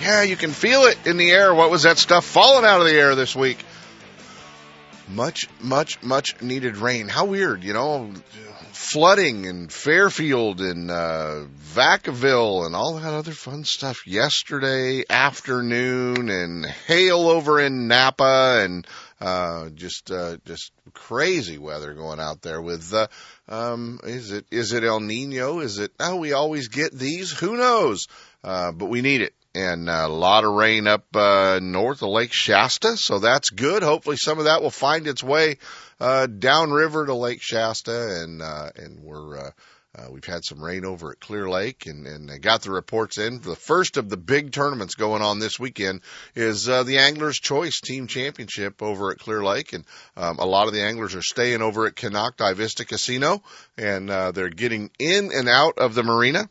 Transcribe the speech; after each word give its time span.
Yeah, 0.00 0.22
you 0.22 0.36
can 0.36 0.50
feel 0.50 0.82
it 0.82 1.06
in 1.06 1.16
the 1.16 1.30
air. 1.30 1.54
What 1.54 1.70
was 1.70 1.84
that 1.84 1.98
stuff 1.98 2.24
falling 2.24 2.64
out 2.64 2.80
of 2.80 2.86
the 2.86 2.92
air 2.92 3.14
this 3.14 3.34
week? 3.34 3.58
Much, 5.08 5.48
much, 5.60 6.02
much 6.02 6.40
needed 6.42 6.76
rain. 6.76 7.08
How 7.08 7.24
weird, 7.24 7.64
you 7.64 7.72
know, 7.72 8.12
flooding 8.72 9.46
in 9.46 9.68
Fairfield 9.68 10.60
and 10.60 10.90
uh, 10.90 11.44
Vacaville 11.72 12.66
and 12.66 12.76
all 12.76 12.94
that 12.94 13.14
other 13.14 13.32
fun 13.32 13.64
stuff 13.64 14.06
yesterday 14.06 15.04
afternoon 15.08 16.28
and 16.28 16.66
hail 16.66 17.28
over 17.28 17.58
in 17.58 17.88
Napa 17.88 18.60
and 18.62 18.86
uh, 19.20 19.70
just 19.70 20.10
uh, 20.10 20.36
just 20.44 20.72
crazy 20.92 21.56
weather 21.56 21.94
going 21.94 22.20
out 22.20 22.42
there 22.42 22.60
with 22.60 22.92
uh, 22.92 23.06
um, 23.48 23.98
is 24.04 24.30
it 24.30 24.44
is 24.50 24.72
it 24.72 24.84
El 24.84 25.00
Nino? 25.00 25.60
Is 25.60 25.78
it? 25.78 25.92
Oh, 25.98 26.16
we 26.16 26.32
always 26.34 26.68
get 26.68 26.92
these. 26.92 27.30
Who 27.30 27.56
knows? 27.56 28.08
Uh, 28.44 28.72
but 28.72 28.86
we 28.86 29.00
need 29.00 29.22
it 29.22 29.32
and 29.56 29.88
a 29.88 30.06
lot 30.06 30.44
of 30.44 30.52
rain 30.52 30.86
up 30.86 31.04
uh, 31.16 31.58
north 31.62 32.02
of 32.02 32.10
Lake 32.10 32.32
Shasta, 32.32 32.96
so 32.98 33.18
that's 33.18 33.48
good. 33.48 33.82
Hopefully, 33.82 34.18
some 34.18 34.38
of 34.38 34.44
that 34.44 34.60
will 34.60 34.70
find 34.70 35.06
its 35.06 35.22
way 35.22 35.56
uh, 35.98 36.26
downriver 36.26 37.06
to 37.06 37.14
Lake 37.14 37.40
Shasta, 37.40 38.22
and 38.22 38.42
uh, 38.42 38.70
and 38.76 39.00
we're 39.02 39.38
uh, 39.38 39.50
uh, 39.96 40.08
we've 40.10 40.26
had 40.26 40.44
some 40.44 40.62
rain 40.62 40.84
over 40.84 41.10
at 41.10 41.20
Clear 41.20 41.48
Lake, 41.48 41.86
and 41.86 42.06
and 42.06 42.30
I 42.30 42.36
got 42.36 42.62
the 42.62 42.70
reports 42.70 43.16
in. 43.16 43.40
The 43.40 43.56
first 43.56 43.96
of 43.96 44.10
the 44.10 44.18
big 44.18 44.52
tournaments 44.52 44.94
going 44.94 45.22
on 45.22 45.38
this 45.38 45.58
weekend 45.58 46.02
is 46.34 46.68
uh, 46.68 46.82
the 46.82 46.98
Anglers 46.98 47.38
Choice 47.38 47.80
Team 47.80 48.08
Championship 48.08 48.82
over 48.82 49.10
at 49.10 49.18
Clear 49.18 49.42
Lake, 49.42 49.72
and 49.72 49.86
um, 50.18 50.38
a 50.38 50.44
lot 50.44 50.66
of 50.66 50.74
the 50.74 50.82
anglers 50.82 51.14
are 51.14 51.22
staying 51.22 51.62
over 51.62 51.86
at 51.86 51.94
Konocti 51.94 52.54
Vista 52.54 52.84
Casino, 52.84 53.42
and 53.78 54.10
uh, 54.10 54.32
they're 54.32 54.50
getting 54.50 54.90
in 54.98 55.30
and 55.32 55.48
out 55.48 55.78
of 55.78 55.94
the 55.94 56.02
marina 56.02 56.46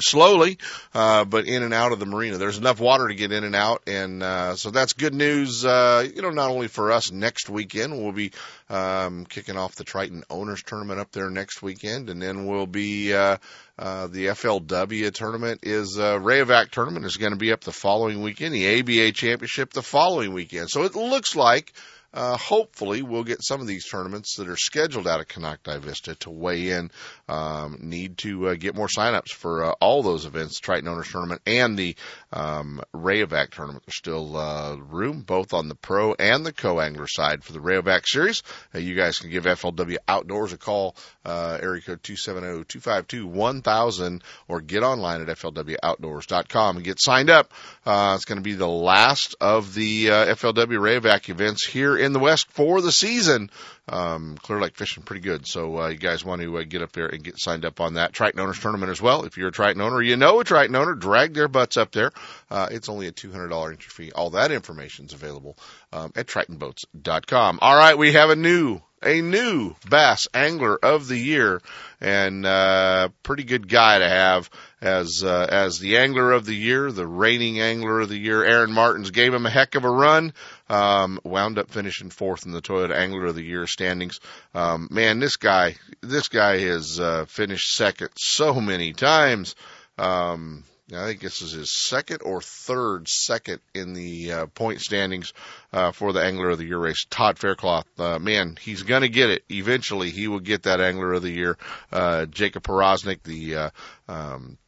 slowly, 0.00 0.58
uh, 0.92 1.24
but 1.24 1.46
in 1.46 1.62
and 1.62 1.72
out 1.72 1.92
of 1.92 1.98
the 1.98 2.06
marina. 2.06 2.38
There's 2.38 2.58
enough 2.58 2.80
water 2.80 3.08
to 3.08 3.14
get 3.14 3.32
in 3.32 3.44
and 3.44 3.54
out, 3.54 3.82
and 3.86 4.22
uh, 4.22 4.56
so 4.56 4.70
that's 4.70 4.92
good 4.92 5.14
news. 5.14 5.64
Uh, 5.64 6.06
you 6.14 6.22
know, 6.22 6.30
not 6.30 6.50
only 6.50 6.68
for 6.68 6.92
us 6.92 7.12
next 7.12 7.48
weekend, 7.48 8.02
we'll 8.02 8.12
be 8.12 8.32
um, 8.68 9.24
kicking 9.26 9.56
off 9.56 9.76
the 9.76 9.84
Triton 9.84 10.24
Owners 10.30 10.62
Tournament 10.62 11.00
up 11.00 11.12
there 11.12 11.30
next 11.30 11.62
weekend, 11.62 12.10
and 12.10 12.20
then 12.20 12.46
we'll 12.46 12.66
be 12.66 13.14
uh, 13.14 13.36
uh, 13.78 14.06
the 14.06 14.26
FLW 14.26 15.12
tournament 15.12 15.60
is 15.62 15.98
uh, 15.98 16.18
Rayovac 16.18 16.70
tournament 16.70 17.04
is 17.06 17.16
going 17.16 17.32
to 17.32 17.38
be 17.38 17.52
up 17.52 17.62
the 17.62 17.72
following 17.72 18.22
weekend. 18.22 18.54
The 18.54 18.80
ABA 18.80 19.12
Championship 19.12 19.72
the 19.72 19.82
following 19.82 20.32
weekend. 20.32 20.70
So 20.70 20.84
it 20.84 20.94
looks 20.94 21.34
like 21.34 21.72
uh, 22.14 22.36
hopefully 22.36 23.02
we'll 23.02 23.24
get 23.24 23.42
some 23.42 23.60
of 23.60 23.66
these 23.66 23.86
tournaments 23.86 24.36
that 24.36 24.48
are 24.48 24.56
scheduled 24.56 25.08
out 25.08 25.20
of 25.20 25.26
Konocti 25.26 25.80
Vista 25.80 26.14
to 26.16 26.30
weigh 26.30 26.70
in. 26.70 26.92
Um, 27.28 27.78
need 27.80 28.18
to 28.18 28.48
uh, 28.48 28.54
get 28.54 28.76
more 28.76 28.86
signups 28.86 29.30
for 29.30 29.64
uh, 29.64 29.72
all 29.80 30.02
those 30.02 30.24
events, 30.24 30.60
Triton 30.60 30.88
Owners 30.88 31.10
Tournament 31.10 31.42
and 31.46 31.76
the 31.76 31.96
um, 32.32 32.80
Rayovac 32.94 33.50
Tournament. 33.50 33.84
There's 33.86 33.96
still 33.96 34.36
uh, 34.36 34.76
room 34.76 35.22
both 35.22 35.52
on 35.52 35.68
the 35.68 35.74
pro 35.74 36.14
and 36.14 36.46
the 36.46 36.52
co-angler 36.52 37.08
side 37.08 37.42
for 37.42 37.52
the 37.52 37.58
Rayovac 37.58 38.06
series. 38.06 38.44
Uh, 38.74 38.78
you 38.78 38.94
guys 38.94 39.18
can 39.18 39.30
give 39.30 39.44
FLW 39.44 39.96
Outdoors 40.06 40.52
a 40.52 40.58
call, 40.58 40.94
uh, 41.24 41.58
area 41.60 41.82
code 41.82 42.02
270-252-1000 42.02 44.22
or 44.46 44.60
get 44.60 44.82
online 44.82 45.22
at 45.22 45.28
flwoutdoors.com 45.36 46.76
and 46.76 46.84
get 46.84 47.00
signed 47.00 47.30
up. 47.30 47.52
Uh, 47.84 48.12
it's 48.14 48.24
going 48.24 48.38
to 48.38 48.42
be 48.42 48.54
the 48.54 48.68
last 48.68 49.34
of 49.40 49.74
the 49.74 50.10
uh, 50.10 50.34
FLW 50.34 50.78
Rayovac 50.78 51.28
events 51.28 51.66
here 51.66 51.96
in 52.04 52.12
the 52.12 52.18
West 52.18 52.50
for 52.50 52.80
the 52.80 52.92
season. 52.92 53.50
Um, 53.88 54.36
Clear 54.40 54.60
Lake 54.60 54.76
fishing 54.76 55.02
pretty 55.02 55.20
good. 55.20 55.46
So, 55.46 55.80
uh, 55.80 55.88
you 55.88 55.98
guys 55.98 56.24
want 56.24 56.40
to 56.42 56.58
uh, 56.58 56.62
get 56.62 56.82
up 56.82 56.92
there 56.92 57.06
and 57.06 57.22
get 57.22 57.38
signed 57.38 57.64
up 57.64 57.80
on 57.80 57.94
that 57.94 58.12
Triton 58.12 58.40
Owners 58.40 58.60
Tournament 58.60 58.90
as 58.90 59.02
well. 59.02 59.24
If 59.24 59.36
you're 59.36 59.48
a 59.48 59.52
Triton 59.52 59.82
owner, 59.82 60.00
you 60.00 60.16
know 60.16 60.40
a 60.40 60.44
Triton 60.44 60.76
owner, 60.76 60.94
drag 60.94 61.34
their 61.34 61.48
butts 61.48 61.76
up 61.76 61.92
there. 61.92 62.12
Uh, 62.50 62.68
it's 62.70 62.88
only 62.88 63.08
a 63.08 63.12
$200 63.12 63.70
entry 63.70 63.90
fee. 63.90 64.12
All 64.12 64.30
that 64.30 64.52
information 64.52 65.06
is 65.06 65.12
available, 65.12 65.56
um, 65.92 66.12
at 66.16 66.26
tritonboats.com. 66.26 67.58
All 67.60 67.76
right. 67.76 67.98
We 67.98 68.12
have 68.12 68.30
a 68.30 68.36
new 68.36 68.80
a 69.04 69.20
new 69.20 69.74
bass 69.88 70.28
angler 70.32 70.78
of 70.82 71.06
the 71.06 71.18
year 71.18 71.60
and 72.00 72.46
uh 72.46 73.10
pretty 73.22 73.44
good 73.44 73.68
guy 73.68 73.98
to 73.98 74.08
have 74.08 74.48
as 74.84 75.24
uh, 75.24 75.46
as 75.50 75.78
the 75.78 75.96
angler 75.96 76.32
of 76.32 76.44
the 76.44 76.54
year, 76.54 76.92
the 76.92 77.06
reigning 77.06 77.58
angler 77.58 78.00
of 78.00 78.08
the 78.10 78.18
year. 78.18 78.44
Aaron 78.44 78.72
Martens 78.72 79.10
gave 79.10 79.32
him 79.32 79.46
a 79.46 79.50
heck 79.50 79.74
of 79.74 79.84
a 79.84 79.90
run. 79.90 80.34
Um, 80.68 81.20
wound 81.24 81.58
up 81.58 81.70
finishing 81.70 82.10
fourth 82.10 82.46
in 82.46 82.52
the 82.52 82.62
Toyota 82.62 82.94
Angler 82.94 83.26
of 83.26 83.34
the 83.34 83.42
Year 83.42 83.66
standings. 83.66 84.20
Um, 84.54 84.88
man, 84.90 85.18
this 85.18 85.36
guy, 85.36 85.76
this 86.00 86.28
guy 86.28 86.58
has 86.58 86.98
uh, 86.98 87.26
finished 87.26 87.76
second 87.76 88.08
so 88.16 88.60
many 88.60 88.92
times. 88.94 89.54
Um, 89.98 90.64
I 90.92 91.06
think 91.06 91.20
this 91.20 91.40
is 91.40 91.52
his 91.52 91.70
second 91.70 92.20
or 92.22 92.42
third 92.42 93.08
second 93.08 93.60
in 93.74 93.94
the 93.94 94.32
uh, 94.32 94.46
point 94.46 94.82
standings 94.82 95.32
uh, 95.72 95.92
for 95.92 96.12
the 96.12 96.22
Angler 96.22 96.50
of 96.50 96.58
the 96.58 96.66
Year 96.66 96.78
race. 96.78 97.06
Todd 97.08 97.38
Faircloth, 97.38 97.86
uh, 97.98 98.18
man, 98.18 98.58
he's 98.60 98.82
going 98.82 99.00
to 99.00 99.08
get 99.08 99.30
it. 99.30 99.44
Eventually, 99.50 100.10
he 100.10 100.28
will 100.28 100.40
get 100.40 100.64
that 100.64 100.80
Angler 100.80 101.14
of 101.14 101.22
the 101.22 101.30
Year. 101.30 101.56
Uh, 101.90 102.26
Jacob 102.26 102.64
Powroznik, 102.64 103.22
the 103.22 103.56
uh, 103.56 103.70
um, 104.08 104.58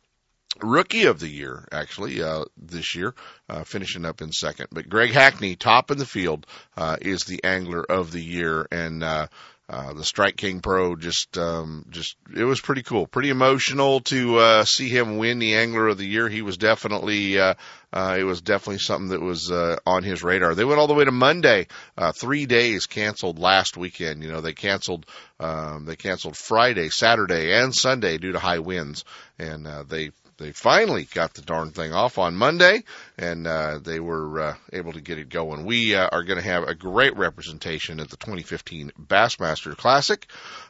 Rookie 0.62 1.04
of 1.04 1.20
the 1.20 1.28
year, 1.28 1.66
actually, 1.70 2.22
uh, 2.22 2.44
this 2.56 2.94
year, 2.94 3.14
uh, 3.48 3.64
finishing 3.64 4.04
up 4.04 4.22
in 4.22 4.32
second. 4.32 4.68
But 4.72 4.88
Greg 4.88 5.10
Hackney, 5.10 5.56
top 5.56 5.90
in 5.90 5.98
the 5.98 6.06
field, 6.06 6.46
uh, 6.76 6.96
is 7.00 7.24
the 7.24 7.42
angler 7.44 7.84
of 7.84 8.12
the 8.12 8.22
year. 8.22 8.66
And, 8.70 9.02
uh, 9.02 9.26
uh, 9.68 9.92
the 9.94 10.04
Strike 10.04 10.36
King 10.36 10.60
Pro 10.60 10.94
just, 10.94 11.36
um, 11.36 11.86
just, 11.90 12.16
it 12.34 12.44
was 12.44 12.60
pretty 12.60 12.84
cool, 12.84 13.08
pretty 13.08 13.30
emotional 13.30 13.98
to, 14.00 14.36
uh, 14.36 14.64
see 14.64 14.88
him 14.88 15.18
win 15.18 15.40
the 15.40 15.56
Angler 15.56 15.88
of 15.88 15.98
the 15.98 16.06
Year. 16.06 16.28
He 16.28 16.40
was 16.40 16.56
definitely, 16.56 17.40
uh, 17.40 17.54
uh, 17.92 18.16
it 18.16 18.22
was 18.22 18.40
definitely 18.40 18.78
something 18.78 19.08
that 19.08 19.20
was, 19.20 19.50
uh, 19.50 19.76
on 19.84 20.04
his 20.04 20.22
radar. 20.22 20.54
They 20.54 20.64
went 20.64 20.78
all 20.78 20.86
the 20.86 20.94
way 20.94 21.04
to 21.04 21.10
Monday, 21.10 21.66
uh, 21.98 22.12
three 22.12 22.46
days 22.46 22.86
canceled 22.86 23.40
last 23.40 23.76
weekend. 23.76 24.22
You 24.22 24.30
know, 24.30 24.40
they 24.40 24.52
canceled, 24.52 25.04
um, 25.40 25.84
they 25.84 25.96
canceled 25.96 26.36
Friday, 26.36 26.88
Saturday, 26.88 27.52
and 27.52 27.74
Sunday 27.74 28.18
due 28.18 28.32
to 28.32 28.38
high 28.38 28.60
winds. 28.60 29.04
And, 29.36 29.66
uh, 29.66 29.82
they, 29.82 30.12
they 30.38 30.52
finally 30.52 31.04
got 31.04 31.34
the 31.34 31.42
darn 31.42 31.70
thing 31.70 31.92
off 31.92 32.18
on 32.18 32.36
Monday, 32.36 32.84
and 33.16 33.46
uh, 33.46 33.78
they 33.78 34.00
were 34.00 34.40
uh, 34.40 34.54
able 34.72 34.92
to 34.92 35.00
get 35.00 35.18
it 35.18 35.28
going. 35.28 35.64
We 35.64 35.94
uh, 35.94 36.08
are 36.12 36.24
going 36.24 36.38
to 36.38 36.44
have 36.44 36.64
a 36.64 36.74
great 36.74 37.16
representation 37.16 38.00
at 38.00 38.10
the 38.10 38.16
2015 38.16 38.92
Bassmaster 38.98 39.76
Classic. 39.76 40.26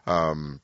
Um, 0.07 0.61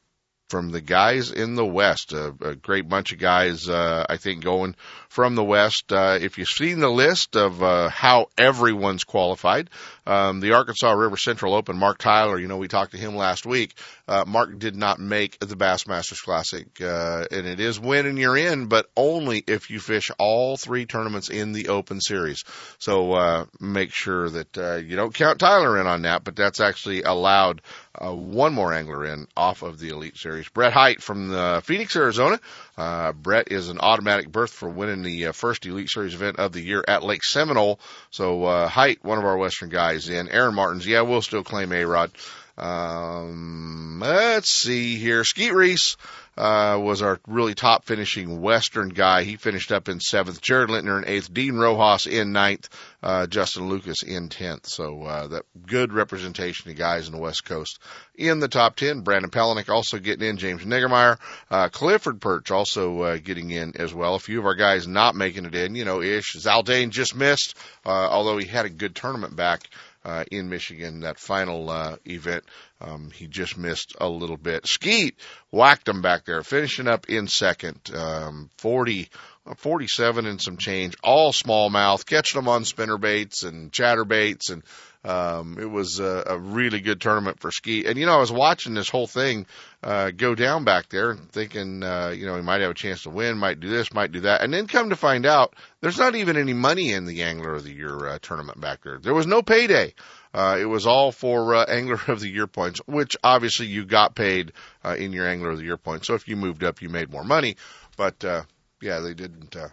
from 0.53 0.69
the 0.69 0.83
guys 0.83 1.31
in 1.31 1.55
the 1.55 1.65
West. 1.65 2.13
A, 2.13 2.35
a 2.43 2.55
great 2.55 2.87
bunch 2.87 3.13
of 3.13 3.19
guys, 3.19 3.71
uh, 3.71 4.05
I 4.07 4.19
think, 4.19 4.45
going 4.45 4.77
from 5.09 5.35
the 5.35 5.43
West. 5.43 5.91
Uh, 5.91 6.19
if 6.21 6.37
you've 6.37 6.47
seen 6.47 6.79
the 6.79 6.91
list 6.91 7.37
of 7.37 7.63
uh, 7.63 7.89
how 7.89 8.27
everyone's 8.37 9.05
qualified, 9.05 9.71
um, 10.07 10.41
the 10.41 10.53
Arkansas 10.53 10.93
River 10.93 11.17
Central 11.17 11.55
Open, 11.55 11.77
Mark 11.77 11.99
Tyler, 11.99 12.39
you 12.39 12.49
know, 12.49 12.57
we 12.57 12.69
talked 12.69 12.93
to 12.93 12.99
him 12.99 13.15
last 13.15 13.47
week. 13.47 13.75
Uh, 14.09 14.25
Mark 14.27 14.59
did 14.59 14.75
not 14.75 14.99
make 14.99 15.39
the 15.39 15.57
Bassmasters 15.57 16.23
Classic, 16.23 16.67
uh, 16.81 17.27
and 17.31 17.47
it 17.47 17.61
is 17.61 17.79
winning 17.79 18.17
you're 18.17 18.37
in, 18.37 18.67
but 18.67 18.91
only 18.97 19.43
if 19.47 19.71
you 19.71 19.81
fish 19.81 20.11
all 20.19 20.57
three 20.57 20.87
tournaments 20.87 21.29
in 21.29 21.53
the 21.53 21.69
Open 21.69 22.01
Series. 22.01 22.45
So 22.79 23.13
uh, 23.13 23.47
make 23.61 23.93
sure 23.93 24.29
that 24.29 24.59
uh, 24.59 24.77
you 24.77 24.97
don't 24.97 25.15
count 25.15 25.39
Tyler 25.39 25.79
in 25.81 25.87
on 25.87 26.03
that, 26.03 26.25
but 26.25 26.37
that's 26.37 26.61
actually 26.61 27.03
allowed 27.03 27.63
uh, 27.95 28.13
one 28.13 28.55
more 28.55 28.73
angler 28.73 29.05
in 29.05 29.27
off 29.37 29.63
of 29.63 29.79
the 29.79 29.91
Elite 29.91 30.17
Series. 30.17 30.49
Brett 30.49 30.73
Hite 30.73 31.03
from 31.03 31.29
the 31.29 31.61
Phoenix, 31.65 31.95
Arizona. 31.95 32.41
Uh, 32.77 33.13
Brett 33.13 33.53
is 33.53 33.69
an 33.69 33.79
automatic 33.79 34.33
berth 34.33 34.51
for 34.51 34.69
winning 34.69 35.03
the 35.03 35.27
uh, 35.27 35.33
first 35.33 35.67
Elite 35.67 35.91
Series 35.91 36.15
event 36.15 36.39
of 36.39 36.53
the 36.53 36.63
year 36.63 36.83
at 36.89 37.03
Lake 37.03 37.23
Seminole. 37.23 37.79
So 38.11 38.45
uh, 38.45 38.69
Hite, 38.69 39.05
one 39.05 39.19
of 39.19 39.25
our 39.25 39.37
Western 39.37 39.69
guys 39.69 39.92
in. 39.93 40.29
Aaron 40.29 40.55
Martens, 40.55 40.87
yeah, 40.87 41.03
we'll 41.03 41.23
still 41.23 41.45
claim 41.45 41.73
A-Rod. 41.73 42.11
Um, 42.59 43.99
let's 44.01 44.49
see 44.49 44.97
here. 44.97 45.25
Skeet 45.25 45.55
Reese, 45.55 45.97
uh, 46.37 46.79
was 46.81 47.03
our 47.03 47.21
really 47.27 47.55
top 47.55 47.85
finishing 47.85 48.41
Western 48.41 48.89
guy. 48.89 49.23
He 49.23 49.37
finished 49.37 49.71
up 49.71 49.89
in 49.89 50.01
seventh. 50.01 50.41
Jared 50.41 50.71
Lintner 50.71 50.99
in 51.03 51.09
eighth. 51.09 51.33
Dean 51.33 51.57
Rojas 51.57 52.07
in 52.07 52.33
ninth. 52.33 52.69
Uh, 53.03 53.27
Justin 53.27 53.69
Lucas 53.69 54.03
in 54.03 54.29
tenth. 54.29 54.67
So 54.67 55.03
uh, 55.03 55.27
that 55.29 55.45
good 55.67 55.93
representation 55.93 56.71
of 56.71 56.77
guys 56.77 57.07
in 57.07 57.13
the 57.13 57.21
West 57.21 57.45
Coast 57.45 57.81
in 58.15 58.41
the 58.41 58.49
top 58.49 58.77
ten. 58.77 59.01
Brandon 59.01 59.31
Palaniuk 59.31 59.69
also 59.69 59.99
getting 59.99 60.29
in. 60.29 60.37
James 60.37 60.65
Niggemeyer, 60.65 61.19
uh, 61.51 61.69
Clifford 61.69 62.21
Pirch 62.21 62.51
also 62.51 63.03
uh, 63.03 63.19
getting 63.19 63.51
in 63.51 63.73
as 63.77 63.93
well. 63.93 64.15
A 64.15 64.21
few 64.21 64.39
of 64.39 64.47
our 64.47 64.55
guys 64.55 64.87
not 64.87 65.15
making 65.15 65.45
it 65.45 65.55
in. 65.55 65.75
You 65.75 65.85
know, 65.85 66.01
Ish 66.01 66.37
Zaldain 66.37 66.91
just 66.91 67.15
missed, 67.15 67.57
uh, 67.85 67.89
although 67.89 68.39
he 68.39 68.47
had 68.47 68.67
a 68.67 68.71
good 68.71 68.95
tournament 68.95 69.37
back 69.37 69.69
uh, 70.05 70.25
in 70.31 70.49
Michigan, 70.49 71.01
that 71.01 71.19
final 71.19 71.71
uh, 71.71 71.97
event. 72.05 72.45
Um, 72.83 73.11
he 73.15 73.29
just 73.29 73.57
missed 73.57 73.95
a 74.01 74.09
little 74.09 74.37
bit. 74.37 74.67
Skeet 74.67 75.17
whacked 75.51 75.89
him 75.89 76.03
back 76.03 76.25
there, 76.25 76.43
finishing 76.43 76.89
up 76.89 77.09
in 77.09 77.29
second, 77.29 77.79
um, 77.95 78.51
40, 78.59 79.09
47 79.57 80.27
and 80.27 80.43
some 80.43 80.57
change, 80.57 80.97
all 81.03 81.33
smallmouth, 81.33 82.05
catching 82.05 82.41
them 82.41 82.49
on 82.49 82.65
spinner 82.65 82.99
baits 82.99 83.45
and 83.45 83.73
chatter 83.73 84.05
baits 84.05 84.51
and 84.51 84.63
um, 85.05 85.59
it 85.59 85.69
was 85.69 85.99
a, 85.99 86.25
a 86.27 86.39
really 86.39 86.81
good 86.81 87.01
tournament 87.01 87.41
for 87.41 87.51
Ski. 87.51 87.87
And 87.87 87.99
you 87.99 88.07
know, 88.07 88.15
I 88.15 88.21
was 88.21 88.31
watching 88.31 88.75
this 88.75 88.89
whole 88.89 89.09
thing 89.09 89.47
uh, 89.83 90.13
go 90.13 90.35
down 90.35 90.65
back 90.65 90.89
there, 90.91 91.17
thinking, 91.17 91.83
uh, 91.83 92.15
you 92.17 92.27
know, 92.27 92.37
he 92.37 92.43
might 92.43 92.61
have 92.61 92.71
a 92.71 92.75
chance 92.75 93.03
to 93.03 93.11
win, 93.11 93.37
might 93.37 93.59
do 93.59 93.69
this, 93.69 93.93
might 93.93 94.13
do 94.13 94.21
that, 94.21 94.43
and 94.43 94.55
then 94.55 94.69
come 94.69 94.91
to 94.91 94.97
find 94.97 95.27
out, 95.27 95.55
there's 95.81 95.99
not 95.99 96.15
even 96.15 96.37
any 96.37 96.53
money 96.53 96.93
in 96.93 97.05
the 97.05 97.23
Angler 97.23 97.55
of 97.55 97.65
the 97.65 97.75
Year 97.75 98.07
uh, 98.07 98.19
tournament 98.23 98.61
back 98.61 98.83
there. 98.83 98.99
There 98.99 99.15
was 99.15 99.27
no 99.27 99.43
payday. 99.43 99.95
Uh, 100.35 100.57
it 100.59 100.65
was 100.65 100.87
all 100.87 101.13
for 101.13 101.55
uh, 101.55 101.65
Angler 101.65 102.01
of 102.09 102.21
the 102.21 102.29
Year 102.29 102.47
points, 102.47 102.81
which 102.87 103.17
obviously 103.23 103.67
you 103.67 103.85
got 103.85 104.15
paid 104.15 104.53
uh, 104.85 104.97
in 104.99 105.13
your 105.13 105.27
Angler 105.29 105.51
of 105.51 105.59
the 105.59 105.65
Year 105.65 105.77
points. 105.77 106.07
So 106.07 106.15
if 106.15 106.27
you 106.29 106.37
moved 106.37 106.65
up, 106.65 106.81
you 106.81 106.89
made 106.89 107.11
more 107.11 107.25
money. 107.25 107.57
But 107.97 108.25
uh, 108.25 108.43
yeah, 108.81 109.01
they 109.01 109.15
didn't 109.15 109.55
uh, 109.55 109.69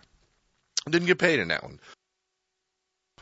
didn't 0.90 1.08
get 1.08 1.20
paid 1.20 1.40
in 1.40 1.48
that 1.50 1.64
one. 1.64 1.80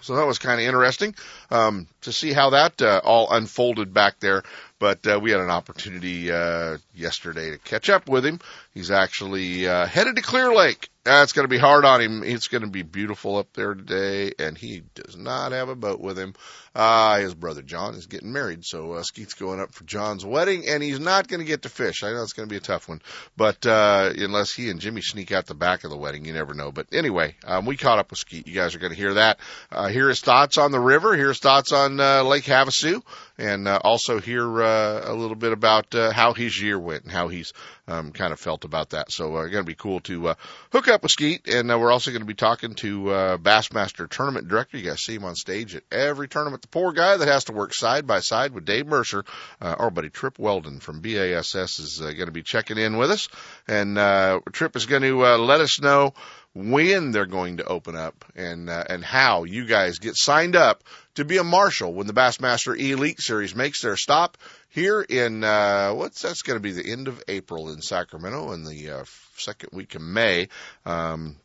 So 0.01 0.16
that 0.16 0.28
was 0.28 0.38
kind 0.38 0.62
of 0.62 0.68
interesting 0.68 1.16
um, 1.50 1.88
to 2.01 2.12
see 2.12 2.31
how 2.31 2.51
that 2.51 2.81
uh, 2.81 3.01
all 3.04 3.31
unfolded 3.31 3.94
back 3.94 4.19
there. 4.19 4.44
But 4.80 5.08
uh, 5.08 5.20
we 5.22 5.32
had 5.32 5.40
an 5.40 5.50
opportunity 5.50 6.32
uh, 6.32 6.78
yesterday 6.94 7.52
to 7.52 7.58
catch 7.58 7.90
up 7.90 8.08
with 8.08 8.26
him. 8.26 8.40
He's 8.74 8.92
actually 8.92 9.68
uh, 9.68 9.88
headed 9.88 10.16
to 10.18 10.22
Clear 10.22 10.54
Lake. 10.54 10.90
That's 11.04 11.32
going 11.32 11.46
to 11.46 11.50
be 11.50 11.58
hard 11.58 11.86
on 11.86 12.02
him. 12.02 12.22
It's 12.22 12.50
going 12.50 12.64
to 12.64 12.70
be 12.70 12.84
beautiful 12.84 13.38
up 13.38 13.54
there 13.54 13.74
today, 13.74 14.34
and 14.38 14.58
he 14.58 14.84
does 14.94 15.16
not 15.16 15.54
have 15.54 15.70
a 15.70 15.76
boat 15.76 16.02
with 16.02 16.20
him. 16.20 16.36
Uh, 16.76 17.20
his 17.20 17.34
brother 17.34 17.62
John 17.62 17.96
is 17.96 18.08
getting 18.08 18.34
married, 18.34 18.66
so 18.66 18.92
uh, 18.92 19.04
Skeet's 19.04 19.34
going 19.34 19.62
up 19.62 19.74
for 19.74 19.86
John's 19.86 20.26
wedding, 20.26 20.68
and 20.68 20.84
he's 20.84 21.00
not 21.00 21.30
going 21.30 21.40
to 21.40 21.46
get 21.46 21.62
to 21.62 21.70
fish. 21.70 22.04
I 22.04 22.12
know 22.12 22.24
it's 22.24 22.34
going 22.34 22.50
to 22.50 22.54
be 22.54 22.58
a 22.58 22.60
tough 22.60 22.90
one, 22.90 23.02
but 23.38 23.66
uh, 23.66 24.12
unless 24.18 24.52
he 24.52 24.70
and 24.70 24.82
Jimmy 24.82 25.02
sneak 25.02 25.32
out 25.32 25.46
the 25.46 25.56
back 25.56 25.86
of 25.86 25.92
the 25.92 25.98
wedding, 25.98 26.26
you 26.26 26.34
never 26.34 26.54
know. 26.54 26.74
But 26.74 26.88
anyway, 26.92 27.36
um, 27.46 27.66
we 27.66 27.78
caught 27.78 28.00
up 28.00 28.10
with 28.12 28.20
Skeet. 28.20 28.46
You 28.46 28.54
guys 28.54 28.76
are 28.76 28.80
going 28.80 28.92
to 28.92 28.98
hear 29.00 29.14
that. 29.14 29.40
Uh, 29.72 29.88
hear 29.88 30.10
his 30.10 30.20
thoughts 30.20 30.58
on 30.58 30.72
the 30.72 30.80
river. 30.80 31.16
Hear 31.16 31.30
his 31.30 31.40
thoughts 31.40 31.72
on 31.72 32.02
uh, 32.02 32.24
Lake 32.24 32.44
Havasu, 32.44 33.02
and 33.38 33.68
uh, 33.68 33.80
also 33.84 34.19
hear 34.19 34.62
uh, 34.62 35.01
a 35.06 35.13
little 35.13 35.36
bit 35.36 35.51
about 35.51 35.94
uh, 35.94 36.12
how 36.12 36.34
his 36.34 36.60
year 36.62 36.80
went 36.80 37.04
and 37.04 37.12
how 37.12 37.28
he's 37.28 37.54
um, 37.88 38.12
kind 38.12 38.34
of 38.34 38.39
felt 38.39 38.66
about 38.66 38.89
that. 38.92 39.12
So 39.12 39.36
uh, 39.36 39.44
going 39.44 39.63
to 39.63 39.63
be 39.63 39.75
cool 39.75 40.00
to 40.01 40.30
uh, 40.30 40.34
hook 40.72 40.88
up 40.88 41.04
with 41.04 41.12
Skeet, 41.12 41.48
and 41.48 41.72
uh, 41.72 41.80
we're 41.80 41.92
also 41.92 42.12
going 42.12 42.22
to 42.22 42.28
be 42.28 42.34
talking 42.34 42.75
to 42.75 43.10
uh, 43.10 43.38
Bassmaster 43.38 44.10
Tournament 44.10 44.48
Director. 44.48 44.78
You 44.78 44.89
guys 44.89 45.01
see 45.01 45.16
him 45.16 45.25
on 45.25 45.36
stage 45.36 45.75
at 45.75 45.84
every 45.92 46.28
tournament. 46.28 46.62
The 46.62 46.68
poor 46.68 46.92
guy 46.92 47.18
that 47.18 47.28
has 47.28 47.45
to 47.45 47.54
work 47.54 47.74
side 47.74 48.07
by 48.07 48.19
side 48.19 48.54
with 48.54 48.66
Dave 48.66 48.88
Mercer. 48.88 49.24
Uh, 49.62 49.75
our 49.78 49.92
buddy 49.92 50.10
Trip 50.10 50.38
Weldon 50.38 50.80
from 50.80 51.01
BASS 51.01 51.80
is 51.80 52.01
uh, 52.01 52.12
going 52.12 52.25
to 52.25 52.31
be 52.31 52.44
checking 52.44 52.78
in 52.78 52.98
with 52.98 53.12
us, 53.12 53.30
and 53.68 53.98
uh, 53.98 54.42
Trip 54.51 54.75
is 54.75 54.86
going 54.86 55.04
to 55.04 55.25
uh, 55.25 55.38
let 55.38 55.62
us 55.62 55.80
know 55.80 56.13
when 56.57 57.12
they're 57.12 57.27
going 57.27 57.57
to 57.57 57.65
open 57.65 57.95
up 57.95 58.25
and 58.36 58.69
uh, 58.69 58.83
and 58.89 59.04
how 59.04 59.44
you 59.44 59.65
guys 59.65 60.00
get 60.00 60.15
signed 60.15 60.56
up 60.56 60.83
to 61.15 61.24
be 61.24 61.38
a 61.38 61.44
marshal 61.44 61.94
when 61.94 62.07
the 62.07 62.13
Bassmaster 62.13 62.77
Elite 62.77 63.21
Series 63.21 63.56
makes 63.56 63.81
their 63.81 63.95
stop 63.95 64.38
here 64.69 65.01
in 65.01 65.44
uh, 65.44 65.92
what's 65.92 66.21
that's 66.21 66.42
going 66.42 66.57
to 66.57 66.62
be 66.62 66.71
the 66.71 66.92
end 66.92 67.07
of 67.07 67.24
April 67.27 67.69
in 67.69 67.81
Sacramento 67.81 68.51
and 68.51 68.65
the 68.65 68.89
uh, 68.89 69.04
second 69.38 69.69
week 69.71 69.94
of 69.94 70.01
May. 70.01 70.50
Um, 70.86 71.38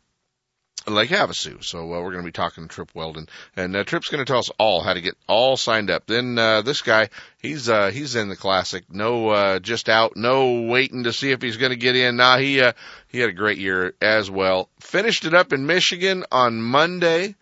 Lake 0.86 1.10
Havasu. 1.10 1.62
So 1.62 1.80
uh, 1.80 2.00
we're 2.00 2.10
going 2.10 2.24
to 2.24 2.28
be 2.28 2.32
talking 2.32 2.66
to 2.66 2.74
Trip 2.74 2.90
Weldon, 2.94 3.28
and 3.56 3.74
uh, 3.76 3.84
Trip's 3.84 4.08
going 4.08 4.24
to 4.24 4.30
tell 4.30 4.40
us 4.40 4.50
all 4.58 4.82
how 4.82 4.94
to 4.94 5.00
get 5.00 5.16
all 5.28 5.56
signed 5.56 5.90
up. 5.90 6.06
Then 6.06 6.38
uh, 6.38 6.62
this 6.62 6.82
guy, 6.82 7.08
he's 7.38 7.68
uh, 7.68 7.90
he's 7.90 8.16
in 8.16 8.28
the 8.28 8.36
classic. 8.36 8.84
No, 8.90 9.28
uh, 9.28 9.58
just 9.58 9.88
out. 9.88 10.16
No 10.16 10.62
waiting 10.62 11.04
to 11.04 11.12
see 11.12 11.30
if 11.30 11.42
he's 11.42 11.56
going 11.56 11.70
to 11.70 11.76
get 11.76 11.96
in. 11.96 12.16
Nah, 12.16 12.38
he 12.38 12.60
uh, 12.60 12.72
he 13.08 13.18
had 13.18 13.30
a 13.30 13.34
great 13.34 13.58
year 13.58 13.94
as 14.00 14.30
well. 14.30 14.68
Finished 14.80 15.24
it 15.24 15.34
up 15.34 15.52
in 15.52 15.66
Michigan 15.66 16.24
on 16.32 16.60
Monday, 16.60 17.34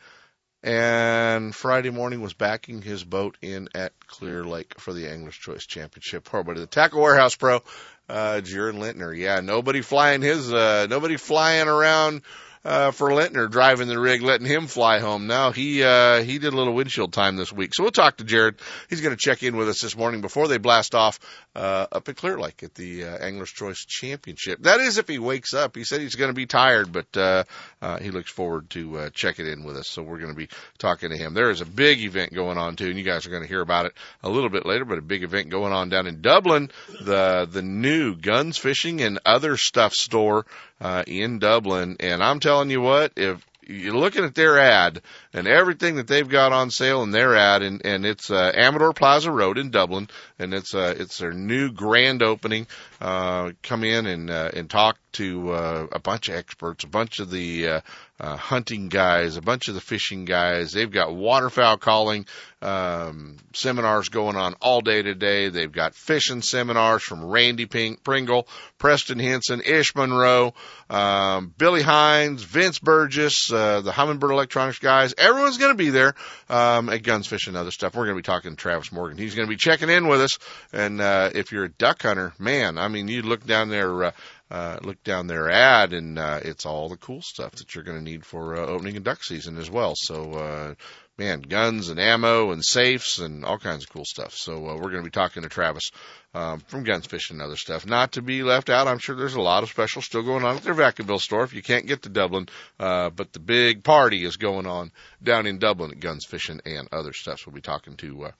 and 0.63 1.55
Friday 1.55 1.91
morning 1.91 2.21
was 2.21 2.35
backing 2.35 2.83
his 2.83 3.03
boat 3.05 3.37
in 3.41 3.69
at 3.75 3.93
Clear 4.07 4.45
Lake 4.45 4.79
for 4.79 4.93
the 4.93 5.09
Angler's 5.09 5.37
Choice 5.37 5.67
Championship. 5.67 6.25
Poor 6.25 6.45
buddy, 6.45 6.61
the 6.61 6.67
Tackle 6.67 7.01
Warehouse 7.01 7.37
Pro, 7.37 7.63
uh, 8.09 8.41
Jared 8.43 8.75
Lintner. 8.75 9.17
Yeah, 9.17 9.41
nobody 9.41 9.81
flying 9.81 10.21
his, 10.21 10.53
uh, 10.53 10.87
nobody 10.91 11.17
flying 11.17 11.69
around 11.69 12.23
uh, 12.65 12.91
for 12.91 13.11
Lintner 13.11 13.51
driving 13.51 13.89
the 13.89 13.99
rig, 13.99 14.23
letting 14.23 14.47
him 14.47 14.67
fly 14.67 14.99
home. 14.99 15.27
Now 15.27 15.51
he 15.51 15.83
uh, 15.83 16.23
he 16.23 16.39
did 16.39 16.53
a 16.53 16.57
little 16.57 16.75
windshield 16.75 17.13
time 17.13 17.37
this 17.37 17.53
week, 17.53 17.75
so 17.75 17.83
we'll 17.83 17.93
talk 17.93 18.19
to 18.19 18.25
Jared. 18.25 18.57
He's 18.89 19.01
going 19.01 19.17
to 19.17 19.21
check 19.21 19.43
in 19.43 19.57
with 19.57 19.69
us 19.69 19.81
this 19.81 19.97
morning 19.97 20.21
before 20.21 20.49
they 20.49 20.59
blast 20.59 20.95
off 20.95 21.19
uh, 21.55 21.87
up 21.91 22.09
at 22.09 22.17
Clear 22.17 22.39
Lake 22.39 22.63
at 22.63 22.75
the 22.75 23.05
uh, 23.05 23.17
Anglers 23.19 23.51
Choice 23.51 23.85
Championship. 23.87 24.63
That 24.63 24.81
is 24.81 24.99
if 24.99 25.09
he 25.09 25.19
wakes 25.19 25.55
up. 25.55 25.75
He 25.75 25.85
said 25.85 26.01
he's 26.01 26.17
going 26.17 26.31
to 26.31 26.35
be 26.35 26.47
tired, 26.47 26.93
but 26.93 27.17
uh, 27.17 27.45
uh, 27.81 27.99
he 27.99 28.11
looks 28.11 28.31
forward 28.31 28.69
to 28.71 28.99
uh, 28.99 29.11
checking 29.11 29.47
in 29.47 29.65
with 29.65 29.77
us. 29.77 29.89
So 29.89 30.03
we're 30.03 30.19
going 30.19 30.33
to 30.33 30.37
be 30.37 30.49
talking 30.79 31.11
to 31.11 31.17
him. 31.17 31.33
There 31.33 31.51
is 31.51 31.63
a 31.63 31.67
big 31.67 32.01
event 32.01 32.35
going 32.35 32.59
on 32.59 32.77
too, 32.77 32.89
and 32.89 32.99
you 32.99 33.05
guys 33.05 33.27
are 33.27 33.31
going 33.31 33.43
to 33.43 33.49
hear 33.49 33.63
about 33.63 33.87
it 33.87 33.95
a 34.23 34.29
little 34.29 34.51
bit 34.51 34.67
later. 34.67 34.85
But 34.85 34.99
a 34.99 35.03
big 35.03 35.23
event 35.23 35.49
going 35.49 35.73
on 35.73 35.89
down 35.89 36.07
in 36.07 36.21
Dublin, 36.21 36.71
the 37.01 37.49
the 37.51 37.63
new 37.63 38.17
guns, 38.17 38.59
fishing, 38.59 39.01
and 39.01 39.19
other 39.25 39.57
stuff 39.57 39.95
store 39.95 40.45
uh, 40.81 41.05
in 41.07 41.39
Dublin. 41.39 41.97
And 42.01 42.23
I'm 42.23 42.41
telling 42.41 42.50
you 42.71 42.81
what, 42.81 43.13
if 43.17 43.45
you're 43.71 43.95
looking 43.95 44.25
at 44.25 44.35
their 44.35 44.59
ad 44.59 45.01
and 45.33 45.47
everything 45.47 45.97
that 45.97 46.09
they've 46.09 46.29
got 46.29 46.53
on 46.53 46.71
sale 46.71 47.03
in 47.03 47.11
their 47.11 47.37
ad, 47.37 47.63
and, 47.63 47.85
and 47.85 48.05
it's 48.05 48.31
uh, 48.31 48.53
Amador 48.55 48.93
Plaza 48.93 49.31
Road 49.31 49.59
in 49.59 49.71
Dublin, 49.71 50.09
and 50.39 50.53
it's 50.53 50.75
uh, 50.75 50.95
it's 50.99 51.19
their 51.19 51.33
new 51.33 51.71
grand 51.71 52.23
opening. 52.23 52.67
Uh, 53.01 53.53
come 53.63 53.85
in 53.85 54.07
and 54.07 54.31
uh, 54.31 54.51
and 54.55 54.69
talk 54.69 54.99
to 55.13 55.53
uh, 55.53 55.87
a 55.93 55.99
bunch 55.99 56.29
of 56.29 56.35
experts, 56.35 56.85
a 56.85 56.89
bunch 56.89 57.21
of 57.21 57.31
the 57.31 57.69
uh, 57.69 57.81
uh, 58.21 58.37
hunting 58.37 58.89
guys, 58.89 59.37
a 59.39 59.43
bunch 59.43 59.69
of 59.69 59.75
the 59.75 59.81
fishing 59.81 60.27
guys. 60.27 60.73
They've 60.73 60.91
got 60.91 61.15
waterfowl 61.15 61.79
calling 61.79 62.27
um, 62.61 63.39
seminars 63.55 64.11
going 64.11 64.37
on 64.37 64.55
all 64.61 64.83
day 64.83 65.01
today. 65.01 65.49
They've 65.49 65.73
got 65.73 65.95
fishing 65.95 66.43
seminars 66.43 67.03
from 67.03 67.25
Randy 67.25 67.65
Pink, 67.65 68.05
Pringle, 68.05 68.47
Preston 68.77 69.19
Henson, 69.19 69.63
Ish 69.65 69.95
Monroe, 69.95 70.53
um, 70.91 71.55
Billy 71.57 71.81
Hines, 71.81 72.43
Vince 72.43 72.79
Burgess, 72.79 73.51
uh, 73.51 73.81
the 73.81 73.93
Humminbird 73.93 74.33
Electronics 74.33 74.81
guys. 74.81 75.15
Everyone's 75.17 75.57
going 75.57 75.73
to 75.73 75.79
be 75.79 75.89
there 75.89 76.15
um, 76.51 76.91
at 76.91 77.03
Guns 77.03 77.27
Fishing 77.27 77.53
and 77.53 77.57
other 77.57 77.71
stuff. 77.71 77.95
We're 77.95 78.05
going 78.05 78.17
to 78.17 78.23
be 78.23 78.27
talking 78.27 78.51
to 78.51 78.57
Travis 78.57 78.93
Morgan. 78.93 79.17
He's 79.17 79.35
going 79.35 79.47
to 79.47 79.51
be 79.51 79.57
checking 79.57 79.89
in 79.89 80.09
with 80.09 80.21
us. 80.21 80.39
And 80.75 81.01
uh, 81.01 81.31
if 81.35 81.53
you're 81.53 81.65
a 81.65 81.71
duck 81.71 82.03
hunter, 82.03 82.35
man, 82.39 82.77
I 82.77 82.89
mean, 82.89 83.09
you 83.09 83.23
look 83.23 83.47
down 83.47 83.71
there. 83.71 84.05
Uh, 84.05 84.11
uh, 84.51 84.79
look 84.83 85.03
down 85.05 85.27
their 85.27 85.51
ad, 85.51 85.93
and 85.93 86.19
uh, 86.19 86.41
it's 86.43 86.67
all 86.67 86.89
the 86.89 86.97
cool 86.97 87.23
stuff 87.23 87.53
that 87.53 87.75
you're 87.75 87.85
going 87.85 87.99
to 87.99 88.05
need 88.05 88.25
for 88.25 88.57
uh, 88.57 88.67
opening 88.67 88.97
and 88.97 89.05
duck 89.05 89.23
season 89.23 89.57
as 89.59 89.71
well. 89.71 89.95
So, 89.97 90.33
uh, 90.33 90.75
man, 91.19 91.43
guns 91.43 91.89
and 91.89 92.01
ammo 92.01 92.51
and 92.51 92.65
safes 92.65 93.19
and 93.19 93.45
all 93.45 93.59
kinds 93.59 93.85
of 93.85 93.91
cool 93.91 94.05
stuff. 94.05 94.35
So 94.35 94.69
uh, 94.69 94.75
we're 94.75 94.91
going 94.91 95.03
to 95.03 95.03
be 95.03 95.11
talking 95.11 95.43
to 95.43 95.49
Travis 95.49 95.91
um, 96.35 96.61
from 96.61 96.83
Guns 96.83 97.07
Fishing 97.07 97.37
and 97.37 97.43
other 97.43 97.57
stuff. 97.57 97.87
Not 97.87 98.13
to 98.13 98.23
be 98.23 98.43
left 98.43 98.71
out, 98.71 98.89
I'm 98.89 98.99
sure 98.99 99.15
there's 99.15 99.35
a 99.35 99.41
lot 99.41 99.63
of 99.63 99.69
specials 99.69 100.07
still 100.07 100.23
going 100.23 100.45
on 100.45 100.57
at 100.57 100.63
their 100.63 100.75
Vacaville 100.75 101.21
store 101.21 101.45
if 101.45 101.55
you 101.55 101.63
can't 101.63 101.87
get 101.87 102.03
to 102.03 102.09
Dublin. 102.09 102.49
Uh, 102.79 103.11
but 103.11 103.33
the 103.33 103.39
big 103.39 103.85
party 103.85 104.25
is 104.25 104.37
going 104.37 104.67
on 104.67 104.91
down 105.23 105.47
in 105.47 105.59
Dublin 105.59 105.93
at 105.93 106.01
Guns 106.01 106.25
Fishing 106.27 106.61
and 106.65 106.89
other 106.91 107.13
stuff. 107.13 107.41
So 107.41 107.45
we'll 107.49 107.57
be 107.57 107.61
talking 107.61 107.97
to 107.99 108.25
uh, 108.25 108.31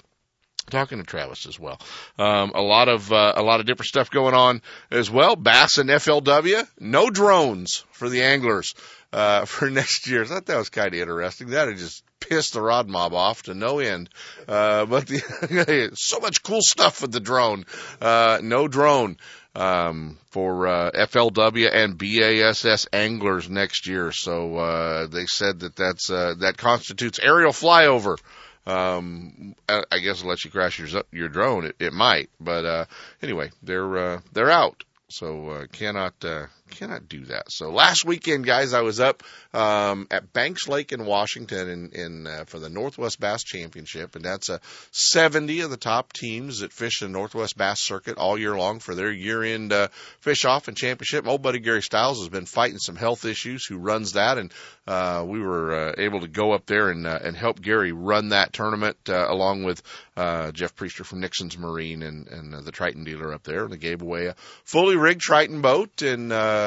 talking 0.71 0.99
to 0.99 1.05
Travis 1.05 1.47
as 1.47 1.59
well. 1.59 1.79
Um, 2.19 2.53
a 2.55 2.63
lot 2.63 2.89
of 2.89 3.13
uh, 3.13 3.33
a 3.37 3.43
lot 3.43 3.61
of 3.61 3.67
different 3.67 3.89
stuff 3.89 4.11
going 4.11 4.35
on 4.35 4.63
as 4.91 5.11
well. 5.11 5.37
Bass 5.37 5.79
and 5.79 5.91
FLW, 5.91 6.67
no 6.79 7.11
drones 7.11 7.85
for 7.93 8.09
the 8.09 8.23
anglers 8.23 8.75
uh, 9.13 9.45
for 9.47 9.71
next 9.71 10.09
year. 10.09 10.23
I 10.23 10.27
thought 10.27 10.47
that 10.47 10.59
was 10.59 10.71
kind 10.71 10.95
of 10.95 11.01
interesting. 11.01 11.49
That 11.49 11.77
just 11.77 12.05
pissed 12.21 12.53
the 12.53 12.63
rod 12.63 12.89
mob 12.89 13.15
off 13.15 13.45
to 13.45 13.55
no 13.55 13.79
end. 13.79 14.09
Uh, 14.47 14.87
but 14.87 15.07
the, 15.07 15.91
so 15.95 16.21
much 16.21 16.43
cool 16.43 16.61
stuff 16.63 17.03
with 17.03 17.13
the 17.13 17.21
drone. 17.21 17.65
Uh, 18.01 18.39
no 18.43 18.69
drone 18.69 19.17
um, 19.55 20.19
for 20.31 20.67
uh, 20.67 20.91
FLW 20.93 21.69
and 21.73 21.99
BASS 21.99 22.87
anglers 22.93 23.49
next 23.51 23.87
year. 23.87 24.13
So 24.13 24.57
uh, 24.57 25.07
they 25.07 25.27
said 25.27 25.61
that 25.61 25.77
that's 25.77 26.11
uh, 26.11 26.35
that 26.41 26.57
constitutes 26.57 27.19
aerial 27.21 27.53
flyover 27.53 28.19
um, 28.67 29.55
I, 29.69 29.83
I 29.91 29.99
guess 29.99 30.23
unless 30.23 30.45
you 30.45 30.51
crash 30.51 30.79
your 30.79 31.03
your 31.13 31.29
drone, 31.29 31.67
it, 31.67 31.77
it 31.79 31.93
might. 31.93 32.31
But 32.41 32.65
uh, 32.65 32.85
anyway, 33.23 33.51
they're 33.63 33.99
uh, 33.99 34.21
they're 34.33 34.51
out 34.51 34.85
So 35.09 35.51
uh, 35.51 35.67
cannot 35.73 36.15
uh, 36.25 36.47
cannot 36.71 37.09
do 37.09 37.27
that. 37.27 37.51
So 37.51 37.71
last 37.71 38.05
weekend, 38.05 38.47
guys, 38.47 38.73
I 38.73 38.81
was 38.81 39.01
up 39.01 39.23
um, 39.53 40.07
at 40.11 40.33
Banks 40.33 40.69
Lake 40.69 40.93
in 40.93 41.05
Washington 41.05 41.69
in, 41.69 41.91
in 41.91 42.27
uh, 42.27 42.45
for 42.47 42.59
the 42.59 42.71
Northwest 42.71 43.21
Bass 43.21 43.43
Championship, 43.43 44.17
and 44.17 44.25
that's 44.25 44.49
a 44.49 44.61
70 44.93 45.61
of 45.61 45.71
the 45.71 45.77
top 45.77 46.13
teams 46.13 46.61
that 46.61 46.73
fish 46.73 47.01
the 47.01 47.09
Northwest 47.09 47.57
Bass 47.57 47.81
Circuit 47.81 48.19
all 48.19 48.39
year 48.39 48.57
long 48.57 48.79
for 48.79 48.95
their 48.95 49.11
year-end 49.11 49.73
uh, 49.73 49.89
fish 50.21 50.45
off 50.45 50.69
and 50.69 50.77
championship. 50.77 51.25
My 51.25 51.33
old 51.33 51.43
buddy 51.43 51.59
Gary 51.59 51.83
Stiles 51.83 52.21
has 52.21 52.29
been 52.29 52.47
fighting 52.47 52.79
some 52.79 52.97
health 52.97 53.25
issues. 53.25 53.67
Who 53.67 53.79
runs 53.79 54.13
that, 54.13 54.39
and 54.39 54.53
uh, 54.87 55.25
we 55.27 55.41
were 55.41 55.73
uh, 55.73 55.95
able 55.99 56.21
to 56.21 56.29
go 56.29 56.53
up 56.53 56.67
there 56.67 56.91
and 56.91 57.07
uh, 57.07 57.19
and 57.23 57.37
help 57.37 57.61
Gary 57.61 57.93
run 57.93 58.31
that 58.31 58.53
tournament 58.53 58.97
uh, 59.09 59.27
along 59.29 59.65
with 59.65 59.83
uh, 60.17 60.51
Jeff 60.53 60.75
Priester 60.75 61.05
from 61.05 61.21
Nixon's 61.21 61.57
Marine 61.57 62.03
and 62.03 62.29
and 62.29 62.55
uh, 62.55 62.61
the 62.61 62.73
Triton 62.73 63.05
dealer 63.05 63.33
up 63.33 63.43
there. 63.43 63.65
And 63.65 63.73
they 63.73 63.79
gave 63.79 64.03
away 64.03 64.27
a 64.27 64.35
fully 64.65 64.97
rigged 64.97 65.21
Triton 65.21 65.61
boat 65.61 66.03
and 66.03 66.33
uh, 66.33 66.60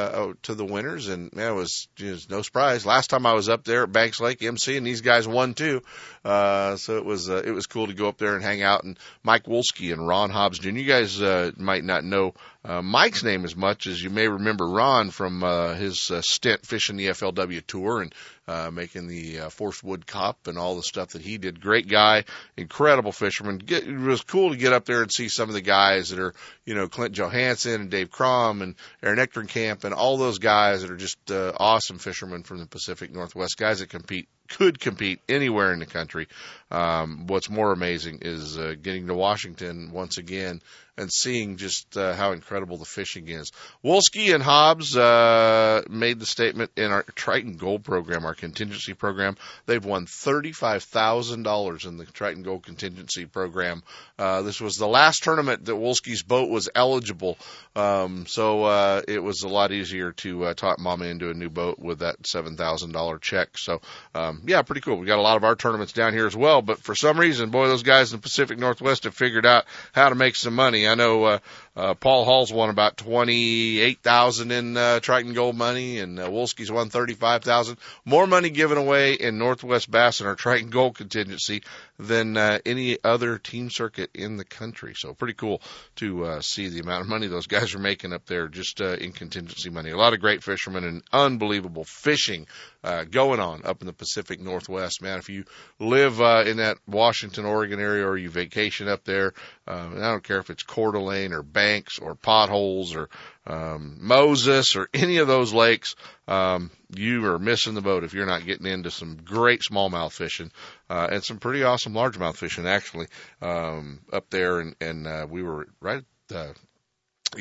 to 0.44 0.56
the 0.56 0.66
winners, 0.66 1.08
and 1.08 1.34
man, 1.34 1.52
it 1.52 1.56
was 1.56 1.88
just 1.96 2.30
no 2.30 2.42
surprise. 2.42 2.86
Last 2.86 3.10
time 3.10 3.26
I 3.26 3.34
was 3.34 3.50
up 3.50 3.64
there 3.64 3.84
at 3.84 3.92
Banks 3.92 4.20
Lake 4.20 4.42
MC, 4.42 4.78
and 4.78 4.86
these 4.86 5.02
guys 5.02 5.28
won 5.28 5.54
too. 5.54 5.82
Uh, 6.24 6.76
so 6.78 6.98
it 6.98 7.06
was 7.06 7.30
uh, 7.30 7.42
it 7.46 7.52
was 7.52 7.68
cool 7.68 7.88
to 7.88 7.94
go 7.94 8.08
up 8.08 8.18
there 8.18 8.36
and 8.36 8.44
hang 8.44 8.62
out. 8.62 8.84
And 8.84 8.98
Mike 9.24 9.46
Wolski 9.46 9.92
and 9.92 10.08
Ron 10.08 10.30
Hobbs 10.30 10.60
Jr. 10.60 10.70
You 10.70 10.86
guys 10.86 11.22
uh, 11.22 11.52
might 11.58 11.84
not 11.84 12.04
know 12.04 12.34
uh, 12.65 12.82
Mike's 12.82 13.24
name 13.24 13.43
as 13.43 13.55
much 13.55 13.88
as 13.88 14.01
you 14.01 14.10
may 14.10 14.27
remember 14.27 14.65
Ron 14.65 15.10
from 15.10 15.43
uh, 15.43 15.74
his 15.74 16.10
uh, 16.10 16.22
stint 16.22 16.65
fishing 16.65 16.96
the 16.96 17.08
FLW 17.08 17.65
tour 17.65 18.01
and 18.01 18.13
uh, 18.48 18.72
making 18.72 19.08
the 19.08 19.39
uh, 19.39 19.50
Forest 19.50 19.84
Wood 19.84 20.08
Cup 20.08 20.48
and 20.48 20.58
all 20.58 20.75
the 20.75 20.84
stuff 20.84 21.10
that 21.10 21.22
he 21.22 21.38
did. 21.38 21.60
Great 21.60 21.89
guy, 21.89 22.24
incredible 22.55 23.12
fisherman. 23.12 23.58
Get, 23.58 23.86
it 23.86 23.98
was 23.98 24.22
cool 24.22 24.51
to 24.51 24.58
get 24.58 24.72
up 24.72 24.86
there 24.86 25.01
and 25.01 25.12
see 25.12 25.27
some 25.27 25.50
of 25.50 25.55
the 25.55 25.62
guys 25.62 26.10
that 26.10 26.20
are, 26.20 26.34
you 26.65 26.74
know, 26.74 26.88
Clint 26.88 27.13
Johansson 27.13 27.82
and 27.82 27.89
Dave 27.89 28.12
Crom 28.12 28.62
and 28.62 28.75
Aaron 29.01 29.20
Echternkamp 29.20 29.84
and 29.84 29.93
all 29.93 30.17
those 30.17 30.39
guys 30.39 30.82
that 30.82 30.91
are 30.91 30.98
just 30.98 31.32
uh, 31.32 31.51
awesome 31.58 31.98
fishermen 31.98 32.43
from 32.43 32.60
the 32.60 32.65
Pacific 32.65 33.13
Northwest, 33.13 33.58
guys 33.58 33.79
that 33.79 33.89
compete 33.89 34.29
could 34.50 34.79
compete 34.79 35.20
anywhere 35.27 35.74
in 35.74 35.79
the 35.79 35.86
country. 35.86 36.27
Um, 36.70 37.27
what's 37.27 37.50
more 37.50 37.72
amazing 37.72 38.20
is 38.22 38.58
uh, 38.58 38.75
getting 38.82 39.08
to 39.08 39.13
Washington 39.13 39.91
once 39.91 40.17
again 40.17 40.62
and 40.98 41.12
seeing 41.12 41.58
just 41.58 41.98
uh, 41.98 42.14
how 42.14 42.34
incredible 42.34 42.78
the 42.78 42.86
fishing 42.86 43.28
is. 43.28 43.52
Wolski 43.84 44.34
and 44.34 44.44
Hobbs 44.44 44.96
uh, 44.96 45.82
made 45.90 46.20
the 46.20 46.26
statement 46.26 46.72
in 46.78 46.92
our 46.92 47.04
Triton 47.16 47.58
Gold 47.58 47.84
program, 47.84 48.26
our 48.26 48.36
contingency 48.36 48.94
program. 48.94 49.36
They've 49.66 49.84
won 49.84 50.06
thirty-five 50.06 50.84
thousand 50.84 51.44
dollars 51.44 51.86
in 51.86 51.98
the 51.98 52.06
Triton 52.06 52.44
Gold 52.44 52.64
contingency 52.64 53.26
program. 53.26 53.84
Uh, 54.20 54.44
this 54.44 54.62
was 54.62 54.76
the 54.76 54.88
last 54.88 55.24
tournament 55.24 55.66
that 55.66 55.74
Wolski's 55.74 56.22
boat 56.22 56.50
was 56.50 56.70
eligible, 56.76 57.38
um, 57.76 58.26
so 58.28 58.64
uh, 58.64 59.02
it 59.08 59.22
was 59.24 59.42
a 59.42 59.50
lot 59.50 59.72
easier 59.72 60.12
to 60.12 60.46
uh, 60.46 60.54
talk 60.54 60.80
Mama 60.80 61.06
into 61.06 61.30
a 61.30 61.34
new 61.34 61.50
boat 61.50 61.80
with 61.80 62.00
that 62.00 62.26
seven 62.28 62.56
thousand 62.56 62.92
dollar 62.92 63.18
check. 63.18 63.58
So 63.58 63.82
um, 64.14 64.44
yeah, 64.46 64.62
pretty 64.62 64.82
cool. 64.82 64.98
We 64.98 65.08
got 65.08 65.20
a 65.20 65.24
lot 65.24 65.38
of 65.38 65.44
our 65.44 65.56
tournaments 65.56 65.94
down 65.94 66.14
here 66.14 66.28
as 66.28 66.36
well, 66.36 66.62
but 66.62 66.80
for 66.80 66.94
some 66.94 67.20
reason, 67.20 67.50
boy, 67.50 67.68
those 67.68 67.84
guys 67.84 68.12
in 68.12 68.20
the 68.20 68.22
Pacific 68.22 68.60
Northwest 68.60 69.06
have 69.06 69.16
figured 69.16 69.46
out 69.46 69.66
how 69.92 70.10
to 70.10 70.16
make 70.16 70.36
some 70.36 70.54
money. 70.54 70.83
I 70.88 70.96
know 70.96 71.24
uh, 71.24 71.40
uh, 71.75 71.94
Paul 71.96 72.25
Hall's 72.25 72.53
won 72.53 72.70
about 72.70 72.98
twenty 72.98 73.80
eight 73.80 74.01
thousand 74.01 74.51
in 74.51 74.77
uh, 74.77 75.00
Triton 75.00 75.34
Gold 75.34 75.56
money, 75.56 76.00
and 76.00 76.20
uh, 76.20 76.30
Wolski's 76.30 76.72
won 76.72 76.89
thirty 76.89 77.13
five 77.13 77.44
thousand. 77.44 77.77
More 78.06 78.27
money 78.27 78.50
given 78.50 78.77
away 78.77 79.13
in 79.13 79.38
Northwest 79.38 79.89
Bass 79.89 80.20
and 80.20 80.30
our 80.30 80.36
Triton 80.36 80.70
Gold 80.70 80.96
contingency 80.96 81.63
than 82.00 82.38
uh, 82.38 82.60
any 82.65 82.98
other 83.03 83.38
team 83.38 83.70
circuit 83.70 84.10
in 84.13 84.38
the 84.38 84.46
country. 84.46 84.94
So 84.96 85.13
pretty 85.13 85.34
cool 85.36 85.62
to 85.98 86.25
uh, 86.25 86.42
see 86.42 86.70
the 86.70 86.80
amount 86.80 87.01
of 87.01 87.08
money 87.08 87.27
those 87.27 87.48
guys 87.48 87.75
are 87.75 87.80
making 87.80 88.13
up 88.13 88.25
there 88.25 88.48
just 88.48 88.82
uh, 88.82 88.94
in 88.94 89.12
contingency 89.12 89.70
money. 89.70 89.92
A 89.92 89.98
lot 89.98 90.13
of 90.13 90.20
great 90.20 90.44
fishermen 90.44 90.84
and 90.84 91.03
unbelievable 91.12 91.84
fishing 91.84 92.48
uh, 92.84 93.03
going 93.06 93.39
on 93.39 93.65
up 93.65 93.82
in 93.82 93.88
the 93.88 93.94
Pacific 93.94 94.42
Northwest. 94.42 95.01
Man, 95.01 95.20
if 95.20 95.30
you 95.30 95.46
live 95.80 96.22
uh, 96.22 96.44
in 96.46 96.58
that 96.58 96.77
Washington, 96.88 97.46
Oregon 97.46 97.80
area 97.80 98.06
or 98.06 98.18
you 98.18 98.30
vacation 98.30 98.88
up 98.88 99.03
there, 99.06 99.34
uh, 99.68 99.89
I 99.96 100.12
don't 100.12 100.24
care 100.24 100.39
if 100.39 100.50
it's 100.50 100.63
Coeur 100.63 100.92
d'Alene 100.92 101.34
or 101.34 101.44
Banks 101.63 101.98
or 102.00 102.13
Potholes 102.13 102.93
or 102.93 103.10
um, 103.48 103.98
Moses 104.01 104.75
or 104.75 104.89
any 104.93 105.17
of 105.17 105.27
those 105.27 105.53
lakes, 105.53 105.96
um, 106.27 106.72
you 106.93 107.25
are 107.25 107.39
missing 107.39 107.74
the 107.74 107.82
boat 107.82 108.03
if 108.03 108.13
you're 108.13 108.25
not 108.25 108.46
getting 108.46 108.65
into 108.65 108.91
some 108.91 109.17
great 109.24 109.62
smallmouth 109.62 110.12
fishing 110.12 110.51
uh, 110.89 111.08
and 111.10 111.24
some 111.24 111.38
pretty 111.38 111.63
awesome 111.63 111.93
largemouth 111.93 112.36
fishing 112.36 112.67
actually 112.67 113.08
um, 113.41 114.01
up 114.12 114.29
there. 114.29 114.60
And, 114.60 114.75
and 114.82 115.08
uh, 115.08 115.25
we 115.29 115.41
were 115.41 115.67
right 115.79 116.00
at 116.00 116.05
the 116.27 116.53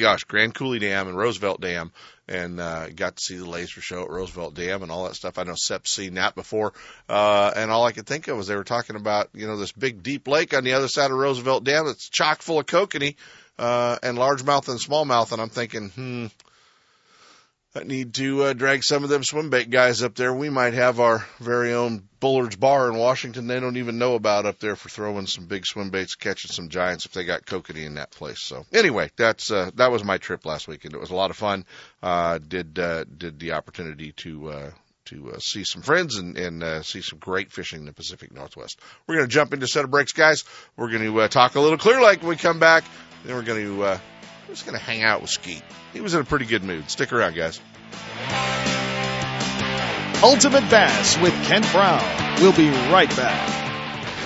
gosh, 0.01 0.25
Grand 0.25 0.55
Coulee 0.55 0.79
Dam 0.79 1.09
and 1.09 1.17
Roosevelt 1.17 1.61
Dam, 1.61 1.93
and 2.29 2.61
uh, 2.61 2.89
got 2.89 3.17
to 3.17 3.23
see 3.23 3.37
the 3.37 3.49
laser 3.49 3.81
show 3.81 4.03
at 4.03 4.11
Roosevelt 4.11 4.55
Dam 4.55 4.83
and 4.83 4.91
all 4.91 5.05
that 5.05 5.17
stuff. 5.17 5.39
I 5.39 5.43
know 5.43 5.55
Sep's 5.55 5.91
seen 5.91 6.15
that 6.15 6.35
before, 6.35 6.73
uh, 7.09 7.53
and 7.55 7.71
all 7.71 7.85
I 7.85 7.93
could 7.93 8.07
think 8.07 8.29
of 8.29 8.37
was 8.37 8.47
they 8.47 8.57
were 8.57 8.65
talking 8.65 8.97
about 8.97 9.29
you 9.35 9.47
know 9.47 9.57
this 9.57 9.73
big 9.73 10.03
deep 10.03 10.29
lake 10.29 10.55
on 10.55 10.65
the 10.65 10.75
other 10.75 10.89
side 10.89 11.11
of 11.11 11.17
Roosevelt 11.17 11.65
Dam 11.65 11.87
that's 11.87 12.09
chock 12.09 12.43
full 12.43 12.61
of 12.61 12.67
kokanee 12.67 13.17
uh, 13.59 13.99
and 14.03 14.19
largemouth 14.19 14.69
and 14.69 14.81
smallmouth, 14.81 15.33
and 15.33 15.41
I'm 15.41 15.49
thinking, 15.49 15.91
hmm. 15.91 16.27
I 17.75 17.85
need 17.85 18.13
to 18.15 18.43
uh, 18.43 18.53
drag 18.53 18.85
some 18.85 19.03
of 19.03 19.09
them 19.09 19.25
swim 19.25 19.49
bait 19.49 19.71
guys 19.71 20.03
up 20.03 20.15
there. 20.15 20.35
We 20.35 20.51
might 20.51 20.75
have 20.75 21.01
our 21.01 21.27
very 21.41 21.73
own 21.73 22.07
Bullard's 22.21 22.57
Bar 22.57 22.91
in 22.91 22.99
Washington. 22.99 23.47
They 23.47 23.61
don't 23.61 23.79
even 23.79 23.97
know 23.97 24.15
about 24.15 24.45
up 24.45 24.59
there 24.59 24.77
for 24.77 24.91
throwing 24.91 25.27
some 25.27 25.47
big 25.47 25.65
swim 25.65 25.89
baits, 25.89 26.15
catching 26.15 26.51
some 26.51 26.69
giants 26.69 27.07
if 27.07 27.13
they 27.13 27.25
got 27.25 27.47
kokanee 27.47 27.87
in 27.87 27.95
that 27.95 28.11
place. 28.11 28.43
So 28.43 28.67
anyway, 28.75 29.11
that's 29.17 29.51
uh, 29.51 29.71
that 29.77 29.91
was 29.91 30.05
my 30.05 30.19
trip 30.19 30.45
last 30.45 30.69
weekend. 30.69 30.93
It 30.93 31.01
was 31.01 31.11
a 31.11 31.15
lot 31.15 31.31
of 31.31 31.37
fun. 31.37 31.65
Uh, 32.03 32.39
did 32.47 32.79
uh, 32.79 33.05
did 33.05 33.39
the 33.39 33.53
opportunity 33.53 34.13
to 34.19 34.49
uh, 34.51 34.71
to 35.07 35.33
uh, 35.33 35.39
see 35.39 35.65
some 35.65 35.81
friends 35.81 36.17
and, 36.17 36.37
and 36.37 36.63
uh, 36.63 36.83
see 36.83 37.01
some 37.01 37.19
great 37.19 37.53
fishing 37.53 37.81
in 37.81 37.87
the 37.87 37.93
Pacific 37.93 38.33
Northwest. 38.33 38.79
We're 39.07 39.17
going 39.17 39.29
to 39.29 39.33
jump 39.33 39.55
into 39.55 39.67
set 39.67 39.85
of 39.85 39.91
breaks, 39.91 40.13
guys. 40.13 40.45
We're 40.77 40.91
going 40.91 41.05
to 41.05 41.21
uh, 41.23 41.29
talk 41.29 41.55
a 41.55 41.61
little 41.61 41.79
Clear 41.79 42.03
Lake 42.03 42.21
when 42.21 42.29
we 42.29 42.37
come 42.37 42.59
back. 42.59 42.85
Then 43.25 43.37
we're 43.37 43.43
going 43.43 43.65
to 43.65 43.85
uh, 43.85 43.99
we're 44.49 44.55
just 44.55 44.67
going 44.67 44.79
to 44.79 44.85
hang 44.85 45.03
out 45.03 45.21
with 45.21 45.31
Skeet. 45.31 45.63
He 45.93 46.01
was 46.01 46.15
in 46.15 46.21
a 46.21 46.25
pretty 46.25 46.47
good 46.47 46.65
mood. 46.65 46.91
Stick 46.91 47.13
around, 47.13 47.35
guys. 47.35 47.61
Ultimate 50.23 50.69
Bass 50.71 51.19
with 51.19 51.33
Kent 51.45 51.67
Brown. 51.73 52.03
We'll 52.41 52.53
be 52.53 52.71
right 52.71 53.09
back. 53.11 53.72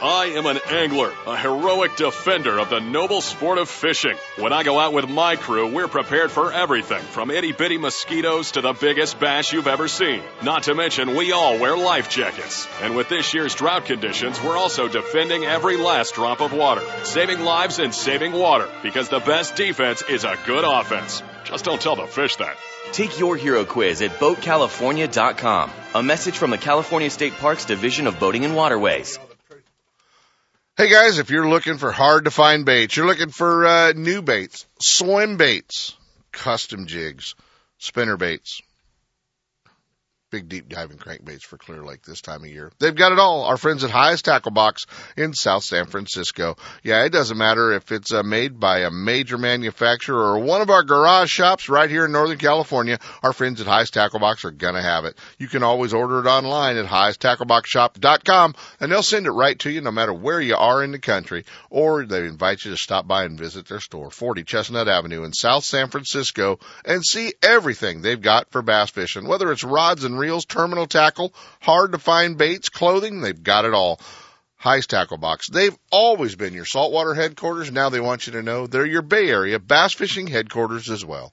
I 0.00 0.26
am 0.36 0.46
an 0.46 0.60
angler, 0.70 1.12
a 1.26 1.36
heroic 1.36 1.96
defender 1.96 2.56
of 2.60 2.70
the 2.70 2.78
noble 2.78 3.20
sport 3.20 3.58
of 3.58 3.68
fishing. 3.68 4.16
When 4.36 4.52
I 4.52 4.62
go 4.62 4.78
out 4.78 4.92
with 4.92 5.08
my 5.08 5.34
crew, 5.34 5.72
we're 5.72 5.88
prepared 5.88 6.30
for 6.30 6.52
everything 6.52 7.02
from 7.02 7.32
itty 7.32 7.50
bitty 7.50 7.78
mosquitoes 7.78 8.52
to 8.52 8.60
the 8.60 8.74
biggest 8.74 9.18
bass 9.18 9.52
you've 9.52 9.66
ever 9.66 9.88
seen. 9.88 10.22
Not 10.40 10.64
to 10.64 10.76
mention, 10.76 11.16
we 11.16 11.32
all 11.32 11.58
wear 11.58 11.76
life 11.76 12.08
jackets. 12.08 12.68
And 12.80 12.94
with 12.94 13.08
this 13.08 13.34
year's 13.34 13.56
drought 13.56 13.86
conditions, 13.86 14.40
we're 14.40 14.56
also 14.56 14.86
defending 14.86 15.44
every 15.44 15.76
last 15.76 16.14
drop 16.14 16.40
of 16.40 16.52
water, 16.52 16.82
saving 17.02 17.40
lives 17.40 17.80
and 17.80 17.92
saving 17.92 18.32
water, 18.32 18.68
because 18.84 19.08
the 19.08 19.18
best 19.18 19.56
defense 19.56 20.02
is 20.08 20.22
a 20.22 20.38
good 20.46 20.62
offense. 20.62 21.24
Just 21.42 21.64
don't 21.64 21.80
tell 21.80 21.96
the 21.96 22.06
fish 22.06 22.36
that. 22.36 22.56
Take 22.92 23.18
your 23.18 23.36
hero 23.36 23.64
quiz 23.64 24.00
at 24.00 24.20
BoatCalifornia.com. 24.20 25.70
A 25.96 26.02
message 26.04 26.38
from 26.38 26.50
the 26.50 26.58
California 26.58 27.10
State 27.10 27.32
Parks 27.34 27.64
Division 27.64 28.06
of 28.06 28.20
Boating 28.20 28.44
and 28.44 28.54
Waterways. 28.54 29.18
Hey 30.78 30.88
guys, 30.88 31.18
if 31.18 31.28
you're 31.28 31.48
looking 31.48 31.76
for 31.76 31.90
hard 31.90 32.26
to 32.26 32.30
find 32.30 32.64
baits, 32.64 32.96
you're 32.96 33.08
looking 33.08 33.30
for 33.30 33.66
uh, 33.66 33.92
new 33.96 34.22
baits, 34.22 34.64
swim 34.78 35.36
baits, 35.36 35.96
custom 36.30 36.86
jigs, 36.86 37.34
spinner 37.78 38.16
baits, 38.16 38.62
big 40.30 40.48
deep 40.48 40.68
diving 40.68 40.98
crankbaits 40.98 41.42
for 41.42 41.56
Clear 41.56 41.82
Lake 41.82 42.02
this 42.02 42.20
time 42.20 42.44
of 42.44 42.50
year. 42.50 42.70
They've 42.78 42.94
got 42.94 43.12
it 43.12 43.18
all. 43.18 43.44
Our 43.44 43.56
friends 43.56 43.84
at 43.84 43.90
Hi's 43.90 44.22
Tackle 44.22 44.50
Box 44.50 44.84
in 45.16 45.32
South 45.32 45.64
San 45.64 45.86
Francisco. 45.86 46.56
Yeah, 46.82 47.04
it 47.04 47.10
doesn't 47.10 47.38
matter 47.38 47.72
if 47.72 47.90
it's 47.92 48.12
uh, 48.12 48.22
made 48.22 48.60
by 48.60 48.80
a 48.80 48.90
major 48.90 49.38
manufacturer 49.38 50.34
or 50.34 50.38
one 50.40 50.60
of 50.60 50.70
our 50.70 50.82
garage 50.82 51.30
shops 51.30 51.68
right 51.68 51.88
here 51.88 52.04
in 52.04 52.12
Northern 52.12 52.38
California. 52.38 52.98
Our 53.22 53.32
friends 53.32 53.60
at 53.60 53.66
Hi's 53.66 53.90
Tackle 53.90 54.20
Box 54.20 54.44
are 54.44 54.50
gonna 54.50 54.82
have 54.82 55.04
it. 55.04 55.16
You 55.38 55.48
can 55.48 55.62
always 55.62 55.94
order 55.94 56.20
it 56.20 56.26
online 56.26 56.76
at 56.76 56.86
highesttackleboxshop.com 56.86 58.54
and 58.80 58.92
they'll 58.92 59.02
send 59.02 59.26
it 59.26 59.30
right 59.30 59.58
to 59.60 59.70
you 59.70 59.80
no 59.80 59.90
matter 59.90 60.12
where 60.12 60.40
you 60.40 60.56
are 60.56 60.82
in 60.82 60.92
the 60.92 60.98
country 60.98 61.44
or 61.70 62.04
they 62.04 62.26
invite 62.26 62.64
you 62.64 62.72
to 62.72 62.76
stop 62.76 63.06
by 63.06 63.24
and 63.24 63.38
visit 63.38 63.66
their 63.66 63.80
store, 63.80 64.10
40 64.10 64.44
Chestnut 64.44 64.88
Avenue 64.88 65.24
in 65.24 65.32
South 65.32 65.64
San 65.64 65.88
Francisco 65.88 66.58
and 66.84 67.04
see 67.04 67.32
everything 67.42 68.02
they've 68.02 68.20
got 68.20 68.50
for 68.50 68.62
bass 68.62 68.90
fishing, 68.90 69.26
whether 69.26 69.50
it's 69.50 69.64
rods 69.64 70.04
and 70.04 70.17
reels, 70.18 70.44
terminal 70.44 70.86
tackle, 70.86 71.32
hard 71.60 71.92
to 71.92 71.98
find 71.98 72.36
baits, 72.36 72.68
clothing, 72.68 73.20
they've 73.20 73.42
got 73.42 73.64
it 73.64 73.74
all. 73.74 74.00
Hi's 74.60 74.88
Tackle 74.88 75.18
Box. 75.18 75.48
They've 75.48 75.76
always 75.92 76.34
been 76.34 76.52
your 76.52 76.64
saltwater 76.64 77.14
headquarters. 77.14 77.70
Now 77.70 77.90
they 77.90 78.00
want 78.00 78.26
you 78.26 78.32
to 78.32 78.42
know 78.42 78.66
they're 78.66 78.84
your 78.84 79.02
Bay 79.02 79.30
Area 79.30 79.60
bass 79.60 79.94
fishing 79.94 80.26
headquarters 80.26 80.90
as 80.90 81.04
well. 81.04 81.32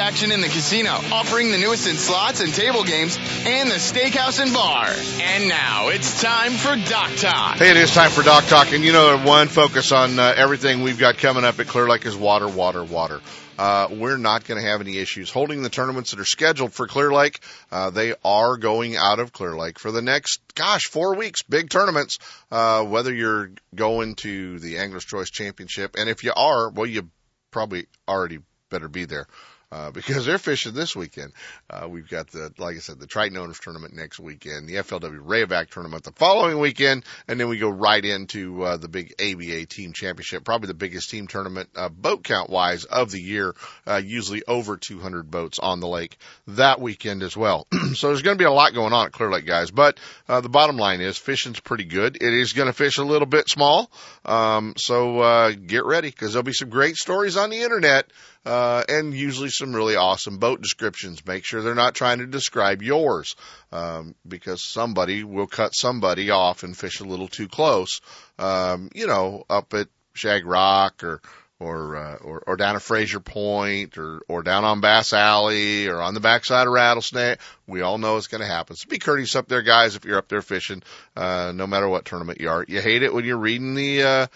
action 0.00 0.32
in 0.32 0.40
the 0.40 0.48
casino, 0.48 0.90
offering 1.12 1.50
the 1.52 1.58
newest 1.58 1.86
in 1.86 1.94
slots 1.94 2.40
and 2.40 2.52
table 2.52 2.82
games, 2.82 3.18
and 3.44 3.70
the 3.70 3.74
steakhouse 3.74 4.40
and 4.40 4.52
bar. 4.52 4.86
And 4.86 5.48
now 5.48 5.88
it's 5.88 6.20
time 6.22 6.52
for 6.52 6.74
Dock 6.88 7.14
Talk. 7.16 7.56
Hey, 7.58 7.70
it 7.70 7.76
is 7.76 7.92
time 7.92 8.10
for 8.10 8.22
Dock 8.22 8.44
Talk, 8.46 8.72
and 8.72 8.82
you 8.82 8.92
know, 8.92 9.18
one 9.18 9.48
focus 9.48 9.92
on 9.92 10.18
uh, 10.18 10.32
everything 10.34 10.82
we've 10.82 10.98
got 10.98 11.18
coming 11.18 11.44
up 11.44 11.60
at 11.60 11.66
Clear 11.66 11.86
Lake 11.86 12.06
is 12.06 12.16
water, 12.16 12.48
water, 12.48 12.82
water. 12.82 13.20
Uh, 13.58 13.88
we're 13.90 14.16
not 14.16 14.46
going 14.46 14.58
to 14.58 14.66
have 14.66 14.80
any 14.80 14.96
issues 14.96 15.30
holding 15.30 15.62
the 15.62 15.68
tournaments 15.68 16.12
that 16.12 16.20
are 16.20 16.24
scheduled 16.24 16.72
for 16.72 16.86
Clear 16.86 17.12
Lake. 17.12 17.40
Uh, 17.70 17.90
they 17.90 18.14
are 18.24 18.56
going 18.56 18.96
out 18.96 19.20
of 19.20 19.34
Clear 19.34 19.54
Lake 19.54 19.78
for 19.78 19.92
the 19.92 20.00
next, 20.00 20.40
gosh, 20.54 20.86
four 20.86 21.14
weeks. 21.14 21.42
Big 21.42 21.68
tournaments. 21.68 22.18
Uh, 22.50 22.82
whether 22.84 23.12
you're 23.12 23.50
going 23.74 24.14
to 24.14 24.58
the 24.60 24.78
Angler's 24.78 25.04
Choice 25.04 25.28
Championship, 25.28 25.94
and 25.98 26.08
if 26.08 26.24
you 26.24 26.32
are, 26.34 26.70
well, 26.70 26.86
you 26.86 27.10
probably 27.50 27.86
already 28.08 28.38
better 28.70 28.88
be 28.88 29.04
there 29.04 29.26
uh, 29.72 29.90
because 30.00 30.26
they're 30.26 30.38
fishing 30.38 30.74
this 30.74 30.96
weekend. 30.96 31.32
Uh, 31.68 31.88
we've 31.88 32.08
got 32.08 32.30
the, 32.30 32.52
like 32.58 32.76
I 32.76 32.80
said, 32.80 32.98
the 32.98 33.06
Triton 33.06 33.36
Owners 33.38 33.60
Tournament 33.60 33.94
next 33.94 34.18
weekend, 34.18 34.68
the 34.68 34.76
FLW 34.76 35.20
Rayovac 35.20 35.70
Tournament 35.70 36.04
the 36.04 36.12
following 36.12 36.58
weekend, 36.58 37.04
and 37.28 37.38
then 37.38 37.48
we 37.48 37.58
go 37.58 37.68
right 37.68 38.04
into 38.04 38.62
uh, 38.62 38.76
the 38.76 38.88
big 38.88 39.14
ABA 39.20 39.66
Team 39.66 39.92
Championship, 39.92 40.44
probably 40.44 40.68
the 40.68 40.74
biggest 40.74 41.10
team 41.10 41.26
tournament 41.26 41.68
uh, 41.76 41.88
boat 41.88 42.24
count 42.24 42.50
wise 42.50 42.84
of 42.84 43.10
the 43.10 43.20
year, 43.20 43.54
uh, 43.86 44.00
usually 44.02 44.42
over 44.46 44.76
200 44.76 45.30
boats 45.30 45.58
on 45.58 45.80
the 45.80 45.88
lake 45.88 46.18
that 46.48 46.80
weekend 46.80 47.22
as 47.22 47.36
well. 47.36 47.66
so 47.94 48.08
there's 48.08 48.22
going 48.22 48.36
to 48.36 48.42
be 48.42 48.46
a 48.46 48.52
lot 48.52 48.74
going 48.74 48.92
on 48.92 49.06
at 49.06 49.12
Clear 49.12 49.30
Lake, 49.30 49.46
guys. 49.46 49.70
But 49.70 49.98
uh, 50.28 50.40
the 50.40 50.48
bottom 50.48 50.76
line 50.76 51.00
is 51.00 51.18
fishing's 51.18 51.60
pretty 51.60 51.84
good. 51.84 52.16
It 52.16 52.34
is 52.34 52.52
going 52.52 52.66
to 52.66 52.72
fish 52.72 52.98
a 52.98 53.04
little 53.04 53.26
bit 53.26 53.48
small, 53.48 53.90
um, 54.24 54.74
so 54.76 55.20
uh, 55.20 55.52
get 55.52 55.84
ready 55.84 56.10
because 56.10 56.32
there'll 56.32 56.44
be 56.44 56.52
some 56.52 56.70
great 56.70 56.96
stories 56.96 57.36
on 57.36 57.50
the 57.50 57.60
internet 57.60 58.10
uh, 58.44 58.82
and 58.88 59.14
usually 59.14 59.50
some 59.50 59.74
really 59.74 59.96
awesome 59.96 60.38
boat 60.38 60.60
descriptions. 60.60 61.24
Make 61.26 61.44
sure 61.44 61.62
they're 61.62 61.74
not 61.74 61.94
trying 61.94 62.18
to 62.18 62.26
describe 62.26 62.82
yours, 62.82 63.36
um, 63.72 64.14
because 64.26 64.62
somebody 64.62 65.24
will 65.24 65.46
cut 65.46 65.74
somebody 65.74 66.30
off 66.30 66.62
and 66.62 66.76
fish 66.76 67.00
a 67.00 67.04
little 67.04 67.28
too 67.28 67.48
close. 67.48 68.00
Um, 68.38 68.90
you 68.94 69.06
know, 69.06 69.44
up 69.50 69.74
at 69.74 69.88
Shag 70.14 70.46
Rock 70.46 71.04
or 71.04 71.20
or, 71.60 71.96
uh, 71.96 72.16
or 72.16 72.42
or 72.46 72.56
down 72.56 72.74
at 72.74 72.82
Fraser 72.82 73.20
Point 73.20 73.98
or 73.98 74.22
or 74.28 74.42
down 74.42 74.64
on 74.64 74.80
Bass 74.80 75.12
Alley 75.12 75.88
or 75.88 76.00
on 76.00 76.14
the 76.14 76.20
backside 76.20 76.66
of 76.66 76.72
Rattlesnake. 76.72 77.38
We 77.66 77.82
all 77.82 77.98
know 77.98 78.16
it's 78.16 78.28
going 78.28 78.40
to 78.40 78.46
happen. 78.46 78.76
So 78.76 78.88
be 78.88 78.98
courteous 78.98 79.36
up 79.36 79.46
there, 79.46 79.62
guys. 79.62 79.94
If 79.94 80.06
you're 80.06 80.18
up 80.18 80.28
there 80.28 80.42
fishing, 80.42 80.82
uh, 81.14 81.52
no 81.54 81.66
matter 81.66 81.86
what 81.86 82.06
tournament 82.06 82.40
you 82.40 82.48
are, 82.48 82.64
you 82.66 82.80
hate 82.80 83.02
it 83.02 83.12
when 83.12 83.26
you're 83.26 83.36
reading 83.36 83.74
the 83.74 84.02
uh, 84.02 84.26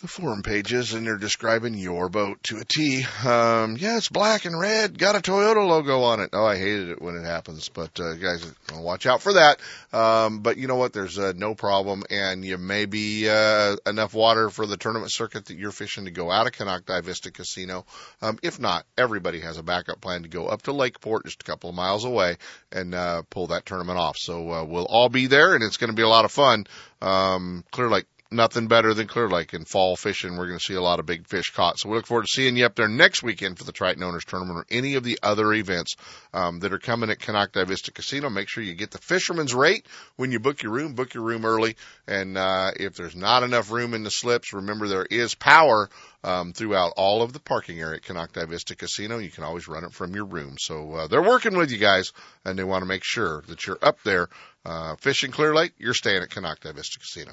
the 0.00 0.08
forum 0.08 0.42
pages 0.42 0.94
and 0.94 1.06
they're 1.06 1.18
describing 1.18 1.74
your 1.74 2.08
boat 2.08 2.42
to 2.42 2.56
a 2.56 2.64
T. 2.64 3.04
Um, 3.24 3.76
yeah, 3.76 3.98
it's 3.98 4.08
black 4.08 4.46
and 4.46 4.58
red, 4.58 4.98
got 4.98 5.14
a 5.14 5.20
Toyota 5.20 5.66
logo 5.66 6.02
on 6.02 6.20
it. 6.20 6.30
Oh, 6.32 6.46
I 6.46 6.56
hated 6.56 6.88
it 6.88 7.02
when 7.02 7.16
it 7.16 7.24
happens, 7.24 7.68
but 7.68 8.00
uh, 8.00 8.14
guys, 8.14 8.50
watch 8.74 9.04
out 9.04 9.20
for 9.20 9.34
that. 9.34 9.60
Um, 9.92 10.40
but 10.40 10.56
you 10.56 10.68
know 10.68 10.76
what? 10.76 10.94
There's 10.94 11.18
uh, 11.18 11.34
no 11.36 11.54
problem, 11.54 12.04
and 12.08 12.44
you 12.44 12.56
may 12.56 12.86
be 12.86 13.28
uh, 13.28 13.76
enough 13.86 14.14
water 14.14 14.48
for 14.48 14.66
the 14.66 14.78
tournament 14.78 15.12
circuit 15.12 15.46
that 15.46 15.58
you're 15.58 15.70
fishing 15.70 16.06
to 16.06 16.10
go 16.10 16.30
out 16.30 16.46
of 16.46 16.52
Konocti 16.52 17.02
Vista 17.04 17.30
Casino. 17.30 17.84
Um, 18.22 18.38
if 18.42 18.58
not, 18.58 18.86
everybody 18.96 19.40
has 19.40 19.58
a 19.58 19.62
backup 19.62 20.00
plan 20.00 20.22
to 20.22 20.28
go 20.28 20.46
up 20.46 20.62
to 20.62 20.72
Lakeport, 20.72 21.26
just 21.26 21.42
a 21.42 21.44
couple 21.44 21.68
of 21.68 21.76
miles 21.76 22.06
away, 22.06 22.38
and 22.72 22.94
uh, 22.94 23.22
pull 23.28 23.48
that 23.48 23.66
tournament 23.66 23.98
off. 23.98 24.16
So 24.16 24.50
uh, 24.50 24.64
we'll 24.64 24.86
all 24.88 25.10
be 25.10 25.26
there, 25.26 25.54
and 25.54 25.62
it's 25.62 25.76
going 25.76 25.90
to 25.90 25.96
be 25.96 26.02
a 26.02 26.08
lot 26.08 26.24
of 26.24 26.32
fun. 26.32 26.66
Um, 27.02 27.64
Clear 27.70 27.90
Lake 27.90 28.06
nothing 28.32 28.68
better 28.68 28.94
than 28.94 29.06
Clear 29.06 29.28
Lake 29.28 29.54
in 29.54 29.64
fall 29.64 29.96
fishing. 29.96 30.36
We're 30.36 30.46
going 30.46 30.58
to 30.58 30.64
see 30.64 30.74
a 30.74 30.82
lot 30.82 31.00
of 31.00 31.06
big 31.06 31.26
fish 31.26 31.50
caught. 31.50 31.78
So 31.78 31.88
we 31.88 31.96
look 31.96 32.06
forward 32.06 32.26
to 32.26 32.32
seeing 32.32 32.56
you 32.56 32.64
up 32.64 32.74
there 32.74 32.88
next 32.88 33.22
weekend 33.22 33.58
for 33.58 33.64
the 33.64 33.72
Triton 33.72 34.02
Owners 34.02 34.24
Tournament 34.24 34.58
or 34.58 34.66
any 34.70 34.94
of 34.94 35.02
the 35.02 35.18
other 35.22 35.52
events 35.52 35.96
um, 36.32 36.60
that 36.60 36.72
are 36.72 36.78
coming 36.78 37.10
at 37.10 37.18
Konocti 37.18 37.66
Vista 37.66 37.90
Casino. 37.90 38.30
Make 38.30 38.48
sure 38.48 38.62
you 38.62 38.74
get 38.74 38.92
the 38.92 38.98
fisherman's 38.98 39.54
rate 39.54 39.86
when 40.16 40.30
you 40.30 40.38
book 40.38 40.62
your 40.62 40.72
room. 40.72 40.94
Book 40.94 41.14
your 41.14 41.24
room 41.24 41.44
early. 41.44 41.76
And 42.06 42.38
uh, 42.38 42.70
if 42.76 42.94
there's 42.94 43.16
not 43.16 43.42
enough 43.42 43.70
room 43.70 43.94
in 43.94 44.04
the 44.04 44.10
slips, 44.10 44.52
remember 44.52 44.86
there 44.86 45.06
is 45.10 45.34
power 45.34 45.90
um, 46.22 46.52
throughout 46.52 46.92
all 46.96 47.22
of 47.22 47.32
the 47.32 47.40
parking 47.40 47.80
area 47.80 47.96
at 47.96 48.02
Konocti 48.02 48.46
Vista 48.48 48.76
Casino. 48.76 49.18
You 49.18 49.30
can 49.30 49.44
always 49.44 49.66
run 49.66 49.84
it 49.84 49.92
from 49.92 50.14
your 50.14 50.26
room. 50.26 50.56
So 50.58 50.92
uh, 50.92 51.06
they're 51.08 51.22
working 51.22 51.56
with 51.56 51.70
you 51.70 51.78
guys, 51.78 52.12
and 52.44 52.58
they 52.58 52.64
want 52.64 52.82
to 52.82 52.88
make 52.88 53.02
sure 53.04 53.42
that 53.48 53.66
you're 53.66 53.78
up 53.82 54.02
there 54.04 54.28
uh, 54.64 54.96
fishing 54.96 55.30
Clear 55.32 55.54
Lake. 55.54 55.72
You're 55.78 55.94
staying 55.94 56.22
at 56.22 56.30
Konocti 56.30 56.72
Vista 56.74 56.98
Casino. 56.98 57.32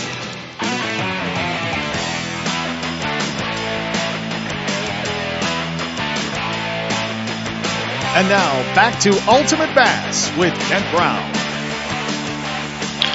And 8.13 8.27
now 8.27 8.51
back 8.75 8.99
to 9.07 9.11
Ultimate 9.29 9.73
Bass 9.73 10.27
with 10.35 10.53
Kent 10.67 10.83
Brown. 10.91 11.23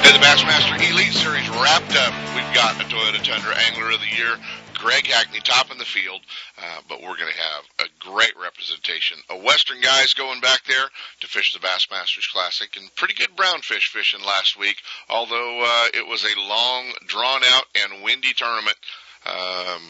Hey, 0.01 0.13
the 0.17 0.25
Bassmaster 0.25 0.73
Elite 0.73 1.13
Series 1.13 1.47
wrapped 1.51 1.95
up. 1.95 2.15
We've 2.35 2.55
got 2.55 2.81
a 2.81 2.85
Toyota 2.89 3.23
Tundra 3.23 3.55
Angler 3.69 3.91
of 3.91 4.01
the 4.01 4.17
Year, 4.17 4.37
Greg 4.73 5.07
Hackney, 5.07 5.41
top 5.41 5.71
in 5.71 5.77
the 5.77 5.85
field. 5.85 6.23
Uh, 6.57 6.81
but 6.89 7.03
we're 7.03 7.19
going 7.19 7.31
to 7.31 7.39
have 7.39 7.65
a 7.81 7.85
great 8.01 8.33
representation 8.41 9.19
A 9.29 9.37
Western 9.37 9.83
guys 9.83 10.15
going 10.15 10.41
back 10.41 10.65
there 10.65 10.89
to 11.21 11.27
fish 11.27 11.53
the 11.53 11.59
Bassmasters 11.59 12.33
Classic, 12.33 12.75
and 12.79 12.89
pretty 12.95 13.13
good 13.13 13.37
brownfish 13.37 13.93
fishing 13.93 14.25
last 14.25 14.59
week. 14.59 14.79
Although 15.11 15.61
uh, 15.61 15.89
it 15.93 16.09
was 16.09 16.25
a 16.25 16.41
long, 16.41 16.91
drawn 17.07 17.43
out, 17.45 17.65
and 17.75 18.03
windy 18.03 18.33
tournament. 18.33 18.79
Um, 19.27 19.83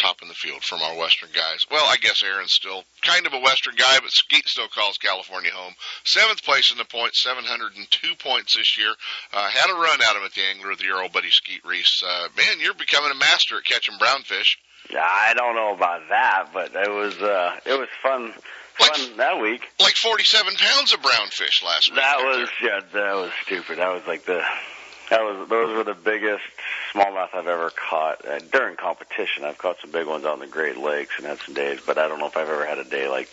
top 0.00 0.22
in 0.22 0.28
the 0.28 0.34
field 0.34 0.64
from 0.64 0.80
our 0.82 0.96
Western 0.96 1.28
guys. 1.34 1.64
Well, 1.70 1.84
I 1.86 1.96
guess 1.96 2.22
Aaron's 2.24 2.52
still 2.52 2.84
kind 3.02 3.26
of 3.26 3.34
a 3.34 3.40
Western 3.40 3.74
guy, 3.76 3.98
but 4.00 4.10
Skeet 4.10 4.48
still 4.48 4.68
calls 4.68 4.98
California 4.98 5.50
home. 5.52 5.74
Seventh 6.04 6.42
place 6.42 6.72
in 6.72 6.78
the 6.78 6.84
points, 6.84 7.22
702 7.22 8.14
points 8.16 8.56
this 8.56 8.78
year. 8.78 8.92
Uh, 9.32 9.48
had 9.48 9.70
a 9.70 9.74
run 9.74 10.00
out 10.02 10.16
of 10.16 10.22
at 10.22 10.32
the 10.32 10.42
angler 10.42 10.70
of 10.70 10.78
the 10.78 10.84
year, 10.84 11.00
old 11.00 11.12
buddy 11.12 11.30
Skeet 11.30 11.64
Reese. 11.64 12.02
Uh, 12.06 12.28
man, 12.36 12.60
you're 12.60 12.74
becoming 12.74 13.10
a 13.10 13.14
master 13.14 13.58
at 13.58 13.64
catching 13.64 13.98
brownfish. 13.98 14.56
I 14.96 15.34
don't 15.36 15.54
know 15.54 15.74
about 15.74 16.08
that, 16.08 16.48
but 16.52 16.74
it 16.74 16.90
was 16.90 17.16
uh, 17.20 17.56
it 17.66 17.78
was 17.78 17.88
fun 18.02 18.32
fun 18.74 19.16
that 19.18 19.40
week. 19.40 19.68
Like 19.78 19.94
47 19.94 20.54
pounds 20.56 20.92
of 20.94 21.00
brownfish 21.00 21.62
last 21.64 21.90
week. 21.90 22.00
That 22.00 22.18
was 22.18 22.48
yeah, 22.62 22.80
that 22.92 23.14
was 23.14 23.30
stupid. 23.44 23.78
That 23.78 23.92
was 23.92 24.02
like 24.06 24.24
the 24.24 24.42
that 25.10 25.22
was 25.22 25.48
those 25.48 25.76
were 25.76 25.84
the 25.84 25.94
biggest 25.94 26.44
smallmouth 26.92 27.34
I've 27.34 27.46
ever 27.46 27.70
caught 27.70 28.24
uh, 28.26 28.38
during 28.52 28.76
competition. 28.76 29.44
I've 29.44 29.58
caught 29.58 29.76
some 29.80 29.90
big 29.90 30.06
ones 30.06 30.24
out 30.24 30.34
in 30.34 30.40
the 30.40 30.46
Great 30.46 30.78
Lakes 30.78 31.14
and 31.18 31.26
had 31.26 31.38
some 31.40 31.54
days, 31.54 31.80
but 31.84 31.98
I 31.98 32.08
don't 32.08 32.18
know 32.18 32.26
if 32.26 32.36
I've 32.36 32.48
ever 32.48 32.64
had 32.64 32.78
a 32.78 32.84
day 32.84 33.08
like, 33.08 33.28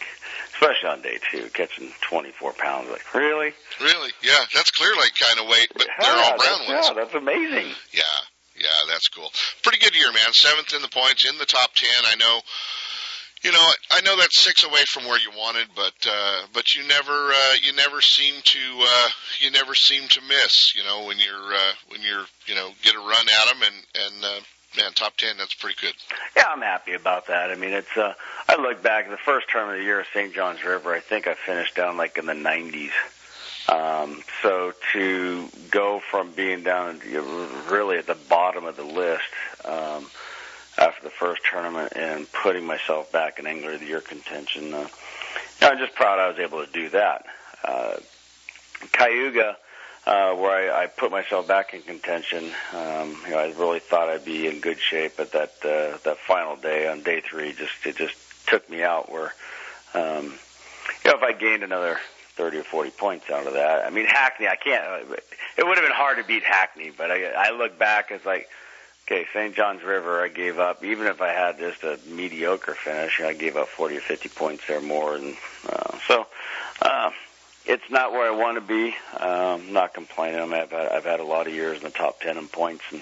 especially 0.53 0.89
on 0.89 1.01
day 1.01 1.19
two, 1.31 1.49
catching 1.53 1.91
24 2.01 2.53
pounds. 2.53 2.89
Like 2.89 3.13
really? 3.13 3.53
Really? 3.79 4.11
Yeah, 4.23 4.43
that's 4.53 4.71
Clear 4.71 4.91
Lake 4.99 5.13
kind 5.19 5.39
of 5.39 5.47
weight, 5.47 5.69
but 5.73 5.87
they're 6.01 6.11
all 6.11 6.37
brown 6.37 6.67
ones. 6.67 6.87
Yeah, 6.87 6.93
that's 6.93 7.13
amazing. 7.13 7.67
Yeah, 7.93 8.01
yeah, 8.55 8.79
that's 8.89 9.07
cool. 9.09 9.31
Pretty 9.61 9.77
good 9.79 9.95
year, 9.95 10.11
man. 10.11 10.33
Seventh 10.33 10.73
in 10.73 10.81
the 10.81 10.89
points, 10.89 11.29
in 11.29 11.37
the 11.37 11.45
top 11.45 11.71
ten. 11.75 12.05
I 12.05 12.15
know. 12.15 12.41
You 13.43 13.51
know, 13.51 13.67
I 13.91 14.01
know 14.01 14.17
that's 14.17 14.43
six 14.43 14.63
away 14.63 14.81
from 14.89 15.05
where 15.05 15.19
you 15.19 15.29
wanted, 15.37 15.67
but 15.75 15.93
uh, 16.09 16.41
but 16.53 16.73
you 16.75 16.87
never 16.87 17.11
uh, 17.11 17.53
you 17.61 17.73
never 17.73 18.01
seem 18.01 18.33
to 18.43 18.59
uh, 18.81 19.09
you 19.39 19.51
never 19.51 19.75
seem 19.75 20.07
to 20.07 20.21
miss. 20.21 20.75
You 20.75 20.83
know, 20.83 21.05
when 21.05 21.17
you're 21.19 21.53
uh, 21.53 21.73
when 21.89 22.01
you're 22.01 22.25
you 22.47 22.55
know 22.55 22.71
get 22.81 22.95
a 22.95 22.99
run 22.99 23.11
at 23.11 23.53
them 23.53 23.61
and 23.61 24.05
and 24.05 24.25
uh, 24.25 24.39
man, 24.77 24.91
top 24.93 25.15
ten, 25.17 25.37
that's 25.37 25.53
pretty 25.53 25.77
good. 25.79 25.93
Yeah, 26.35 26.45
I'm 26.47 26.61
happy 26.61 26.93
about 26.93 27.27
that. 27.27 27.51
I 27.51 27.55
mean, 27.55 27.73
it's 27.73 27.95
uh 27.95 28.13
I 28.49 28.59
look 28.59 28.81
back 28.81 29.09
the 29.09 29.17
first 29.17 29.49
term 29.49 29.69
of 29.69 29.77
the 29.77 29.83
year 29.83 29.99
at 29.99 30.07
St. 30.13 30.33
John's 30.33 30.63
River. 30.63 30.93
I 30.93 30.99
think 30.99 31.27
I 31.27 31.35
finished 31.35 31.75
down 31.75 31.97
like 31.97 32.17
in 32.17 32.25
the 32.25 32.33
90s. 32.33 32.91
Um, 33.69 34.23
so 34.41 34.73
to 34.93 35.49
go 35.71 35.99
from 35.99 36.31
being 36.31 36.63
down 36.63 37.01
really 37.69 37.97
at 37.97 38.07
the 38.07 38.15
bottom 38.15 38.63
of 38.63 38.77
the 38.77 38.83
list 38.83 39.25
um, 39.65 40.09
after 40.77 41.03
the 41.03 41.09
first 41.09 41.41
tournament 41.49 41.93
and 41.95 42.31
putting 42.31 42.65
myself 42.65 43.11
back 43.11 43.39
in 43.39 43.47
Angler 43.47 43.73
of 43.73 43.79
the 43.79 43.87
Year 43.87 44.01
contention, 44.01 44.73
uh, 44.73 44.87
I'm 45.61 45.77
just 45.77 45.95
proud 45.95 46.19
I 46.19 46.27
was 46.29 46.39
able 46.39 46.65
to 46.65 46.71
do 46.71 46.89
that. 46.89 47.25
Uh, 47.63 47.97
Cayuga, 48.91 49.57
uh, 50.05 50.33
where 50.35 50.71
I, 50.71 50.83
I 50.83 50.87
put 50.87 51.11
myself 51.11 51.47
back 51.47 51.73
in 51.73 51.81
contention. 51.81 52.51
Um, 52.73 53.17
you 53.25 53.31
know, 53.31 53.39
I 53.39 53.53
really 53.57 53.79
thought 53.79 54.07
I'd 54.07 54.23
be 54.23 54.47
in 54.47 54.61
good 54.61 54.79
shape, 54.79 55.13
but 55.17 55.31
that 55.31 55.53
uh, 55.63 55.97
that 56.03 56.17
final 56.27 56.55
day 56.55 56.87
on 56.87 57.01
day 57.01 57.21
three 57.21 57.53
just 57.53 57.73
it 57.85 57.97
just 57.97 58.15
took 58.47 58.69
me 58.69 58.83
out. 58.83 59.11
Where, 59.11 59.33
um, 59.93 60.25
you 61.03 61.11
know, 61.11 61.17
if 61.17 61.23
I 61.23 61.33
gained 61.33 61.63
another 61.63 61.97
thirty 62.35 62.59
or 62.59 62.63
forty 62.63 62.91
points 62.91 63.29
out 63.29 63.47
of 63.47 63.53
that, 63.53 63.83
I 63.83 63.89
mean 63.89 64.05
Hackney, 64.05 64.47
I 64.47 64.55
can't. 64.55 65.11
It 65.57 65.65
would 65.65 65.77
have 65.77 65.85
been 65.85 65.95
hard 65.95 66.19
to 66.19 66.23
beat 66.23 66.43
Hackney, 66.43 66.91
but 66.95 67.09
I, 67.11 67.25
I 67.25 67.51
look 67.51 67.77
back, 67.79 68.11
it's 68.11 68.25
like. 68.25 68.47
Okay, 69.09 69.25
St. 69.33 69.55
John's 69.55 69.83
River, 69.83 70.21
I 70.21 70.27
gave 70.27 70.59
up. 70.59 70.83
Even 70.83 71.07
if 71.07 71.21
I 71.21 71.29
had 71.29 71.59
just 71.59 71.81
a 71.81 71.97
mediocre 72.09 72.75
finish, 72.83 73.21
I 73.21 73.31
gave 73.31 73.55
up 73.55 73.69
40 73.69 73.95
or 73.95 74.01
50 74.01 74.27
points 74.27 74.63
there 74.67 74.81
more. 74.81 75.15
And 75.15 75.37
uh, 75.65 75.97
so, 76.09 76.27
uh, 76.81 77.11
it's 77.65 77.89
not 77.89 78.11
where 78.11 78.29
I 78.29 78.35
want 78.35 78.57
to 78.57 78.61
be. 78.61 78.93
Um, 79.17 79.71
not 79.71 79.93
complaining. 79.93 80.41
I 80.41 80.45
mean, 80.45 80.55
I've 80.55 80.71
had, 80.71 80.87
I've 80.89 81.05
had 81.05 81.21
a 81.21 81.23
lot 81.23 81.47
of 81.47 81.53
years 81.53 81.77
in 81.77 81.83
the 81.83 81.89
top 81.89 82.19
ten 82.19 82.37
in 82.37 82.49
points, 82.49 82.83
and 82.91 83.01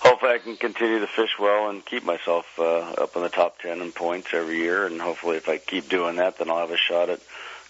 hopefully 0.00 0.32
I 0.32 0.38
can 0.38 0.56
continue 0.56 1.00
to 1.00 1.06
fish 1.06 1.38
well 1.40 1.70
and 1.70 1.84
keep 1.84 2.04
myself 2.04 2.44
uh, 2.58 2.62
up 2.62 3.16
in 3.16 3.22
the 3.22 3.30
top 3.30 3.60
ten 3.60 3.80
in 3.80 3.92
points 3.92 4.28
every 4.34 4.58
year. 4.58 4.86
And 4.86 5.00
hopefully, 5.00 5.38
if 5.38 5.48
I 5.48 5.56
keep 5.56 5.88
doing 5.88 6.16
that, 6.16 6.36
then 6.36 6.50
I'll 6.50 6.60
have 6.60 6.70
a 6.70 6.76
shot 6.76 7.08
at 7.08 7.20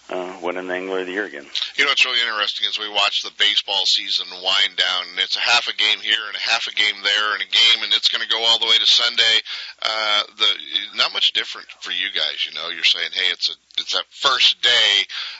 uh, 0.09 0.37
winning 0.41 0.67
the 0.67 0.73
Angler 0.73 0.99
of 0.99 1.05
the 1.05 1.13
Year 1.13 1.25
again. 1.25 1.45
You 1.75 1.85
know 1.85 1.91
what's 1.91 2.05
really 2.05 2.19
interesting 2.19 2.67
is 2.67 2.77
we 2.77 2.89
watch 2.89 3.23
the 3.23 3.31
baseball 3.39 3.81
season 3.85 4.27
wind 4.31 4.75
down, 4.75 5.03
and 5.11 5.19
it's 5.19 5.37
a 5.37 5.39
half 5.39 5.67
a 5.67 5.75
game 5.75 5.99
here 5.99 6.27
and 6.27 6.35
a 6.35 6.49
half 6.51 6.67
a 6.67 6.75
game 6.75 6.95
there, 7.03 7.33
and 7.33 7.41
a 7.41 7.47
game, 7.47 7.83
and 7.83 7.93
it's 7.93 8.09
going 8.09 8.21
to 8.21 8.27
go 8.27 8.43
all 8.43 8.59
the 8.59 8.65
way 8.65 8.77
to 8.77 8.85
Sunday. 8.85 9.35
Uh, 9.81 10.23
the 10.37 10.49
not 10.97 11.13
much 11.13 11.31
different 11.33 11.67
for 11.79 11.91
you 11.91 12.11
guys. 12.13 12.45
You 12.45 12.53
know, 12.53 12.69
you're 12.69 12.83
saying, 12.83 13.11
hey, 13.13 13.31
it's 13.31 13.49
a 13.49 13.53
it's 13.77 13.93
that 13.93 14.05
first 14.09 14.61
day 14.61 14.91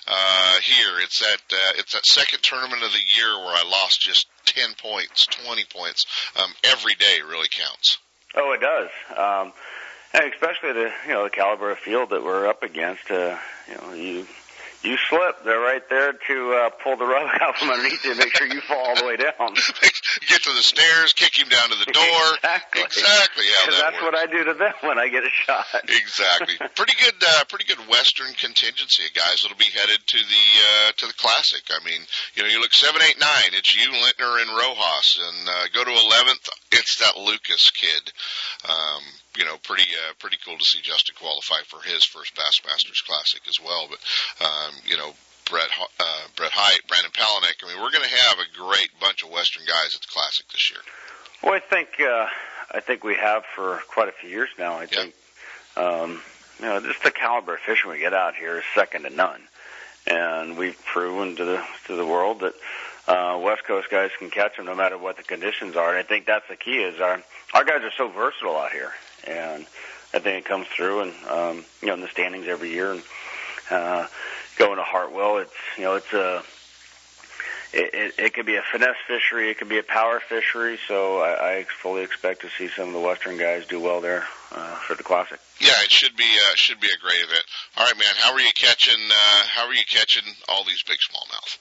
uh, 0.08 0.56
here. 0.62 1.00
It's 1.04 1.20
that 1.20 1.44
uh, 1.52 1.74
it's 1.78 1.94
that 1.94 2.06
second 2.06 2.42
tournament 2.42 2.84
of 2.84 2.92
the 2.92 3.06
year 3.18 3.38
where 3.38 3.56
I 3.56 3.64
lost 3.70 4.00
just 4.00 4.28
ten 4.46 4.74
points, 4.82 5.28
twenty 5.28 5.66
points. 5.66 6.06
Um, 6.36 6.52
every 6.64 6.96
day 6.96 7.20
really 7.28 7.50
counts. 7.52 7.98
Oh, 8.36 8.54
it 8.54 8.62
does. 8.62 8.90
Um, 9.16 9.54
and 10.14 10.32
especially 10.32 10.74
the 10.74 10.92
you 11.06 11.14
know 11.14 11.24
the 11.24 11.30
caliber 11.30 11.72
of 11.72 11.80
field 11.80 12.12
that 12.12 12.24
we're 12.24 12.48
up 12.48 12.64
against. 12.64 13.10
Uh, 13.10 13.38
you 13.68 13.76
know, 13.76 13.94
you 13.94 14.28
you 14.84 14.98
slip, 15.10 15.44
they're 15.44 15.60
right 15.60 15.88
there 15.90 16.14
to 16.14 16.54
uh, 16.54 16.70
pull 16.84 16.98
the 16.98 17.06
rug 17.06 17.30
out 17.42 17.58
from 17.58 17.70
underneath 17.70 18.04
you 18.04 18.12
and 18.12 18.20
make 18.20 18.36
sure 18.36 18.48
you 18.48 18.62
fall 18.62 18.78
all 18.78 18.96
the 18.96 19.06
way 19.06 19.18
down. 19.18 19.56
Get 20.28 20.44
to 20.44 20.54
the 20.54 20.62
stairs, 20.62 21.14
kick 21.14 21.38
him 21.38 21.50
down 21.50 21.70
to 21.70 21.78
the 21.78 21.92
door. 21.92 22.24
Exactly. 22.44 22.82
Exactly 22.84 23.46
how 23.46 23.72
that 23.72 23.80
that's 23.80 24.02
works. 24.02 24.04
what 24.04 24.16
I 24.16 24.26
do 24.28 24.44
to 24.46 24.54
them 24.54 24.74
when 24.82 25.00
I 25.00 25.10
get 25.10 25.24
a 25.24 25.34
shot. 25.34 25.66
Exactly. 25.90 26.56
pretty 26.76 26.94
good, 27.00 27.16
uh, 27.18 27.44
pretty 27.50 27.66
good 27.66 27.80
Western 27.90 28.34
contingency 28.34 29.06
of 29.06 29.14
guys 29.14 29.42
that'll 29.42 29.58
be 29.58 29.70
headed 29.74 30.00
to 30.06 30.20
the 30.20 30.46
uh, 30.62 30.92
to 30.98 31.06
the 31.08 31.18
Classic. 31.18 31.64
I 31.72 31.84
mean, 31.84 32.02
you 32.36 32.44
know, 32.44 32.50
you 32.50 32.60
look 32.62 32.74
seven, 32.74 33.02
eight, 33.02 33.20
nine. 33.20 33.52
It's 33.54 33.74
you, 33.76 33.90
Lintner, 33.90 34.42
and 34.42 34.52
Rojas, 34.52 35.20
and 35.22 35.50
uh, 35.50 35.66
go 35.74 35.84
to 35.84 35.92
eleventh. 35.92 36.50
It's 36.72 37.00
that 37.00 37.18
Lucas 37.18 37.70
kid. 37.72 38.12
Um, 38.70 39.04
you 39.38 39.46
know, 39.46 39.58
pretty 39.64 39.90
uh, 39.90 40.14
pretty 40.20 40.38
cool 40.46 40.58
to 40.58 40.66
see 40.66 40.82
Justin 40.82 41.16
qualify 41.20 41.62
for 41.68 41.82
his 41.82 42.04
first 42.06 42.36
Bassmasters 42.36 43.04
Classic 43.06 43.42
as 43.48 43.60
well. 43.64 43.88
But 43.90 44.00
um, 44.46 44.74
you 44.86 44.98
know. 44.98 45.14
Brett, 45.50 45.70
uh, 46.00 46.04
Brett 46.36 46.52
Hite, 46.54 46.88
Brandon 46.88 47.12
Palaniuk. 47.12 47.64
I 47.64 47.68
mean, 47.74 47.82
we're 47.84 47.92
going 47.92 48.04
to 48.08 48.16
have 48.16 48.38
a 48.40 48.58
great 48.58 48.90
bunch 49.00 49.24
of 49.24 49.30
Western 49.30 49.64
guys 49.66 49.96
at 49.96 50.02
the 50.02 50.08
Classic 50.12 50.48
this 50.50 50.72
year. 50.72 50.80
Well, 51.44 51.54
I 51.54 51.60
think 51.60 51.90
uh, 52.00 52.28
I 52.72 52.80
think 52.80 53.04
we 53.04 53.16
have 53.16 53.44
for 53.56 53.82
quite 53.88 54.08
a 54.10 54.14
few 54.14 54.30
years 54.30 54.50
now. 54.58 54.74
I 54.76 54.82
Yeah. 54.84 54.88
think 54.88 55.14
um, 55.76 56.22
you 56.60 56.66
know 56.66 56.80
just 56.82 57.04
the 57.04 57.12
caliber 57.12 57.56
of 57.56 57.60
fishing 57.62 57.92
we 57.92 58.00
get 58.00 58.14
out 58.14 58.36
here 58.36 58.58
is 58.60 58.64
second 58.74 59.04
to 59.04 59.10
none, 59.10 59.42
and 60.08 60.58
we've 60.58 60.80
proven 60.86 61.36
to 61.36 61.46
the 61.46 61.64
to 61.88 61.96
the 61.96 62.06
world 62.06 62.40
that 62.42 62.54
uh, 63.08 63.38
West 63.40 63.66
Coast 63.66 63.90
guys 63.90 64.12
can 64.18 64.30
catch 64.30 64.56
them 64.56 64.66
no 64.66 64.76
matter 64.76 64.98
what 64.98 65.18
the 65.18 65.24
conditions 65.24 65.76
are. 65.76 65.90
And 65.90 65.98
I 65.98 66.04
think 66.04 66.26
that's 66.26 66.48
the 66.48 66.56
key 66.56 66.78
is 66.78 67.02
our 67.02 67.22
our 67.54 67.66
guys 67.66 67.82
are 67.84 67.92
so 67.98 68.08
versatile 68.08 68.56
out 68.56 68.72
here, 68.72 68.92
and 69.28 69.66
I 70.14 70.20
think 70.20 70.46
it 70.46 70.46
comes 70.46 70.68
through 70.68 71.02
and 71.02 71.14
um, 71.30 71.66
you 71.82 71.90
know 71.90 71.96
in 71.96 72.02
the 72.02 72.08
standings 72.08 72.48
every 72.48 72.70
year 72.70 72.94
and 72.94 73.04
uh, 73.70 74.08
going 74.58 74.78
to 74.78 74.84
Hartwell. 74.84 75.38
It's 75.38 75.52
you 75.78 75.84
know 75.84 75.96
it's 75.96 76.14
a 76.14 76.44
it, 77.74 77.94
it, 77.94 78.14
it 78.20 78.34
could 78.34 78.46
be 78.46 78.56
a 78.56 78.62
finesse 78.62 78.96
fishery, 79.08 79.50
it 79.50 79.58
could 79.58 79.70
be 79.70 79.80
a 79.80 79.84
power 79.84 80.20
fishery. 80.20 80.78
So 80.88 81.20
I, 81.20 81.58
I 81.58 81.64
fully 81.64 82.04
expect 82.04 82.42
to 82.42 82.50
see 82.58 82.68
some 82.68 82.90
of 82.90 82.94
the 82.94 83.00
Western 83.00 83.38
guys 83.38 83.66
do 83.66 83.80
well 83.80 84.00
there 84.00 84.26
uh, 84.52 84.76
for 84.76 84.96
the 84.96 85.04
classic. 85.04 85.40
Yeah, 85.60 85.72
it 85.84 85.92
should 85.92 86.16
be 86.16 86.24
uh, 86.24 86.56
should 86.56 86.80
be 86.80 86.88
a 86.88 87.02
great 87.02 87.24
event. 87.24 87.46
All 87.78 87.86
right, 87.86 87.96
man. 87.96 88.14
How 88.18 88.34
are 88.34 88.40
you 88.40 88.52
catching? 88.56 89.02
Uh, 89.10 89.44
how 89.48 89.68
are 89.68 89.74
you 89.74 89.86
catching 89.90 90.24
all 90.48 90.64
these 90.64 90.84
big 90.84 90.98
smallmouth? 91.00 91.58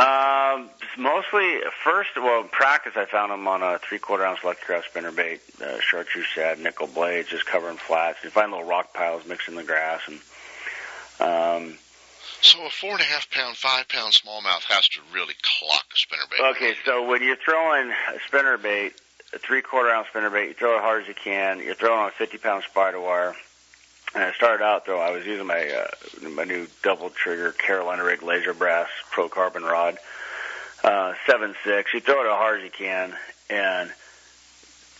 Um, 0.00 0.70
mostly 0.96 1.58
first, 1.82 2.10
well, 2.16 2.42
in 2.42 2.48
practice 2.48 2.92
I 2.94 3.06
found 3.06 3.32
them 3.32 3.48
on 3.48 3.64
a 3.64 3.80
three-quarter 3.80 4.24
ounce 4.24 4.44
lucky 4.44 4.60
craft 4.64 4.94
spinnerbait, 4.94 5.40
uh, 5.60 5.80
chartreuse 5.80 6.24
shad, 6.24 6.60
nickel 6.60 6.86
blades, 6.86 7.30
just 7.30 7.46
covering 7.46 7.78
flats. 7.78 8.22
You 8.22 8.30
find 8.30 8.52
little 8.52 8.66
rock 8.66 8.94
piles 8.94 9.26
mixed 9.26 9.48
in 9.48 9.56
the 9.56 9.64
grass, 9.64 10.00
and 10.06 10.20
um, 11.18 11.78
So 12.40 12.64
a 12.64 12.70
four 12.70 12.92
and 12.92 13.00
a 13.00 13.04
half 13.04 13.30
pound, 13.30 13.56
five 13.56 13.88
pound 13.88 14.12
smallmouth 14.12 14.62
has 14.64 14.88
to 14.90 15.00
really 15.12 15.34
clock 15.42 15.84
a 15.92 15.96
spinnerbait. 15.96 16.50
Okay, 16.52 16.74
so 16.84 17.06
when 17.06 17.22
you're 17.22 17.36
throwing 17.36 17.90
a 17.90 18.18
spinner 18.26 18.56
bait, 18.56 18.92
a 19.34 19.38
three 19.38 19.62
quarter 19.62 19.90
ounce 19.90 20.08
spinner 20.08 20.30
bait, 20.30 20.48
you 20.48 20.54
throw 20.54 20.76
it 20.76 20.80
hard 20.80 21.02
as 21.02 21.08
you 21.08 21.14
can. 21.14 21.60
You're 21.60 21.74
throwing 21.74 22.00
on 22.00 22.08
a 22.08 22.12
50 22.12 22.38
pound 22.38 22.64
spider 22.64 23.00
wire. 23.00 23.34
And 24.14 24.24
I 24.24 24.32
started 24.32 24.64
out 24.64 24.86
though, 24.86 25.00
I 25.00 25.10
was 25.10 25.26
using 25.26 25.46
my 25.46 25.68
uh, 25.68 26.28
my 26.30 26.44
new 26.44 26.66
double 26.82 27.10
trigger 27.10 27.52
Carolina 27.52 28.04
rig 28.04 28.22
laser 28.22 28.54
brass 28.54 28.88
pro 29.10 29.28
carbon 29.28 29.64
rod, 29.64 29.98
uh, 30.82 31.12
seven 31.26 31.54
six. 31.64 31.92
You 31.92 32.00
throw 32.00 32.22
it 32.22 32.26
as 32.26 32.32
hard 32.32 32.58
as 32.60 32.64
you 32.64 32.70
can, 32.70 33.14
and 33.50 33.92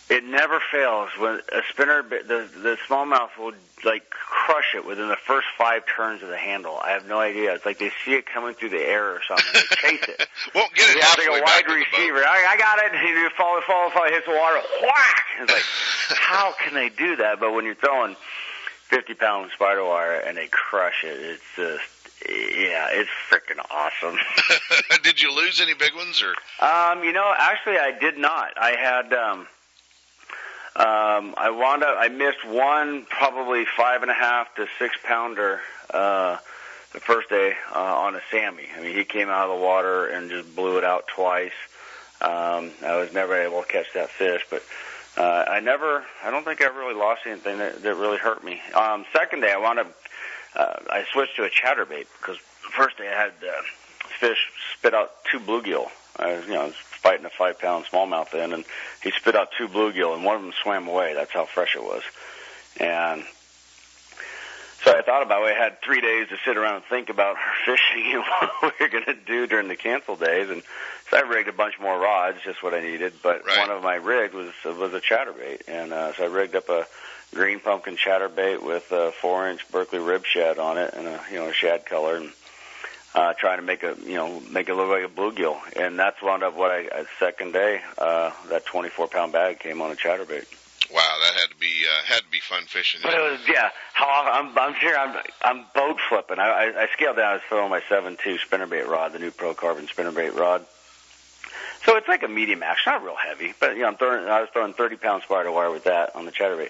It 0.09 0.23
never 0.23 0.59
fails 0.71 1.09
when 1.19 1.39
a 1.51 1.61
spinner, 1.69 2.01
the 2.01 2.49
the 2.55 2.77
smallmouth 2.87 3.37
will 3.37 3.53
like 3.85 4.09
crush 4.09 4.73
it 4.75 4.85
within 4.85 5.07
the 5.09 5.15
first 5.15 5.47
five 5.57 5.83
turns 5.85 6.21
of 6.23 6.29
the 6.29 6.37
handle. 6.37 6.77
I 6.83 6.91
have 6.91 7.07
no 7.07 7.19
idea. 7.19 7.53
It's 7.53 7.65
like 7.65 7.77
they 7.79 7.91
see 8.05 8.13
it 8.13 8.25
coming 8.25 8.53
through 8.53 8.69
the 8.69 8.81
air 8.81 9.11
or 9.11 9.21
something. 9.27 9.45
They 9.53 9.61
chase 9.97 10.03
it. 10.09 10.27
Won't 10.55 10.73
get 10.73 10.89
it 10.89 10.97
yeah, 10.97 11.05
like 11.33 11.41
a 11.41 11.43
wide 11.43 11.61
to 11.63 11.63
the 11.63 11.69
boat. 11.69 11.75
receiver. 11.93 12.17
I, 12.19 12.45
I 12.49 12.57
got 12.57 12.79
it. 12.79 12.91
And 12.93 13.07
He 13.07 13.13
just 13.23 13.35
fall, 13.35 13.59
fall, 13.61 13.89
fall, 13.91 14.05
hits 14.09 14.25
the 14.25 14.31
water. 14.33 14.61
Whack! 14.81 15.25
It's 15.41 15.51
like, 15.51 15.63
how 16.19 16.53
can 16.63 16.73
they 16.73 16.89
do 16.89 17.15
that? 17.17 17.39
But 17.39 17.53
when 17.53 17.65
you're 17.65 17.75
throwing 17.75 18.15
50 18.89 19.13
pound 19.15 19.51
spider 19.53 19.83
wire 19.85 20.19
and 20.19 20.37
they 20.37 20.47
crush 20.47 21.03
it, 21.03 21.19
it's 21.19 21.43
just, 21.55 21.83
yeah, 22.27 22.89
it's 22.91 23.09
freaking 23.29 23.63
awesome. 23.71 24.17
Did 25.03 25.21
you 25.21 25.33
lose 25.35 25.61
any 25.61 25.73
big 25.73 25.93
ones 25.95 26.21
or? 26.21 26.33
Um, 26.65 27.03
you 27.03 27.13
know, 27.13 27.31
actually, 27.37 27.77
I 27.77 27.97
did 27.97 28.17
not. 28.17 28.57
I 28.57 28.71
had, 28.71 29.13
um, 29.13 29.47
um, 30.75 31.33
I 31.37 31.49
wound 31.51 31.83
up, 31.83 31.95
I 31.99 32.09
missed 32.09 32.45
one 32.45 33.05
probably 33.05 33.65
five 33.65 34.01
and 34.01 34.11
a 34.11 34.13
half 34.13 34.53
to 34.55 34.67
six 34.77 34.95
pounder, 35.03 35.61
uh, 35.89 36.37
the 36.93 36.99
first 36.99 37.29
day, 37.29 37.55
uh, 37.73 37.79
on 37.79 38.15
a 38.15 38.21
Sammy. 38.31 38.65
I 38.77 38.81
mean, 38.81 38.95
he 38.95 39.03
came 39.03 39.29
out 39.29 39.49
of 39.49 39.59
the 39.59 39.63
water 39.65 40.07
and 40.07 40.29
just 40.29 40.55
blew 40.55 40.77
it 40.77 40.83
out 40.83 41.07
twice. 41.07 41.51
Um, 42.21 42.71
I 42.85 42.97
was 42.97 43.13
never 43.13 43.35
able 43.35 43.61
to 43.61 43.67
catch 43.67 43.93
that 43.93 44.09
fish, 44.09 44.45
but, 44.49 44.63
uh, 45.17 45.45
I 45.47 45.59
never, 45.59 46.05
I 46.23 46.31
don't 46.31 46.43
think 46.43 46.61
I 46.61 46.67
really 46.67 46.95
lost 46.95 47.21
anything 47.25 47.57
that, 47.59 47.81
that 47.83 47.95
really 47.95 48.17
hurt 48.17 48.43
me. 48.43 48.61
Um, 48.73 49.05
second 49.13 49.41
day, 49.41 49.51
I 49.51 49.57
wound 49.57 49.79
up, 49.79 49.93
uh, 50.55 50.75
I 50.89 51.05
switched 51.11 51.35
to 51.37 51.43
a 51.43 51.49
chatterbait 51.49 52.07
because 52.19 52.37
first 52.71 52.97
day 52.97 53.07
I 53.07 53.19
had, 53.23 53.33
uh, 53.43 53.61
fish 54.19 54.49
spit 54.77 54.93
out 54.93 55.23
two 55.25 55.39
bluegill. 55.39 55.87
I 56.17 56.33
was, 56.35 56.45
you 56.45 56.53
know, 56.53 56.61
I 56.61 56.65
was 56.65 56.75
fighting 57.01 57.25
a 57.25 57.29
five 57.29 57.59
pound 57.59 57.85
smallmouth 57.85 58.31
then, 58.31 58.53
and 58.53 58.65
he 59.01 59.11
spit 59.11 59.35
out 59.35 59.49
two 59.57 59.67
bluegill, 59.67 60.13
and 60.15 60.23
one 60.23 60.35
of 60.35 60.41
them 60.41 60.53
swam 60.61 60.87
away. 60.87 61.13
That's 61.13 61.31
how 61.31 61.45
fresh 61.45 61.75
it 61.75 61.83
was. 61.83 62.03
And 62.79 63.23
so 64.83 64.91
I 64.97 65.01
thought 65.01 65.23
about 65.23 65.43
it. 65.43 65.55
I 65.57 65.61
had 65.61 65.81
three 65.81 65.99
days 65.99 66.29
to 66.29 66.37
sit 66.45 66.55
around 66.55 66.75
and 66.75 66.83
think 66.85 67.09
about 67.09 67.35
fishing 67.65 68.13
and 68.13 68.23
what 68.61 68.73
we 68.79 68.85
were 68.85 68.89
going 68.89 69.05
to 69.05 69.13
do 69.13 69.47
during 69.47 69.67
the 69.67 69.75
cancel 69.75 70.15
days, 70.15 70.49
and 70.49 70.63
so 71.09 71.17
I 71.17 71.21
rigged 71.21 71.49
a 71.49 71.53
bunch 71.53 71.79
more 71.79 71.99
rods, 71.99 72.37
just 72.45 72.61
what 72.63 72.73
I 72.73 72.79
needed. 72.81 73.13
But 73.21 73.45
Right. 73.45 73.57
one 73.57 73.71
of 73.75 73.83
my 73.83 73.95
rigged 73.95 74.33
was 74.33 74.53
was 74.63 74.93
a 74.93 75.01
chatterbait, 75.01 75.61
and 75.67 75.91
uh, 75.91 76.13
so 76.13 76.23
I 76.23 76.27
rigged 76.27 76.55
up 76.55 76.69
a 76.69 76.85
green 77.33 77.59
pumpkin 77.59 77.95
chatterbait 77.97 78.63
with 78.63 78.91
a 78.91 79.11
four 79.11 79.49
inch 79.49 79.69
Berkley 79.71 79.99
rib 79.99 80.25
shad 80.25 80.59
on 80.59 80.77
it, 80.77 80.93
and 80.93 81.07
a 81.07 81.19
you 81.31 81.37
know 81.39 81.49
a 81.49 81.53
shad 81.53 81.85
color, 81.85 82.15
and 82.15 82.31
uh, 83.15 83.33
trying 83.33 83.57
to 83.57 83.63
make 83.63 83.83
a 83.83 83.95
you 84.05 84.15
know 84.15 84.39
make 84.51 84.69
it 84.69 84.75
look 84.75 84.89
like 84.89 85.03
a 85.03 85.13
bluegill, 85.13 85.57
and 85.75 85.97
that's 85.97 86.21
wound 86.21 86.43
up 86.43 86.55
what 86.55 86.71
I 86.71 86.87
uh, 86.87 87.03
second 87.19 87.53
day 87.53 87.81
uh, 87.97 88.31
that 88.49 88.65
24 88.65 89.07
pound 89.07 89.33
bag 89.33 89.59
came 89.59 89.81
on 89.81 89.91
a 89.91 89.95
chatterbait. 89.95 90.45
Wow, 90.93 91.17
that 91.21 91.39
had 91.39 91.49
to 91.51 91.57
be 91.59 91.85
uh, 91.85 92.13
had 92.13 92.21
to 92.21 92.29
be 92.31 92.39
fun 92.39 92.63
fishing. 92.63 93.01
But 93.03 93.13
it 93.13 93.31
was 93.31 93.39
yeah. 93.47 93.69
How 93.93 94.31
I'm 94.31 94.57
I'm 94.57 94.73
here. 94.75 94.95
I'm 94.97 95.15
I'm 95.41 95.65
boat 95.75 95.97
flipping. 96.07 96.39
I 96.39 96.49
I, 96.49 96.83
I 96.83 96.87
scaled 96.93 97.17
down. 97.17 97.25
I 97.25 97.33
was 97.33 97.41
throwing 97.47 97.69
my 97.69 97.81
seven 97.89 98.17
two 98.23 98.37
spinnerbait 98.37 98.87
rod, 98.87 99.13
the 99.13 99.19
new 99.19 99.31
Pro 99.31 99.53
Carbon 99.53 99.87
spinnerbait 99.87 100.35
rod. 100.35 100.65
So 101.85 101.95
it's 101.95 102.07
like 102.07 102.23
a 102.23 102.27
medium 102.27 102.61
action, 102.61 102.91
not 102.91 103.03
real 103.03 103.15
heavy, 103.15 103.53
but 103.59 103.75
you 103.75 103.81
know 103.81 103.87
I'm 103.87 103.95
throwing. 103.97 104.27
I 104.27 104.41
was 104.41 104.49
throwing 104.51 104.73
30 104.73 104.97
pound 104.97 105.23
spider 105.23 105.51
wire 105.51 105.71
with 105.71 105.85
that 105.85 106.15
on 106.15 106.25
the 106.25 106.31
chatterbait. 106.31 106.69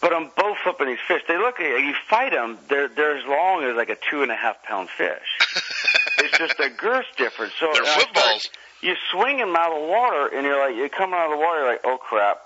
But 0.00 0.12
I'm 0.14 0.30
boat 0.36 0.56
flipping 0.62 0.86
these 0.88 0.98
fish. 1.08 1.22
They 1.26 1.36
look. 1.38 1.58
At 1.60 1.80
you 1.82 1.92
fight 2.08 2.30
them. 2.32 2.58
They're 2.68 2.88
they're 2.88 3.16
as 3.16 3.24
long 3.26 3.64
as 3.64 3.74
like 3.76 3.90
a 3.90 3.96
two 4.10 4.22
and 4.22 4.30
a 4.30 4.36
half 4.36 4.62
pound 4.62 4.88
fish. 4.90 5.26
it's 6.18 6.38
just 6.38 6.56
their 6.56 6.70
girth 6.70 7.06
difference. 7.16 7.52
So 7.58 7.68
They're 7.72 7.82
I 7.82 7.86
start- 7.86 8.06
footballs. 8.14 8.48
you 8.80 8.94
swing 9.10 9.38
them 9.38 9.56
out 9.56 9.72
of 9.72 9.80
the 9.82 9.88
water, 9.88 10.28
and 10.34 10.44
you're 10.46 10.58
like, 10.58 10.76
you 10.76 10.88
come 10.88 11.12
out 11.12 11.26
of 11.32 11.38
the 11.38 11.44
water, 11.44 11.60
you're 11.60 11.68
like, 11.72 11.80
oh 11.84 11.96
crap, 11.98 12.38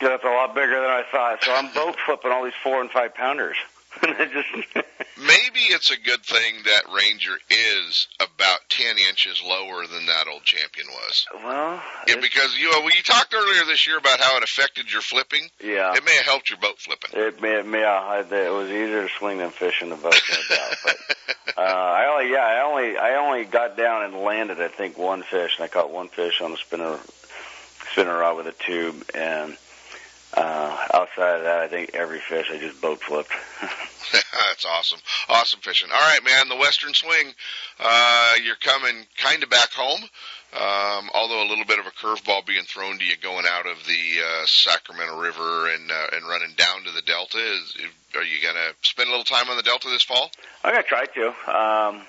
that's 0.00 0.22
a 0.22 0.26
lot 0.28 0.54
bigger 0.54 0.80
than 0.80 0.90
I 0.90 1.02
thought. 1.10 1.42
So 1.44 1.54
I'm 1.54 1.72
boat 1.72 1.96
flipping 2.04 2.30
all 2.30 2.44
these 2.44 2.52
four 2.62 2.80
and 2.82 2.90
five 2.90 3.14
pounders. 3.14 3.56
And 4.06 4.20
it 4.20 4.30
just 4.32 4.86
Maybe 5.18 5.60
it's 5.72 5.90
a 5.90 5.96
good 5.96 6.22
thing 6.22 6.56
that 6.64 6.82
Ranger 6.94 7.38
is 7.48 8.06
about 8.20 8.60
ten 8.68 8.98
inches 9.08 9.42
lower 9.42 9.86
than 9.86 10.04
that 10.06 10.26
old 10.30 10.44
champion 10.44 10.86
was. 10.88 11.26
well, 11.34 11.82
Yeah, 12.06 12.16
because 12.20 12.54
you 12.58 12.70
know, 12.70 12.80
when 12.80 12.92
you 12.94 13.02
talked 13.02 13.32
earlier 13.32 13.64
this 13.64 13.86
year 13.86 13.96
about 13.96 14.20
how 14.20 14.36
it 14.36 14.42
affected 14.42 14.92
your 14.92 15.00
flipping, 15.00 15.48
yeah. 15.64 15.94
it 15.94 16.04
may 16.04 16.14
have 16.16 16.26
helped 16.26 16.50
your 16.50 16.58
boat 16.58 16.78
flipping. 16.78 17.18
It 17.18 17.40
may, 17.40 17.58
it 17.58 17.66
may, 17.66 17.82
I, 17.82 18.20
it 18.20 18.52
was 18.52 18.68
easier 18.68 19.08
to 19.08 19.14
swing 19.18 19.38
than 19.38 19.50
fish 19.50 19.80
in 19.80 19.88
the 19.88 19.96
boat, 19.96 20.20
no 20.30 20.56
doubt. 20.56 20.76
But 20.84 20.96
uh, 21.56 21.60
I 21.60 22.06
only, 22.12 22.32
yeah, 22.32 22.44
I 22.44 22.62
only, 22.62 22.98
I 22.98 23.14
only 23.16 23.44
got 23.46 23.76
down 23.78 24.04
and 24.04 24.16
landed, 24.16 24.60
I 24.60 24.68
think, 24.68 24.98
one 24.98 25.22
fish, 25.22 25.56
and 25.56 25.64
I 25.64 25.68
caught 25.68 25.90
one 25.90 26.08
fish 26.08 26.42
on 26.42 26.52
a 26.52 26.58
spinner, 26.58 26.98
spinner 27.90 28.18
rod 28.18 28.36
with 28.36 28.48
a 28.48 28.52
tube, 28.52 29.10
and 29.14 29.56
uh, 30.34 30.86
outside 30.92 31.38
of 31.38 31.42
that, 31.44 31.60
I 31.60 31.68
think 31.68 31.90
every 31.94 32.20
fish 32.20 32.50
I 32.52 32.58
just 32.58 32.80
boat 32.80 33.00
flipped. 33.00 33.32
That's 34.12 34.64
awesome. 34.64 35.00
Awesome 35.28 35.60
fishing. 35.60 35.90
All 35.92 35.98
right, 35.98 36.24
man. 36.24 36.48
The 36.48 36.56
Western 36.56 36.94
Swing, 36.94 37.34
uh, 37.80 38.32
you're 38.44 38.56
coming 38.56 39.06
kind 39.16 39.42
of 39.42 39.50
back 39.50 39.72
home. 39.72 40.00
Um, 40.54 41.10
although 41.12 41.42
a 41.42 41.48
little 41.48 41.64
bit 41.64 41.78
of 41.78 41.86
a 41.86 41.90
curveball 41.90 42.46
being 42.46 42.64
thrown 42.64 42.98
to 42.98 43.04
you 43.04 43.16
going 43.20 43.44
out 43.50 43.66
of 43.66 43.76
the 43.86 44.22
uh, 44.24 44.46
Sacramento 44.46 45.20
River 45.20 45.68
and 45.68 45.90
uh, 45.90 46.06
and 46.16 46.26
running 46.26 46.54
down 46.56 46.84
to 46.84 46.92
the 46.92 47.02
Delta. 47.02 47.38
Is 47.38 47.76
are 48.14 48.22
you 48.22 48.40
gonna 48.40 48.70
spend 48.80 49.08
a 49.08 49.10
little 49.10 49.24
time 49.24 49.50
on 49.50 49.56
the 49.56 49.62
Delta 49.62 49.88
this 49.88 50.04
fall? 50.04 50.30
I'm 50.64 50.72
gonna 50.72 50.82
try 50.84 51.06
to. 51.06 51.26
Um, 51.50 52.06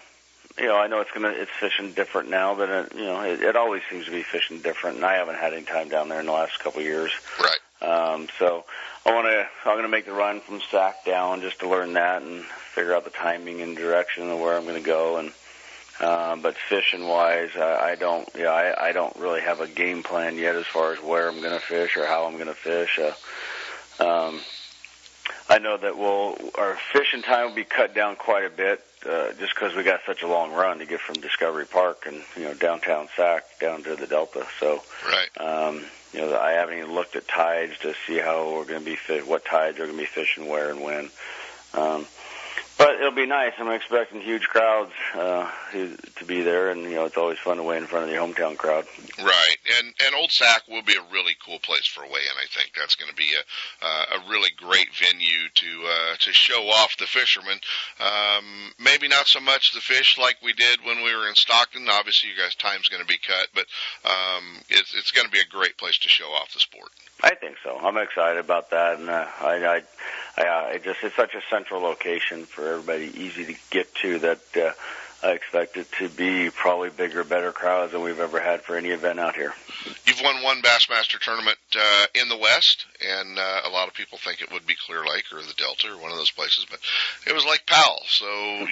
you 0.58 0.67
know, 0.67 0.77
I 0.77 0.88
know 0.88 1.01
it's 1.01 1.12
gonna 1.12 1.34
it's 1.36 1.51
fishing 1.60 1.91
different 1.91 2.30
now, 2.30 2.56
but 2.56 2.69
it, 2.69 2.95
you 2.95 3.06
know, 3.06 3.21
it, 3.21 3.41
it 3.41 3.56
always 3.56 3.82
seems 3.89 4.06
to 4.06 4.12
be 4.12 4.23
fishing 4.23 4.60
different. 4.60 4.97
And 4.97 5.06
I 5.06 5.15
haven't 5.15 5.36
had 5.36 5.53
any 5.53 5.65
time 5.65 5.89
down 5.89 6.08
there 6.08 6.19
in 6.19 6.27
the 6.27 6.32
last 6.32 6.60
couple 6.60 6.80
of 6.80 6.86
years. 6.86 7.12
Right. 7.39 7.60
Um, 7.82 8.28
so 8.40 8.66
I 9.06 9.13
want 9.13 9.28
to. 9.28 9.48
I'm 9.70 9.76
going 9.76 9.84
to 9.84 9.90
make 9.90 10.06
the 10.06 10.13
run 10.13 10.42
from 10.42 10.62
Sac 10.72 11.06
down 11.06 11.42
just 11.42 11.60
to 11.60 11.70
learn 11.70 11.94
that 11.94 12.22
and 12.24 12.44
figure 12.74 12.94
out 12.94 13.04
the 13.04 13.12
timing 13.12 13.62
and 13.62 13.76
direction 13.76 14.30
of 14.30 14.40
where 14.40 14.58
I'm 14.58 14.63
going 14.63 14.82
to 14.82 14.86
go. 14.86 15.18
And 15.18 15.32
um, 16.00 16.42
but 16.42 16.56
fishing 16.70 17.08
wise, 17.08 17.52
I, 17.56 17.92
I 17.92 17.96
don't. 17.96 18.28
Yeah, 18.36 18.50
I, 18.50 18.90
I 18.90 18.92
don't 18.92 19.16
really 19.16 19.42
have 19.42 19.62
a 19.62 19.68
game 19.68 20.04
plan 20.04 20.38
yet 20.38 20.56
as 20.56 20.66
far 20.66 20.94
as 20.94 21.02
where 21.02 21.30
I'm 21.30 21.42
going 21.42 21.54
to 21.54 21.60
fish 21.60 21.98
or 21.98 22.06
how 22.06 22.26
I'm 22.26 22.36
going 22.36 22.48
to 22.48 22.54
fish. 22.54 23.00
Uh, 23.00 23.13
um, 24.04 24.42
I 25.50 25.60
know 25.60 25.78
that 25.78 25.98
we'll 25.98 26.38
our 26.56 26.78
fishing 26.92 27.22
time 27.22 27.50
will 27.50 27.56
be 27.56 27.64
cut 27.64 27.94
down 27.96 28.16
quite 28.16 28.46
a 28.46 28.50
bit 28.50 28.84
uh, 29.06 29.32
just 29.40 29.54
because 29.56 29.76
we 29.76 29.84
got 29.84 30.02
such 30.06 30.22
a 30.24 30.28
long 30.28 30.52
run 30.52 30.80
to 30.80 30.86
get 30.86 31.00
from 31.00 31.16
Discovery 31.16 31.66
Park 31.66 32.06
and 32.06 32.22
you 32.36 32.44
know 32.44 32.54
downtown 32.54 33.08
Sac 33.16 33.44
down 33.60 33.84
to 33.84 33.96
the 33.96 34.08
Delta. 34.08 34.46
So 34.60 34.82
Right. 35.06 35.42
um, 35.42 35.86
you 36.14 36.22
know, 36.22 36.38
I 36.38 36.52
haven't 36.52 36.78
even 36.78 36.94
looked 36.94 37.16
at 37.16 37.28
tides 37.28 37.78
to 37.80 37.94
see 38.06 38.18
how 38.18 38.54
we're 38.54 38.66
going 38.66 38.80
to 38.80 38.86
be 38.86 38.96
fish, 38.96 39.26
what 39.26 39.46
tides 39.46 39.78
are 39.80 39.86
going 39.86 39.98
to 39.98 40.04
be 40.04 40.06
fishing 40.06 40.48
where 40.48 40.72
and 40.72 40.82
when. 40.82 41.10
Um, 41.74 42.08
but 42.78 42.96
it'll 42.96 43.12
be 43.12 43.26
nice. 43.26 43.54
I'm 43.58 43.72
expecting 43.72 44.22
huge 44.22 44.48
crowds 44.48 44.94
uh, 45.16 45.50
to 45.72 46.26
be 46.26 46.44
there, 46.44 46.70
and 46.70 46.84
you 46.84 46.96
know, 46.96 47.06
it's 47.06 47.18
always 47.18 47.40
fun 47.40 47.58
to 47.58 47.64
weigh 47.64 47.78
in 47.78 47.88
front 47.88 48.06
of 48.06 48.12
your 48.12 48.26
hometown 48.26 48.56
crowd. 48.56 48.86
Right, 49.22 49.57
and 49.77 49.93
and 50.06 50.15
Old 50.15 50.32
Sac 50.32 50.67
will 50.67 50.82
be 50.82 50.95
a 50.95 51.13
really 51.13 51.36
cool 51.45 51.60
place 51.60 51.88
for 51.88 52.03
a 52.03 52.08
weigh-in. 52.08 52.38
I 52.38 52.47
think 52.47 52.71
that's 52.75 52.95
going 52.95 53.10
to 53.10 53.15
be 53.15 53.30
a 53.34 53.86
uh, 53.86 54.06
a 54.17 54.30
really 54.30 54.51
great 54.58 54.88
venue 54.95 55.49
to 55.53 55.71
uh, 55.86 56.15
to 56.19 56.34
show 56.34 56.69
off 56.69 56.97
the 56.97 57.08
fishermen. 57.08 57.60
Um, 57.99 58.73
maybe 58.80 59.08
not 59.08 59.27
so 59.27 59.39
much 59.39 59.73
the 59.73 59.82
fish 59.82 60.17
like 60.17 60.38
we 60.43 60.53
did 60.53 60.80
when 60.84 61.03
we 61.03 61.15
were 61.15 61.27
in 61.27 61.36
Stockton. 61.36 61.88
Obviously, 61.89 62.30
you 62.30 62.38
guys' 62.38 62.56
time's 62.56 62.88
going 62.88 63.01
to 63.01 63.08
be 63.08 63.19
cut, 63.19 63.47
but 63.53 63.65
um, 64.06 64.62
it's 64.69 64.93
it's 64.95 65.12
going 65.12 65.25
to 65.25 65.32
be 65.32 65.39
a 65.39 65.49
great 65.49 65.77
place 65.77 65.97
to 65.99 66.10
show 66.10 66.30
off 66.32 66.53
the 66.53 66.60
sport. 66.60 66.89
I 67.23 67.34
think 67.36 67.58
so. 67.63 67.77
I'm 67.77 67.97
excited 67.97 68.39
about 68.39 68.69
that, 68.69 68.99
and 68.99 69.10
uh, 69.10 69.27
I, 69.41 69.65
I, 69.65 69.82
I, 70.38 70.47
uh, 70.47 70.67
it 70.75 70.84
just 70.84 71.03
it's 71.03 71.15
such 71.15 71.34
a 71.34 71.41
central 71.49 71.82
location 71.82 72.45
for 72.45 72.73
everybody, 72.73 73.06
easy 73.06 73.45
to 73.45 73.56
get 73.71 73.93
to. 73.95 74.19
That 74.19 74.58
uh, 74.58 74.71
I 75.23 75.32
expect 75.32 75.77
it 75.77 75.91
to 75.93 76.10
be 76.10 76.51
probably 76.51 76.91
bigger, 76.91 77.23
better 77.23 77.51
crowds 77.51 77.91
than 77.91 78.01
we've 78.01 78.19
ever 78.19 78.39
had 78.39 78.62
for 78.62 78.77
any 78.77 78.89
event 78.89 79.19
out 79.19 79.36
here. 79.36 79.53
You've 80.06 80.21
won 80.21 80.43
one 80.43 80.62
Bassmaster 80.62 81.19
tournament 81.19 81.58
uh, 81.75 82.06
in 82.13 82.30
the 82.30 82.38
West, 82.38 82.86
and 83.01 83.39
uh, 83.39 83.62
a 83.65 83.69
lot 83.69 83.88
of 83.88 83.95
people 83.95 84.19
think 84.19 84.41
it 84.41 84.51
would 84.51 84.67
be 84.67 84.75
Clear 84.86 85.03
Lake 85.06 85.25
or 85.34 85.41
the 85.41 85.56
Delta 85.58 85.91
or 85.91 85.97
one 85.97 86.12
of 86.12 86.17
those 86.17 86.30
places, 86.30 86.67
but 86.69 86.80
it 87.25 87.34
was 87.34 87.45
Lake 87.45 87.65
Powell. 87.65 88.01
So 88.08 88.25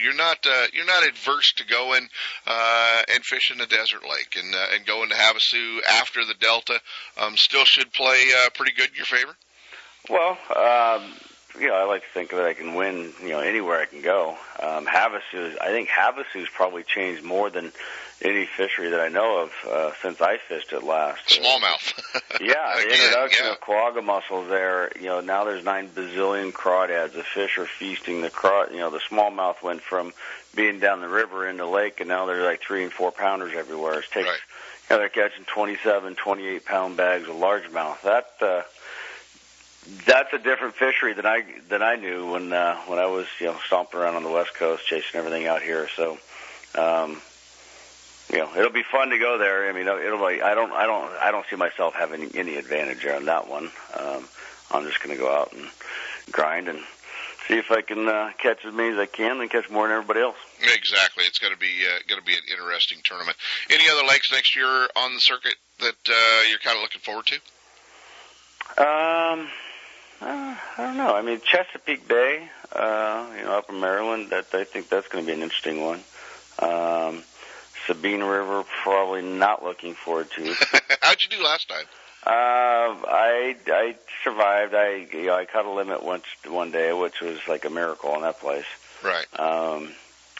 you're 0.03 0.15
not 0.15 0.45
uh, 0.45 0.67
you're 0.71 0.85
not 0.85 1.07
adverse 1.07 1.51
to 1.53 1.65
going 1.65 2.07
uh, 2.45 3.01
and 3.13 3.25
fishing 3.25 3.59
a 3.59 3.65
desert 3.65 4.03
lake 4.03 4.37
and 4.37 4.53
uh, 4.53 4.67
and 4.75 4.85
going 4.85 5.09
to 5.09 5.15
Havasu 5.15 5.79
after 5.89 6.25
the 6.25 6.35
Delta. 6.39 6.79
Um, 7.17 7.37
still 7.37 7.65
should 7.65 7.91
play 7.91 8.29
uh, 8.37 8.49
pretty 8.51 8.73
good 8.73 8.89
in 8.89 8.95
your 8.95 9.05
favor. 9.05 9.35
Well, 10.09 10.37
um, 10.55 11.11
you 11.59 11.67
know, 11.67 11.75
I 11.75 11.83
like 11.83 12.01
to 12.01 12.07
think 12.13 12.31
that 12.31 12.45
I 12.45 12.53
can 12.53 12.75
win, 12.75 13.13
you 13.21 13.29
know, 13.29 13.39
anywhere 13.39 13.79
I 13.79 13.85
can 13.85 14.01
go. 14.01 14.37
Um, 14.61 14.85
Havasu, 14.85 15.55
I 15.61 15.67
think 15.67 15.89
Havasu's 15.89 16.49
probably 16.53 16.83
changed 16.83 17.23
more 17.23 17.49
than 17.49 17.71
any 18.21 18.45
fishery 18.45 18.89
that 18.91 18.99
I 19.01 19.09
know 19.09 19.39
of 19.43 19.51
uh, 19.69 19.91
since 20.01 20.21
I 20.21 20.37
fished 20.37 20.71
it 20.73 20.83
last. 20.83 21.27
Smallmouth. 21.27 21.93
Yeah, 22.41 22.73
the 22.75 22.85
Again, 22.87 22.91
introduction 22.99 23.45
yeah. 23.45 23.51
of 23.53 23.61
quagga 23.61 24.01
mussels 24.01 24.49
there. 24.49 24.91
You 24.99 25.05
know, 25.05 25.21
now 25.21 25.45
there's 25.45 25.63
nine 25.63 25.87
bazillion 25.89 26.51
crawdads. 26.51 27.13
The 27.13 27.23
fish 27.23 27.57
are 27.57 27.65
feasting. 27.65 28.21
The 28.21 28.29
craw, 28.29 28.65
you 28.69 28.77
know, 28.77 28.89
the 28.89 28.99
smallmouth 28.99 29.61
went 29.63 29.81
from 29.81 30.11
being 30.53 30.79
down 30.79 30.99
the 31.01 31.07
river 31.07 31.47
into 31.47 31.65
lake, 31.65 31.99
and 32.01 32.09
now 32.09 32.25
there's 32.25 32.43
like 32.43 32.61
three 32.61 32.83
and 32.83 32.91
four 32.91 33.11
pounders 33.13 33.53
everywhere. 33.55 33.99
It 33.99 34.05
takes, 34.11 34.27
Right. 34.27 34.37
know, 34.89 34.97
they're 34.97 35.07
catching 35.09 35.45
27, 35.45 36.15
28 36.15 36.65
pound 36.65 36.97
bags 36.97 37.29
of 37.29 37.35
largemouth. 37.35 38.01
That 38.01 38.27
uh, 38.41 38.63
that's 40.05 40.33
a 40.33 40.37
different 40.37 40.75
fishery 40.75 41.13
than 41.13 41.25
I 41.25 41.43
than 41.69 41.81
I 41.81 41.95
knew 41.95 42.31
when 42.31 42.51
uh, 42.51 42.77
when 42.87 42.99
I 42.99 43.05
was 43.05 43.27
you 43.39 43.47
know 43.47 43.57
stomping 43.65 43.99
around 43.99 44.15
on 44.15 44.23
the 44.23 44.29
west 44.29 44.55
coast 44.55 44.85
chasing 44.85 45.19
everything 45.19 45.47
out 45.47 45.61
here. 45.61 45.87
So, 45.95 46.17
um, 46.75 47.21
you 48.31 48.37
know, 48.37 48.49
it'll 48.55 48.71
be 48.71 48.83
fun 48.83 49.09
to 49.09 49.19
go 49.19 49.37
there. 49.37 49.69
I 49.69 49.73
mean, 49.73 49.87
it'll 49.87 50.27
be. 50.27 50.41
I 50.41 50.55
don't 50.55 50.71
I 50.71 50.85
don't 50.85 51.11
I 51.21 51.31
don't 51.31 51.45
see 51.49 51.55
myself 51.55 51.93
having 51.93 52.35
any 52.35 52.55
advantage 52.55 53.03
there 53.03 53.15
on 53.15 53.25
that 53.25 53.47
one. 53.47 53.69
Um, 53.97 54.27
I'm 54.71 54.85
just 54.85 55.01
going 55.03 55.15
to 55.15 55.21
go 55.21 55.31
out 55.31 55.53
and 55.53 55.67
grind 56.31 56.67
and 56.67 56.79
see 57.47 57.57
if 57.57 57.69
I 57.71 57.81
can 57.81 58.07
uh, 58.07 58.31
catch 58.39 58.65
as 58.65 58.73
many 58.73 58.93
as 58.93 58.97
I 58.97 59.05
can 59.05 59.39
and 59.39 59.49
catch 59.49 59.69
more 59.69 59.87
than 59.87 59.95
everybody 59.95 60.21
else. 60.21 60.37
Exactly. 60.61 61.25
It's 61.25 61.37
going 61.37 61.53
to 61.53 61.59
be 61.59 61.85
uh, 61.85 61.99
going 62.09 62.19
to 62.19 62.25
be 62.25 62.33
an 62.33 62.43
interesting 62.49 62.99
tournament. 63.03 63.37
Any 63.69 63.83
other 63.89 64.07
lakes 64.07 64.31
next 64.31 64.55
year 64.55 64.87
on 64.95 65.13
the 65.13 65.19
circuit 65.19 65.55
that 65.79 66.09
uh, 66.09 66.49
you're 66.49 66.59
kind 66.59 66.77
of 66.77 66.81
looking 66.81 67.01
forward 67.01 67.27
to? 67.27 67.35
Um, 68.77 69.47
uh, 70.21 70.55
I 70.77 70.77
don't 70.77 70.97
know. 70.97 71.15
I 71.15 71.21
mean, 71.21 71.41
Chesapeake 71.41 72.07
Bay, 72.07 72.49
uh, 72.71 73.27
you 73.37 73.43
know, 73.43 73.57
up 73.57 73.69
in 73.69 73.79
Maryland. 73.79 74.31
That 74.31 74.47
I 74.53 74.63
think 74.63 74.89
that's 74.89 75.07
going 75.07 75.25
to 75.25 75.27
be 75.27 75.35
an 75.35 75.43
interesting 75.43 75.81
one. 75.81 76.03
Um, 76.59 77.23
Sabine 77.85 78.23
River, 78.23 78.63
probably 78.83 79.21
not 79.21 79.63
looking 79.63 79.93
forward 79.93 80.29
to. 80.31 80.43
How'd 81.01 81.21
you 81.21 81.37
do 81.37 81.43
last 81.43 81.69
time? 81.69 81.85
Uh, 82.25 83.05
I 83.07 83.55
I 83.67 83.95
survived. 84.23 84.73
I 84.73 85.07
you 85.11 85.27
know 85.27 85.35
I 85.35 85.45
caught 85.45 85.65
a 85.65 85.71
limit 85.71 86.03
once 86.03 86.25
one 86.47 86.71
day, 86.71 86.91
which 86.91 87.21
was 87.21 87.37
like 87.47 87.65
a 87.65 87.69
miracle 87.69 88.15
in 88.15 88.21
that 88.21 88.39
place. 88.39 88.65
Right. 89.03 89.27
Um, 89.37 89.93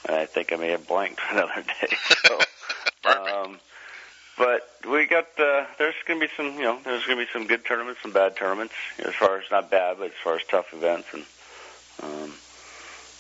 and 0.08 0.18
I 0.18 0.26
think 0.26 0.52
I 0.52 0.56
may 0.56 0.70
have 0.70 0.88
blanked 0.88 1.22
another 1.32 1.64
day. 1.82 1.96
So, 2.26 2.40
um, 3.12 3.60
but 4.38 4.68
we 4.88 5.06
got 5.06 5.28
uh, 5.40 5.66
there's 5.78 5.96
going 6.06 6.20
to 6.20 6.28
be 6.28 6.32
some 6.36 6.56
you 6.56 6.64
know 6.64 6.80
there's 6.84 7.06
going 7.06 7.20
to 7.20 7.26
be 7.26 7.32
some 7.32 7.48
good 7.48 7.66
tournaments, 7.66 8.02
some 8.02 8.12
bad 8.12 8.36
tournaments. 8.36 8.74
As 9.00 9.14
far 9.16 9.38
as 9.38 9.44
not 9.52 9.70
bad, 9.70 9.98
but 9.98 10.08
as 10.08 10.18
far 10.24 10.36
as 10.36 10.44
tough 10.44 10.74
events, 10.74 11.08
and 11.14 11.24
um, 12.04 12.34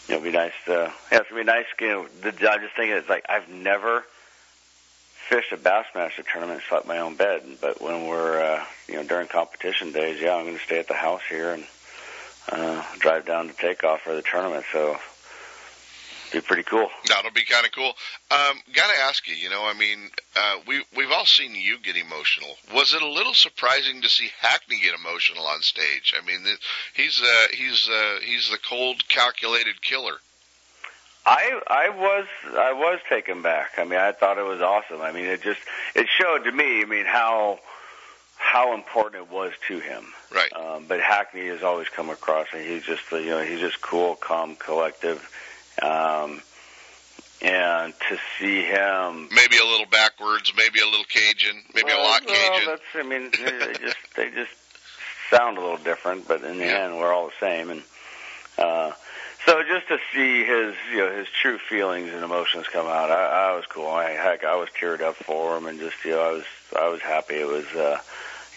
you 0.07 0.13
know, 0.13 0.21
it'd 0.21 0.23
be 0.23 0.31
nice. 0.31 0.53
To, 0.65 0.93
yeah, 1.11 1.19
it's 1.19 1.29
gonna 1.29 1.41
be 1.41 1.45
nice. 1.45 1.65
You 1.79 1.87
know, 1.87 2.07
the, 2.21 2.29
I'm 2.49 2.61
just 2.61 2.75
thinking 2.75 2.95
it's 2.95 3.09
like 3.09 3.25
I've 3.27 3.49
never 3.49 4.03
fished 5.29 5.51
a 5.51 5.57
Bassmaster 5.57 6.23
tournament 6.31 6.59
and 6.59 6.67
slept 6.69 6.87
my 6.87 6.99
own 6.99 7.15
bed. 7.15 7.43
But 7.59 7.81
when 7.81 8.07
we're 8.07 8.41
uh, 8.41 8.63
you 8.87 8.95
know 8.95 9.03
during 9.03 9.27
competition 9.27 9.91
days, 9.91 10.21
yeah, 10.21 10.35
I'm 10.35 10.45
going 10.45 10.57
to 10.57 10.63
stay 10.63 10.79
at 10.79 10.87
the 10.87 10.93
house 10.93 11.23
here 11.27 11.53
and 11.53 11.65
uh, 12.51 12.83
drive 12.99 13.25
down 13.25 13.47
to 13.47 13.53
takeoff 13.53 14.01
for 14.01 14.13
the 14.13 14.21
tournament. 14.21 14.65
So 14.71 14.97
be 16.35 16.41
pretty 16.41 16.63
cool. 16.63 16.89
That'll 17.07 17.31
be 17.31 17.45
kind 17.45 17.65
of 17.65 17.71
cool. 17.71 17.93
Um, 18.31 18.61
Got 18.73 18.93
to 18.93 19.01
ask 19.01 19.27
you, 19.27 19.35
you 19.35 19.49
know, 19.49 19.63
I 19.65 19.73
mean, 19.73 20.09
uh, 20.35 20.57
we 20.67 20.83
we've 20.95 21.11
all 21.11 21.25
seen 21.25 21.55
you 21.55 21.77
get 21.79 21.95
emotional. 21.95 22.55
Was 22.73 22.93
it 22.93 23.01
a 23.01 23.07
little 23.07 23.33
surprising 23.33 24.01
to 24.01 24.09
see 24.09 24.29
Hackney 24.39 24.79
get 24.81 24.93
emotional 24.93 25.45
on 25.45 25.61
stage? 25.61 26.13
I 26.17 26.25
mean, 26.25 26.45
he's 26.93 27.21
uh, 27.21 27.47
he's 27.53 27.89
uh, 27.89 28.19
he's 28.23 28.49
the 28.49 28.57
cold, 28.57 29.07
calculated 29.07 29.81
killer. 29.81 30.17
I 31.25 31.59
I 31.67 31.89
was 31.89 32.27
I 32.53 32.73
was 32.73 32.99
taken 33.09 33.41
back. 33.41 33.73
I 33.77 33.83
mean, 33.83 33.99
I 33.99 34.11
thought 34.11 34.37
it 34.37 34.45
was 34.45 34.61
awesome. 34.61 35.01
I 35.01 35.11
mean, 35.11 35.25
it 35.25 35.41
just 35.41 35.61
it 35.95 36.07
showed 36.07 36.43
to 36.43 36.51
me. 36.51 36.81
I 36.81 36.85
mean, 36.85 37.05
how 37.05 37.59
how 38.37 38.75
important 38.75 39.23
it 39.23 39.31
was 39.31 39.53
to 39.67 39.79
him. 39.79 40.05
Right. 40.33 40.51
Um, 40.53 40.85
but 40.87 40.99
Hackney 40.99 41.47
has 41.47 41.63
always 41.63 41.89
come 41.89 42.09
across, 42.09 42.47
and 42.53 42.63
he's 42.63 42.83
just 42.83 43.09
you 43.11 43.25
know 43.25 43.41
he's 43.41 43.59
just 43.59 43.81
cool, 43.81 44.15
calm, 44.15 44.55
collective. 44.55 45.29
Um, 45.81 46.41
and 47.41 47.93
to 48.09 48.17
see 48.39 48.61
him 48.61 49.29
Maybe 49.31 49.57
a 49.57 49.65
little 49.65 49.85
backwards, 49.85 50.51
maybe 50.55 50.79
a 50.79 50.85
little 50.85 51.05
Cajun, 51.05 51.63
maybe 51.73 51.91
a 51.91 51.95
well, 51.95 52.03
lot 52.03 52.25
well, 52.25 52.53
Cajun. 52.53 52.65
that's 52.67 52.81
I 52.95 53.03
mean 53.03 53.31
they 53.37 53.73
just 53.81 53.97
they 54.15 54.29
just 54.29 54.51
sound 55.29 55.57
a 55.57 55.61
little 55.61 55.77
different, 55.77 56.27
but 56.27 56.43
in 56.43 56.57
the 56.59 56.65
Yeah. 56.65 56.85
end 56.85 56.97
we're 56.97 57.13
all 57.13 57.27
the 57.27 57.33
same. 57.39 57.69
And 57.69 57.83
uh, 58.57 58.91
so 59.45 59.61
just 59.63 59.87
to 59.89 59.97
see 60.13 60.43
his 60.45 60.75
you 60.91 60.97
know 60.97 61.15
his 61.17 61.27
true 61.41 61.57
feelings 61.69 62.11
and 62.13 62.23
emotions 62.23 62.67
come 62.71 62.87
out, 62.87 63.11
I, 63.11 63.51
I 63.51 63.55
was 63.55 63.65
cool. 63.67 63.87
I 63.87 64.11
heck 64.11 64.43
I 64.43 64.55
was 64.55 64.69
teared 64.81 65.01
up 65.01 65.15
for 65.17 65.57
him, 65.57 65.65
and 65.67 65.79
just 65.79 65.97
you 66.05 66.11
know 66.11 66.21
I 66.21 66.31
was 66.31 66.45
I 66.75 66.87
was 66.89 67.01
happy. 67.01 67.35
It 67.35 67.47
was 67.47 67.65
uh, 67.75 67.99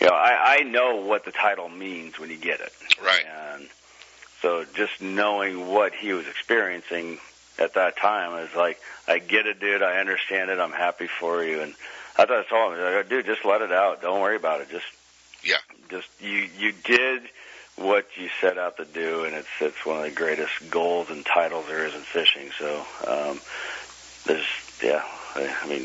you 0.01 0.07
know 0.07 0.15
I 0.15 0.59
I 0.61 0.63
know 0.63 0.97
what 0.97 1.25
the 1.25 1.33
title 1.33 1.69
means 1.69 2.19
when 2.19 2.31
you 2.31 2.37
get 2.39 2.61
it, 2.61 2.73
Right. 3.05 3.25
and 3.55 3.69
so 4.43 4.65
just 4.75 5.01
knowing 5.01 5.69
what 5.69 5.93
he 5.95 6.13
was 6.13 6.27
experiencing 6.27 7.19
at 7.59 7.75
that 7.75 7.97
time 7.97 8.39
is 8.47 8.55
like, 8.55 8.79
I 9.07 9.19
get 9.19 9.47
it, 9.47 9.59
dude. 9.61 9.83
I 9.83 9.99
understand 9.99 10.51
it. 10.51 10.59
I'm 10.61 10.73
happy 10.73 11.09
for 11.09 11.43
you. 11.43 11.61
And 11.61 11.75
I 12.17 12.25
thought 12.27 12.45
I 12.47 12.49
told 12.49 12.75
him, 12.75 12.81
like, 12.81 13.09
dude, 13.09 13.27
just 13.27 13.45
let 13.45 13.63
it 13.63 13.73
out. 13.73 14.01
Don't 14.03 14.21
worry 14.21 14.37
about 14.37 14.61
it. 14.61 14.71
Just, 14.71 14.87
Yeah. 15.43 15.57
just 15.91 16.09
you, 16.21 16.49
you 16.59 16.73
did 16.85 17.23
what 17.77 18.07
you 18.17 18.29
set 18.41 18.59
out 18.59 18.77
to 18.79 18.85
do, 18.85 19.23
and 19.25 19.35
it's 19.37 19.49
it's 19.61 19.87
one 19.87 19.99
of 19.99 20.03
the 20.03 20.11
greatest 20.11 20.53
goals 20.69 21.11
and 21.11 21.25
titles 21.25 21.67
there 21.69 21.87
is 21.87 21.95
in 21.95 22.01
fishing. 22.03 22.51
So, 22.59 22.85
um, 23.07 23.41
there's, 24.27 24.47
yeah, 24.83 25.03
I, 25.37 25.55
I 25.63 25.67
mean, 25.69 25.83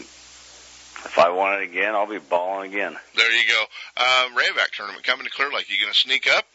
if 1.05 1.19
I 1.19 1.29
want 1.29 1.61
it 1.61 1.69
again, 1.69 1.93
I'll 1.95 2.07
be 2.07 2.17
balling 2.17 2.71
again. 2.73 2.95
There 3.15 3.31
you 3.31 3.47
go. 3.47 3.61
Um, 4.03 4.35
Rayovac 4.35 4.71
tournament 4.75 5.03
coming 5.03 5.25
to 5.25 5.31
Clear 5.31 5.51
Lake. 5.51 5.69
You 5.69 5.79
going 5.79 5.93
to 5.93 5.99
sneak 5.99 6.27
up? 6.29 6.45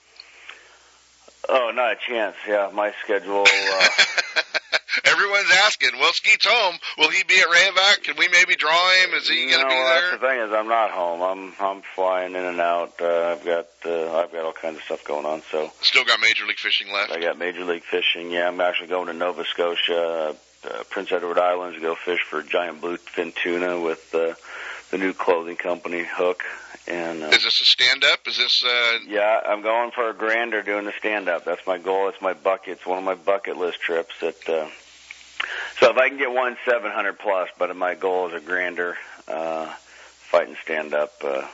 Oh, 1.49 1.71
not 1.75 1.93
a 1.93 1.97
chance. 1.97 2.37
Yeah, 2.47 2.71
my 2.73 2.93
schedule. 3.05 3.45
Uh, 3.47 3.89
Everyone's 5.05 5.51
asking. 5.65 5.91
Well, 5.99 6.13
Skeet's 6.13 6.47
home. 6.47 6.77
Will 6.99 7.11
he 7.11 7.23
be 7.25 7.41
at 7.41 7.47
Rayovac? 7.49 8.03
Can 8.05 8.17
we 8.19 8.29
maybe 8.29 8.57
draw 8.57 8.91
him? 9.03 9.15
Is 9.15 9.29
he 9.29 9.47
going 9.49 9.63
to 9.63 9.63
no, 9.63 9.69
be 9.69 9.75
that's 9.75 10.01
there? 10.01 10.11
the 10.13 10.19
thing 10.19 10.41
is 10.41 10.53
I'm 10.53 10.69
not 10.69 10.91
home. 10.91 11.23
I'm 11.23 11.53
I'm 11.61 11.83
flying 11.95 12.35
in 12.35 12.45
and 12.45 12.61
out. 12.61 12.95
Uh, 13.01 13.37
I've 13.37 13.45
got 13.45 13.67
uh, 13.87 14.19
I've 14.19 14.33
got 14.33 14.45
all 14.45 14.53
kinds 14.53 14.77
of 14.77 14.83
stuff 14.83 15.05
going 15.05 15.25
on. 15.25 15.43
So 15.51 15.71
Still 15.81 16.05
got 16.05 16.21
Major 16.21 16.47
League 16.47 16.59
Fishing 16.59 16.93
left. 16.93 17.13
I 17.13 17.21
got 17.21 17.39
Major 17.39 17.65
League 17.65 17.85
Fishing. 17.85 18.31
Yeah, 18.31 18.49
I'm 18.49 18.61
actually 18.61 18.89
going 18.89 19.07
to 19.07 19.15
Nova 19.15 19.45
Scotia, 19.45 20.35
uh, 20.65 20.83
Prince 20.91 21.13
Edward 21.13 21.39
Islands 21.39 21.77
to 21.77 21.81
go 21.81 21.95
fish 21.95 22.21
for 22.29 22.43
giant 22.43 22.81
bluefin 22.83 23.35
tuna 23.35 23.81
with 23.81 24.15
uh, 24.15 24.35
the 24.91 24.99
new 24.99 25.13
clothing 25.13 25.57
company 25.57 26.05
Hook. 26.05 26.43
And 26.89 27.23
uh, 27.23 27.27
Is 27.29 27.45
this 27.45 27.61
a 27.61 27.65
stand 27.65 28.03
up? 28.05 28.21
Is 28.27 28.37
this 28.39 28.65
uh 28.65 28.99
yeah, 29.07 29.41
I'm 29.47 29.63
going 29.63 29.91
for 29.91 30.09
a 30.09 30.15
grander 30.15 30.63
doing 30.63 30.87
the 30.87 30.93
stand 30.99 31.29
up. 31.29 31.45
That's 31.45 31.67
my 31.67 31.79
goal. 31.79 32.09
It's 32.09 32.23
my 32.23 32.33
bucket. 32.33 32.79
It's 32.79 32.87
one 32.87 32.99
of 32.99 33.05
my 33.05 33.15
bucket 33.15 33.57
list 33.59 33.81
trips. 33.81 34.15
That 34.21 34.49
uh, 34.49 34.69
so 35.81 35.91
if 35.91 35.97
I 35.99 36.09
can 36.09 36.19
get 36.19 36.33
one 36.33 36.57
700 36.65 37.19
plus, 37.19 37.49
but 37.59 37.75
my 37.77 37.95
goal 37.95 38.29
is 38.29 38.35
a 38.35 38.45
grander 38.45 38.97
uh, 39.29 39.67
fighting 40.31 40.57
stand 40.63 40.95
up. 40.95 41.13
Uh, 41.23 41.47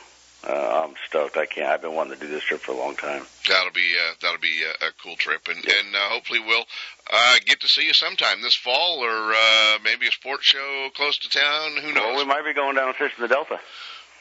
uh, 0.47 0.83
I'm 0.85 0.93
stoked. 1.07 1.37
I 1.37 1.47
can't. 1.47 1.67
I've 1.67 1.81
been 1.81 1.93
wanting 1.95 2.13
to 2.13 2.19
do 2.19 2.27
this 2.27 2.43
trip 2.43 2.61
for 2.61 2.71
a 2.71 2.77
long 2.77 2.95
time. 2.95 3.23
that'll 3.49 3.73
be 3.73 3.93
uh, 3.99 4.13
that'll 4.21 4.39
be 4.39 4.61
a, 4.63 4.87
a 4.87 4.91
cool 5.03 5.15
trip 5.15 5.47
and 5.47 5.57
and 5.57 5.95
uh, 5.95 6.09
hopefully 6.09 6.39
we'll 6.39 6.65
uh 7.11 7.35
get 7.45 7.59
to 7.61 7.67
see 7.67 7.83
you 7.85 7.93
sometime 7.93 8.41
this 8.41 8.55
fall 8.55 8.99
or 9.03 9.33
uh 9.33 9.79
maybe 9.83 10.07
a 10.07 10.11
sports 10.11 10.45
show 10.45 10.89
close 10.95 11.17
to 11.17 11.29
town. 11.29 11.71
Who 11.81 11.91
knows? 11.93 12.03
Well, 12.03 12.17
we 12.17 12.25
might 12.25 12.45
be 12.45 12.53
going 12.53 12.75
down 12.75 12.87
and 12.87 12.95
fishing 12.95 13.21
the 13.21 13.27
Delta. 13.27 13.59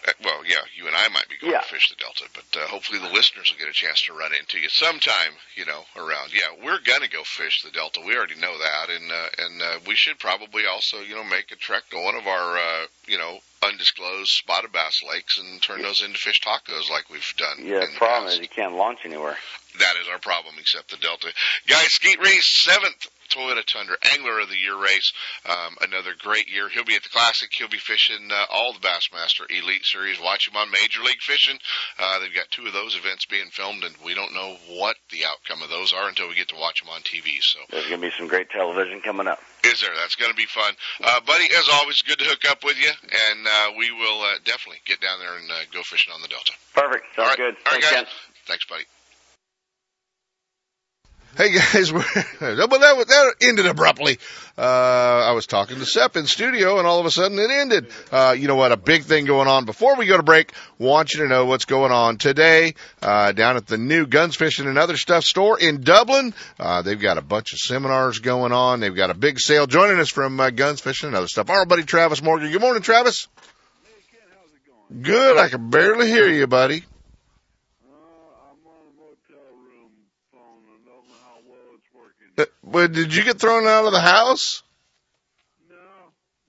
Uh, 0.07 0.13
well, 0.23 0.45
yeah, 0.45 0.61
you 0.77 0.87
and 0.87 0.95
I 0.95 1.09
might 1.09 1.29
be 1.29 1.37
going 1.41 1.53
Yeah. 1.53 1.61
to 1.61 1.69
fish 1.69 1.89
the 1.89 1.97
Delta, 1.97 2.25
but 2.35 2.61
uh, 2.61 2.67
hopefully 2.67 2.99
the 2.99 3.09
listeners 3.09 3.51
will 3.51 3.59
get 3.59 3.69
a 3.69 3.73
chance 3.73 4.03
to 4.03 4.13
run 4.13 4.35
into 4.35 4.59
you 4.59 4.69
sometime, 4.69 5.33
you 5.57 5.65
know, 5.65 5.85
around. 5.97 6.33
Yeah, 6.35 6.53
we're 6.63 6.81
gonna 6.81 7.09
go 7.09 7.23
fish 7.25 7.63
the 7.63 7.71
Delta. 7.71 8.01
We 8.05 8.17
already 8.17 8.35
know 8.37 8.57
that, 8.59 8.91
and 8.91 9.11
uh, 9.11 9.29
and 9.39 9.63
uh, 9.63 9.79
we 9.87 9.95
should 9.97 10.19
probably 10.19 10.67
also, 10.67 10.99
you 11.01 11.15
know, 11.15 11.25
make 11.25 11.51
a 11.53 11.57
trek 11.57 11.85
to 11.91 11.97
one 12.03 12.17
of 12.17 12.27
our, 12.27 12.57
uh, 12.59 12.87
you 13.07 13.17
know, 13.19 13.39
undisclosed 13.63 14.29
spotted 14.31 14.73
bass 14.73 15.01
lakes 15.09 15.39
and 15.39 15.63
turn 15.63 15.81
those 15.81 16.03
into 16.03 16.19
fish 16.19 16.41
tacos 16.43 16.91
like 16.91 17.09
we've 17.09 17.35
done. 17.39 17.65
Yeah, 17.65 17.81
the 17.81 17.87
problem 17.97 18.25
past. 18.25 18.35
is 18.35 18.41
you 18.41 18.49
can't 18.49 18.75
launch 18.75 19.01
anywhere. 19.05 19.37
That 19.79 19.95
is 20.01 20.07
our 20.09 20.19
problem, 20.19 20.55
except 20.61 20.91
the 20.91 20.99
Delta. 20.99 21.29
Guys, 21.67 21.87
Skeet 21.95 22.21
Reese, 22.21 22.63
seventh 22.63 23.09
Toyota 23.35 23.65
Tundra 23.67 23.97
Angler 24.15 24.39
of 24.41 24.49
the 24.49 24.57
Year 24.57 24.81
race. 24.81 25.13
Um, 25.45 25.77
another 25.83 26.13
great 26.19 26.47
year. 26.49 26.69
He'll 26.69 26.85
be 26.85 26.95
at 26.95 27.03
the 27.03 27.09
Classic. 27.09 27.51
He'll 27.53 27.69
be 27.69 27.79
fishing 27.79 28.31
uh, 28.31 28.45
all 28.53 28.73
the 28.73 28.79
Bassmaster 28.81 29.51
Elite 29.51 29.85
Series. 29.85 30.21
Watch 30.21 30.49
him 30.49 30.57
on 30.57 30.71
Major 30.71 31.03
League 31.03 31.21
Fishing. 31.21 31.59
Uh, 31.99 32.21
they've 32.21 32.35
got 32.35 32.51
two 32.51 32.67
of 32.67 32.73
those 32.73 32.97
events 32.97 33.27
being 33.27 33.49
filmed, 33.51 33.83
and 33.85 33.95
we 34.05 34.15
don't 34.15 34.33
know 34.35 34.57
what 34.69 34.97
the 35.11 35.25
outcome 35.27 35.63
of 35.63 35.71
those 35.71 35.93
are 35.93 36.09
until 36.09 36.29
we 36.29 36.35
get 36.35 36.49
to 36.49 36.57
watch 36.57 36.81
them 36.81 36.91
on 36.91 37.01
TV. 37.03 37.41
So, 37.43 37.59
There's 37.71 37.89
going 37.89 38.01
to 38.01 38.07
be 38.07 38.13
some 38.17 38.29
great 38.29 38.51
television 38.51 39.01
coming 39.01 39.27
up. 39.27 39.41
is 39.65 39.81
there? 39.81 39.95
That's 39.97 40.15
going 40.17 40.31
to 40.31 40.37
be 40.37 40.47
fun. 40.47 40.75
Uh, 41.03 41.21
buddy, 41.27 41.45
as 41.59 41.69
always, 41.73 42.03
good 42.03 42.19
to 42.19 42.25
hook 42.25 42.45
up 42.49 42.63
with 42.65 42.79
you, 42.79 42.91
and 43.03 43.47
uh, 43.47 43.73
we 43.79 43.91
will 43.91 44.21
uh, 44.23 44.35
definitely 44.45 44.81
get 44.87 45.01
down 45.01 45.19
there 45.19 45.37
and 45.37 45.51
uh, 45.51 45.55
go 45.73 45.83
fishing 45.83 46.13
on 46.15 46.23
the 46.23 46.29
Delta. 46.29 46.53
Perfect. 46.75 47.05
Sounds 47.17 47.19
All 47.19 47.27
right. 47.27 47.37
good. 47.37 47.55
All 47.67 47.73
right, 47.73 47.83
Thanks, 47.83 47.91
guys. 47.91 48.05
Ken. 48.05 48.07
Thanks, 48.47 48.65
buddy. 48.67 48.85
Hey 51.37 51.51
guys, 51.53 51.93
we're, 51.93 52.05
but 52.39 52.57
that, 52.57 53.05
that 53.09 53.35
ended 53.43 53.67
abruptly. 53.67 54.19
Uh, 54.57 54.61
I 54.61 55.33
was 55.33 55.49
talking 55.49 55.79
to 55.79 55.85
Sepp 55.85 56.17
in 56.17 56.27
studio 56.27 56.79
and 56.79 56.87
all 56.87 57.01
of 57.01 57.07
a 57.07 57.11
sudden 57.11 57.41
it 57.41 57.51
ended. 57.51 57.89
Uh, 58.13 58.37
you 58.39 58.47
know 58.47 58.55
what? 58.55 58.71
A 58.71 58.77
big 58.77 59.03
thing 59.03 59.25
going 59.25 59.49
on. 59.49 59.65
Before 59.65 59.97
we 59.97 60.07
go 60.07 60.17
to 60.17 60.23
break, 60.23 60.53
want 60.79 61.13
you 61.13 61.23
to 61.23 61.29
know 61.29 61.47
what's 61.47 61.65
going 61.65 61.91
on 61.91 62.19
today, 62.19 62.75
uh, 63.03 63.33
down 63.33 63.57
at 63.57 63.67
the 63.67 63.79
new 63.79 64.07
Guns 64.07 64.37
Fishing 64.37 64.69
and 64.69 64.79
Other 64.79 64.97
Stuff 64.97 65.25
store 65.25 65.59
in 65.59 65.81
Dublin. 65.81 66.35
Uh, 66.61 66.83
they've 66.83 67.01
got 67.01 67.19
a 67.19 67.23
bunch 67.23 67.53
of 67.53 67.59
seminars 67.59 68.21
going 68.21 68.53
on. 68.53 68.79
They've 68.79 68.95
got 68.95 69.11
a 69.11 69.15
big 69.15 69.41
sale. 69.41 69.67
Joining 69.67 69.99
us 69.99 70.11
from 70.11 70.39
uh, 70.39 70.51
Guns 70.51 70.81
Fishing 70.81 71.09
and 71.09 71.17
Other 71.17 71.27
Stuff, 71.27 71.51
our 71.51 71.67
buddy 71.67 71.83
Travis 71.83 72.23
Morgan. 72.23 72.53
Good 72.53 72.61
morning, 72.61 72.83
Travis. 72.83 73.27
Hey 73.83 73.91
Ken, 74.13 74.21
how's 74.31 74.53
it 74.53 74.61
going? 74.69 75.03
Good. 75.03 75.37
I 75.37 75.49
can 75.49 75.69
barely 75.69 76.07
hear 76.07 76.29
you, 76.29 76.47
buddy. 76.47 76.85
Well, 82.65 82.89
did 82.89 83.15
you 83.15 83.23
get 83.23 83.39
thrown 83.39 83.67
out 83.67 83.85
of 83.85 83.93
the 83.93 84.01
house? 84.01 84.63
No, 85.69 85.77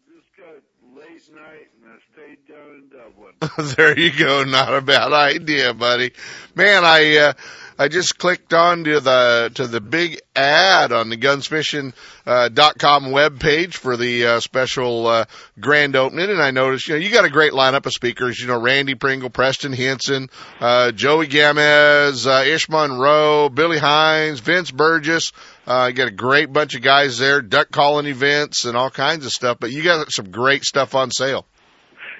just 0.08 0.28
got 0.38 0.56
late 0.98 1.22
night 1.36 1.68
and 1.76 1.92
I 1.92 1.98
stayed 2.14 2.48
down 2.48 2.76
in 2.76 2.90
Dublin. 2.90 3.76
there 3.76 4.00
you 4.00 4.12
go. 4.18 4.44
Not 4.46 4.74
a 4.74 4.82
bad 4.82 5.12
idea, 5.12 5.74
buddy. 5.74 6.14
Man, 6.56 6.86
I 6.86 7.18
uh, 7.18 7.34
I 7.78 7.90
just 7.90 8.18
clicked 8.18 8.54
on 8.54 8.86
to 8.86 9.02
the 9.02 9.52
to 9.56 9.68
the 9.68 9.82
big 9.82 10.22
ad 10.34 10.94
on 10.94 11.10
the 11.10 11.18
gunsfishing 11.18 11.94
uh, 12.26 12.48
dot 12.48 12.78
com 12.80 13.12
web 13.12 13.38
page 13.38 13.76
for 13.76 13.98
the 13.98 14.26
uh, 14.26 14.40
special 14.40 15.08
uh, 15.08 15.26
grand 15.60 15.98
opening, 15.98 16.30
and 16.30 16.42
I 16.42 16.52
noticed 16.52 16.88
you 16.88 16.94
know 16.94 17.02
you 17.02 17.12
got 17.12 17.26
a 17.26 17.30
great 17.30 17.52
lineup 17.52 17.86
of 17.86 17.92
speakers. 17.92 18.40
You 18.40 18.48
know 18.48 18.60
Randy 18.60 18.96
Pringle, 18.96 19.30
Preston 19.30 19.74
Henson, 19.74 20.30
uh, 20.62 20.94
Joey 20.94 21.28
Gamez, 21.28 22.26
uh, 22.26 22.46
Ish 22.46 22.70
Monroe, 22.70 23.50
Billy 23.50 23.80
Hines, 23.80 24.40
Vince 24.40 24.72
Burgess. 24.72 25.34
Uh, 25.68 25.88
you 25.90 25.94
got 25.94 26.08
a 26.08 26.12
great 26.12 26.52
bunch 26.54 26.76
of 26.76 26.82
guys 26.82 27.18
there, 27.18 27.42
duck 27.42 27.72
calling 27.72 28.06
events 28.06 28.66
and 28.66 28.78
all 28.78 28.90
kinds 28.90 29.26
of 29.26 29.32
stuff. 29.32 29.58
But 29.60 29.72
you 29.72 29.84
got 29.84 30.12
some 30.12 30.32
great 30.32 30.64
stuff 30.64 30.94
on 30.96 31.12
sale. 31.12 31.46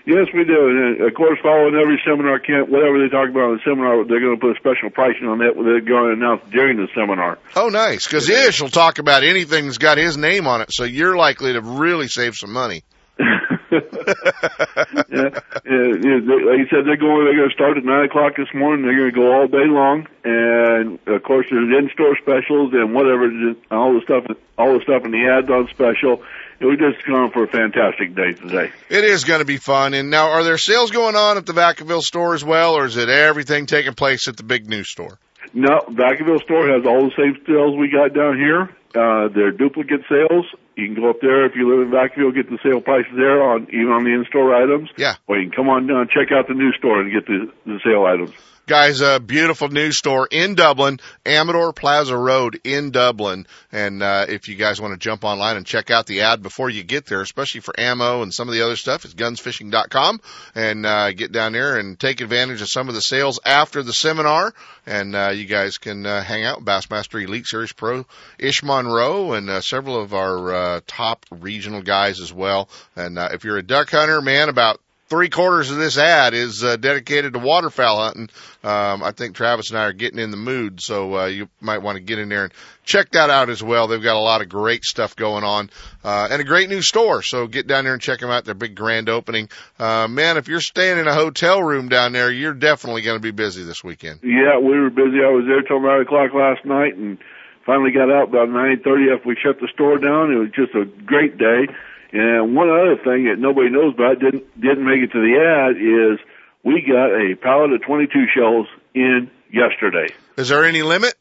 Yes, 0.08 0.28
we 0.36 0.44
do. 0.44 0.70
And 0.70 1.02
uh, 1.02 1.08
of 1.08 1.16
course, 1.16 1.40
following 1.42 1.74
every 1.74 2.00
seminar, 2.06 2.38
can't 2.40 2.70
whatever 2.70 3.02
they 3.02 3.10
talk 3.10 3.30
about 3.30 3.50
in 3.50 3.58
the 3.58 3.62
seminar, 3.66 4.06
they're 4.06 4.20
going 4.20 4.38
to 4.38 4.42
put 4.42 4.56
a 4.56 4.60
special 4.60 4.92
pricing 4.92 5.28
on 5.28 5.40
that. 5.40 5.54
They're 5.56 5.82
going 5.82 6.14
to 6.14 6.14
announce 6.14 6.44
during 6.52 6.78
the 6.78 6.88
seminar. 6.94 7.40
Oh, 7.56 7.70
nice. 7.70 8.06
Because 8.06 8.30
Ish 8.30 8.62
will 8.62 8.70
talk 8.70 9.00
about 9.00 9.24
anything 9.24 9.66
that's 9.66 9.80
got 9.80 9.98
his 9.98 10.16
name 10.16 10.46
on 10.46 10.62
it, 10.62 10.70
so 10.72 10.84
you're 10.84 11.18
likely 11.18 11.54
to 11.54 11.62
really 11.62 12.08
save 12.08 12.36
some 12.36 12.54
money. 12.54 12.84
yeah, 13.72 15.30
yeah, 15.66 15.88
yeah, 15.98 16.20
they, 16.22 16.38
like 16.46 16.60
you 16.62 16.68
said, 16.70 16.86
they're 16.86 16.98
going. 16.98 17.26
They're 17.26 17.36
going 17.36 17.50
to 17.50 17.54
start 17.56 17.78
at 17.78 17.84
nine 17.84 18.06
o'clock 18.06 18.36
this 18.38 18.54
morning. 18.54 18.86
They're 18.86 18.98
going 18.98 19.12
to 19.12 19.20
go 19.20 19.34
all 19.34 19.48
day 19.48 19.66
long, 19.66 20.08
and 20.24 21.00
of 21.08 21.24
course, 21.24 21.48
there's 21.50 21.70
in-store 21.78 22.18
specials 22.22 22.74
and 22.74 22.94
whatever. 22.94 23.30
just 23.30 23.60
All 23.72 23.94
the 23.94 24.02
stuff, 24.02 24.26
all 24.58 24.74
the 24.74 24.84
stuff 24.84 25.04
in 25.06 25.12
the 25.12 25.26
ads 25.26 25.50
on 25.50 25.68
special. 25.70 26.24
And 26.60 26.70
we're 26.70 26.78
just 26.78 27.06
going 27.06 27.32
for 27.32 27.44
a 27.44 27.48
fantastic 27.48 28.16
day 28.16 28.32
today. 28.32 28.72
It 28.90 29.04
is 29.04 29.26
going 29.26 29.40
to 29.40 29.46
be 29.46 29.58
fun. 29.58 29.94
And 29.94 30.10
now, 30.10 30.30
are 30.30 30.44
there 30.44 30.58
sales 30.58 30.92
going 30.92 31.16
on 31.16 31.38
at 31.38 31.46
the 31.46 31.54
Vacaville 31.54 32.02
store 32.02 32.34
as 32.34 32.46
well, 32.46 32.76
or 32.76 32.86
is 32.86 32.96
it 32.96 33.10
everything 33.10 33.66
taking 33.66 33.94
place 33.94 34.28
at 34.28 34.38
the 34.38 34.44
big 34.44 34.70
new 34.70 34.84
store? 34.84 35.20
No, 35.54 35.80
Vacaville 35.90 36.42
store 36.44 36.68
has 36.70 36.86
all 36.86 37.10
the 37.10 37.16
same 37.18 37.44
sales 37.46 37.78
we 37.78 37.90
got 37.90 38.14
down 38.14 38.38
here. 38.38 38.70
Uh, 38.96 39.28
they're 39.34 39.52
duplicate 39.52 40.02
sales. 40.08 40.46
You 40.76 40.88
can 40.88 40.96
go 40.96 41.10
up 41.10 41.22
there 41.22 41.46
if 41.46 41.56
you 41.56 41.70
live 41.70 41.88
in 41.88 41.94
Vacaville, 41.94 42.36
get 42.36 42.50
the 42.50 42.60
sale 42.62 42.82
prices 42.82 43.14
there 43.16 43.42
on 43.42 43.68
even 43.70 43.92
on 43.92 44.04
the 44.04 44.14
in-store 44.14 44.54
items. 44.54 44.90
Yeah. 44.98 45.16
Or 45.28 45.38
you 45.38 45.50
can 45.50 45.56
come 45.56 45.70
on 45.70 45.88
down, 45.88 46.10
check 46.10 46.32
out 46.32 46.48
the 46.48 46.54
new 46.54 46.74
store, 46.74 47.02
and 47.02 47.12
get 47.12 47.26
the, 47.26 47.52
the 47.66 47.80
sale 47.84 48.06
items. 48.06 48.34
Guys, 48.68 49.00
a 49.00 49.20
beautiful 49.20 49.70
new 49.70 49.92
store 49.92 50.28
in 50.32 50.56
Dublin, 50.56 51.00
Amador 51.24 51.72
Plaza 51.72 52.18
Road 52.18 52.60
in 52.64 52.90
Dublin. 52.90 53.46
And 53.72 54.02
uh, 54.02 54.26
if 54.28 54.48
you 54.48 54.56
guys 54.56 54.82
want 54.82 54.94
to 54.94 54.98
jump 54.98 55.24
online 55.24 55.56
and 55.56 55.68
check 55.68 55.92
out 55.92 56.08
the 56.08 56.22
ad 56.22 56.42
before 56.42 56.72
you 56.72 56.82
get 56.82 57.06
there, 57.06 57.22
especially 57.22 57.62
for 57.62 57.80
ammo 57.80 58.24
and 58.24 58.34
some 58.34 58.48
of 58.48 58.56
the 58.56 58.64
other 58.64 58.76
stuff, 58.76 59.06
it's 59.06 59.14
gunsfishing.com. 59.14 60.20
And 60.56 60.84
uh, 60.84 61.12
get 61.12 61.32
down 61.32 61.54
there 61.54 61.78
and 61.78 62.00
take 62.00 62.22
advantage 62.22 62.64
of 62.64 62.68
some 62.68 62.90
of 62.90 62.96
the 62.96 63.04
sales 63.04 63.40
after 63.46 63.84
the 63.84 63.94
seminar. 63.94 64.52
And 64.88 65.16
uh, 65.16 65.30
you 65.30 65.46
guys 65.46 65.78
can 65.78 66.04
uh, 66.04 66.24
hang 66.24 66.44
out 66.44 66.58
with 66.58 66.66
Bassmaster 66.66 67.24
Elite 67.24 67.46
Series 67.46 67.72
Pro 67.72 68.04
Ish 68.40 68.64
Monroe 68.64 69.34
and 69.34 69.48
uh, 69.48 69.62
several 69.62 70.02
of 70.02 70.16
our 70.16 70.54
uh, 70.56 70.82
top 70.88 71.24
regional 71.30 71.84
guys 71.84 72.20
as 72.20 72.34
well. 72.34 72.68
And 72.96 73.20
uh, 73.20 73.30
if 73.32 73.44
you're 73.44 73.60
a 73.60 73.64
duck 73.64 73.92
hunter, 73.92 74.24
man, 74.24 74.50
about 74.50 74.80
three 75.08 75.30
quarters 75.30 75.72
of 75.72 75.78
this 75.78 75.98
ad 75.98 76.34
is 76.34 76.64
uh, 76.64 76.78
dedicated 76.78 77.34
to 77.34 77.40
waterfowl 77.40 78.04
hunting. 78.04 78.30
Um, 78.64 79.04
I 79.04 79.12
think 79.12 79.36
Travis 79.36 79.70
and 79.70 79.80
I 79.80 79.84
are 79.84 79.94
getting 79.94 80.20
in 80.20 80.32
the 80.32 80.38
mood, 80.38 80.82
so 80.82 81.16
uh, 81.18 81.26
you 81.26 81.48
might 81.62 81.80
want 81.80 81.98
to 81.98 82.04
get 82.04 82.20
in 82.20 82.30
there 82.30 82.46
and 82.46 82.54
check 82.84 83.12
that 83.12 83.30
out 83.30 83.50
as 83.50 83.62
well. 83.62 83.88
They've 83.88 84.02
got 84.02 84.16
a 84.16 84.20
lot 84.20 84.42
of 84.42 84.50
great 84.50 84.84
stuff 84.84 85.16
going 85.16 85.44
on 85.44 85.70
uh, 86.04 86.28
and 86.32 86.42
a 86.42 86.46
great 86.46 86.70
new 86.70 86.82
store. 86.82 87.22
So 87.22 87.48
get 87.48 87.68
down 87.68 87.84
there 87.84 87.94
and 87.94 88.02
check 88.02 88.20
them 88.20 88.30
out. 88.30 88.46
Their 88.46 88.56
big 88.56 88.76
grand 88.76 89.10
opening. 89.10 89.50
Uh, 89.78 90.08
man, 90.08 90.38
if 90.38 90.48
you're 90.48 90.62
staying 90.62 90.98
in 90.98 91.08
a 91.08 91.14
hotel 91.14 91.62
room 91.62 91.90
down 91.90 92.14
there, 92.14 92.32
you're 92.32 92.54
definitely 92.54 93.02
going 93.02 93.18
to 93.18 93.24
be 93.24 93.32
busy 93.32 93.64
this 93.64 93.84
weekend. 93.84 94.22
Yeah, 94.24 94.60
we 94.60 94.80
were 94.80 94.90
busy. 94.90 95.24
I 95.24 95.30
was 95.30 95.46
there 95.48 95.62
till 95.62 95.82
nine 95.82 96.02
o'clock 96.02 96.34
last 96.34 96.66
night, 96.66 96.96
and 96.96 97.18
finally 97.66 97.92
got 97.92 98.12
out 98.12 98.30
about 98.30 98.50
nine 98.50 98.80
thirty 98.84 99.12
after 99.12 99.28
we 99.28 99.36
shut 99.36 99.60
the 99.60 99.68
store 99.74 99.98
down. 99.98 100.32
It 100.32 100.38
was 100.38 100.50
just 100.56 100.74
a 100.76 100.86
great 100.86 101.38
day. 101.38 101.68
And 102.16 102.56
one 102.56 102.70
other 102.70 102.96
thing 102.96 103.26
that 103.26 103.36
nobody 103.40 103.70
knows 103.70 103.94
about 103.94 104.20
didn't 104.20 104.46
didn't 104.56 104.86
make 104.86 105.04
it 105.04 105.12
to 105.12 105.20
the 105.20 105.36
ad 105.36 105.76
is 105.76 106.18
we 106.64 106.82
got 106.82 107.12
a 107.12 107.36
pallet 107.36 107.74
of 107.74 107.82
22 107.82 108.28
shells 108.34 108.68
in 108.94 109.30
yesterday. 109.52 110.14
Is 110.38 110.48
there 110.48 110.64
any 110.64 110.82
limit? 110.82 111.14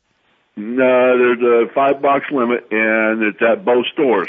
No, 0.55 1.19
there's 1.19 1.43
a 1.43 1.75
five 1.75 2.01
box 2.01 2.27
limit, 2.31 2.69
and 2.71 3.25
it's 3.25 3.43
at 3.43 3.65
both 3.65 3.87
stores. 3.93 4.29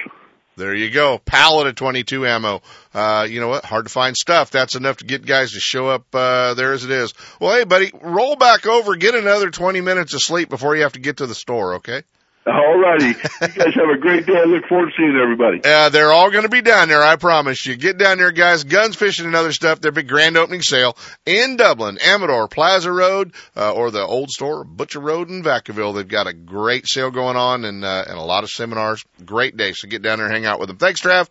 There 0.57 0.73
you 0.73 0.89
go. 0.89 1.19
Pallet 1.19 1.67
of 1.67 1.75
22 1.75 2.25
ammo. 2.25 2.63
Uh, 2.95 3.27
you 3.29 3.41
know 3.41 3.49
what? 3.49 3.63
Hard 3.63 3.85
to 3.85 3.91
find 3.91 4.17
stuff. 4.17 4.49
That's 4.49 4.73
enough 4.73 4.97
to 4.97 5.05
get 5.05 5.23
guys 5.23 5.51
to 5.51 5.59
show 5.59 5.87
up, 5.87 6.07
uh, 6.15 6.55
there 6.55 6.73
as 6.73 6.83
it 6.83 6.89
is. 6.89 7.13
Well, 7.39 7.55
hey 7.55 7.65
buddy, 7.65 7.91
roll 8.01 8.37
back 8.37 8.65
over, 8.65 8.95
get 8.95 9.13
another 9.13 9.51
20 9.51 9.81
minutes 9.81 10.15
of 10.15 10.21
sleep 10.21 10.49
before 10.49 10.75
you 10.75 10.81
have 10.81 10.93
to 10.93 10.99
get 10.99 11.17
to 11.17 11.27
the 11.27 11.35
store, 11.35 11.75
okay? 11.75 12.01
All 12.47 12.77
righty. 12.79 13.07
you 13.07 13.13
guys 13.13 13.73
have 13.73 13.89
a 13.91 13.97
great 13.97 14.27
day. 14.27 14.37
I 14.37 14.43
look 14.43 14.67
forward 14.67 14.87
to 14.87 14.91
seeing 14.95 15.19
everybody. 15.19 15.61
Uh, 15.63 15.89
they're 15.89 16.11
all 16.11 16.29
going 16.29 16.43
to 16.43 16.49
be 16.49 16.61
down 16.61 16.89
there, 16.89 17.01
I 17.01 17.15
promise 17.15 17.65
you. 17.65 17.75
Get 17.75 17.97
down 17.97 18.19
there, 18.19 18.31
guys. 18.31 18.63
Guns, 18.63 18.95
fishing, 18.95 19.25
and 19.25 19.35
other 19.35 19.51
stuff. 19.51 19.81
Their 19.81 19.91
big 19.91 20.07
grand 20.07 20.37
opening 20.37 20.61
sale 20.61 20.95
in 21.25 21.55
Dublin, 21.55 21.97
Amador, 22.05 22.47
Plaza 22.47 22.91
Road, 22.91 23.33
uh, 23.57 23.73
or 23.73 23.89
the 23.89 24.05
old 24.05 24.29
store, 24.29 24.63
Butcher 24.63 24.99
Road 24.99 25.29
in 25.29 25.41
Vacaville. 25.41 25.95
They've 25.95 26.07
got 26.07 26.27
a 26.27 26.33
great 26.33 26.87
sale 26.87 27.09
going 27.09 27.35
on 27.35 27.65
and, 27.65 27.83
uh, 27.83 28.03
and 28.07 28.17
a 28.17 28.23
lot 28.23 28.43
of 28.43 28.51
seminars. 28.51 29.03
Great 29.25 29.57
day. 29.57 29.73
So 29.73 29.87
get 29.87 30.03
down 30.03 30.19
there 30.19 30.27
and 30.27 30.35
hang 30.35 30.45
out 30.45 30.59
with 30.59 30.67
them. 30.67 30.77
Thanks, 30.77 31.01
Trav. 31.01 31.27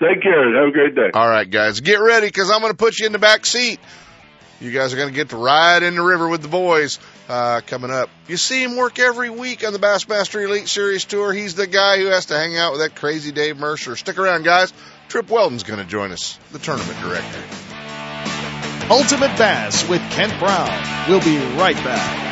Take 0.00 0.22
care. 0.22 0.54
Have 0.60 0.68
a 0.68 0.72
great 0.72 0.94
day. 0.94 1.10
All 1.14 1.28
right, 1.28 1.48
guys. 1.48 1.80
Get 1.80 2.00
ready 2.00 2.26
because 2.26 2.50
I'm 2.50 2.60
going 2.60 2.72
to 2.72 2.76
put 2.76 2.98
you 2.98 3.06
in 3.06 3.12
the 3.12 3.18
back 3.18 3.46
seat. 3.46 3.80
You 4.62 4.70
guys 4.70 4.92
are 4.92 4.96
going 4.96 5.08
to 5.08 5.14
get 5.14 5.30
to 5.30 5.36
ride 5.36 5.82
in 5.82 5.96
the 5.96 6.02
river 6.02 6.28
with 6.28 6.40
the 6.40 6.48
boys 6.48 7.00
uh, 7.28 7.62
coming 7.66 7.90
up. 7.90 8.08
You 8.28 8.36
see 8.36 8.62
him 8.62 8.76
work 8.76 9.00
every 9.00 9.28
week 9.28 9.66
on 9.66 9.72
the 9.72 9.80
Bassmaster 9.80 10.44
Elite 10.44 10.68
Series 10.68 11.04
Tour. 11.04 11.32
He's 11.32 11.56
the 11.56 11.66
guy 11.66 11.98
who 11.98 12.06
has 12.06 12.26
to 12.26 12.34
hang 12.34 12.56
out 12.56 12.70
with 12.70 12.80
that 12.80 12.94
crazy 12.94 13.32
Dave 13.32 13.58
Mercer. 13.58 13.96
Stick 13.96 14.18
around, 14.18 14.44
guys. 14.44 14.72
Trip 15.08 15.28
Weldon's 15.28 15.64
going 15.64 15.80
to 15.80 15.84
join 15.84 16.12
us, 16.12 16.38
the 16.52 16.60
tournament 16.60 16.96
director. 17.00 17.42
Ultimate 18.88 19.36
Bass 19.36 19.88
with 19.88 20.00
Kent 20.12 20.38
Brown. 20.38 21.08
We'll 21.08 21.24
be 21.24 21.38
right 21.56 21.76
back. 21.76 22.31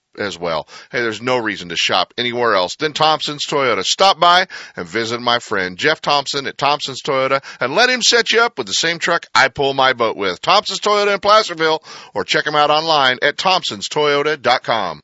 as 0.17 0.37
well. 0.37 0.67
Hey, 0.91 1.01
there's 1.01 1.21
no 1.21 1.37
reason 1.37 1.69
to 1.69 1.75
shop 1.75 2.13
anywhere 2.17 2.55
else 2.55 2.75
than 2.75 2.93
Thompson's 2.93 3.45
Toyota. 3.45 3.83
Stop 3.83 4.19
by 4.19 4.47
and 4.75 4.87
visit 4.87 5.21
my 5.21 5.39
friend 5.39 5.77
Jeff 5.77 6.01
Thompson 6.01 6.47
at 6.47 6.57
Thompson's 6.57 7.01
Toyota 7.01 7.43
and 7.59 7.75
let 7.75 7.89
him 7.89 8.01
set 8.01 8.31
you 8.31 8.41
up 8.41 8.57
with 8.57 8.67
the 8.67 8.73
same 8.73 8.99
truck 8.99 9.25
I 9.33 9.47
pull 9.47 9.73
my 9.73 9.93
boat 9.93 10.17
with. 10.17 10.41
Thompson's 10.41 10.79
Toyota 10.79 11.13
in 11.13 11.19
Placerville 11.19 11.83
or 12.13 12.23
check 12.23 12.45
him 12.45 12.55
out 12.55 12.69
online 12.69 13.19
at 13.21 13.37
thompsonstoyota.com. 13.37 15.01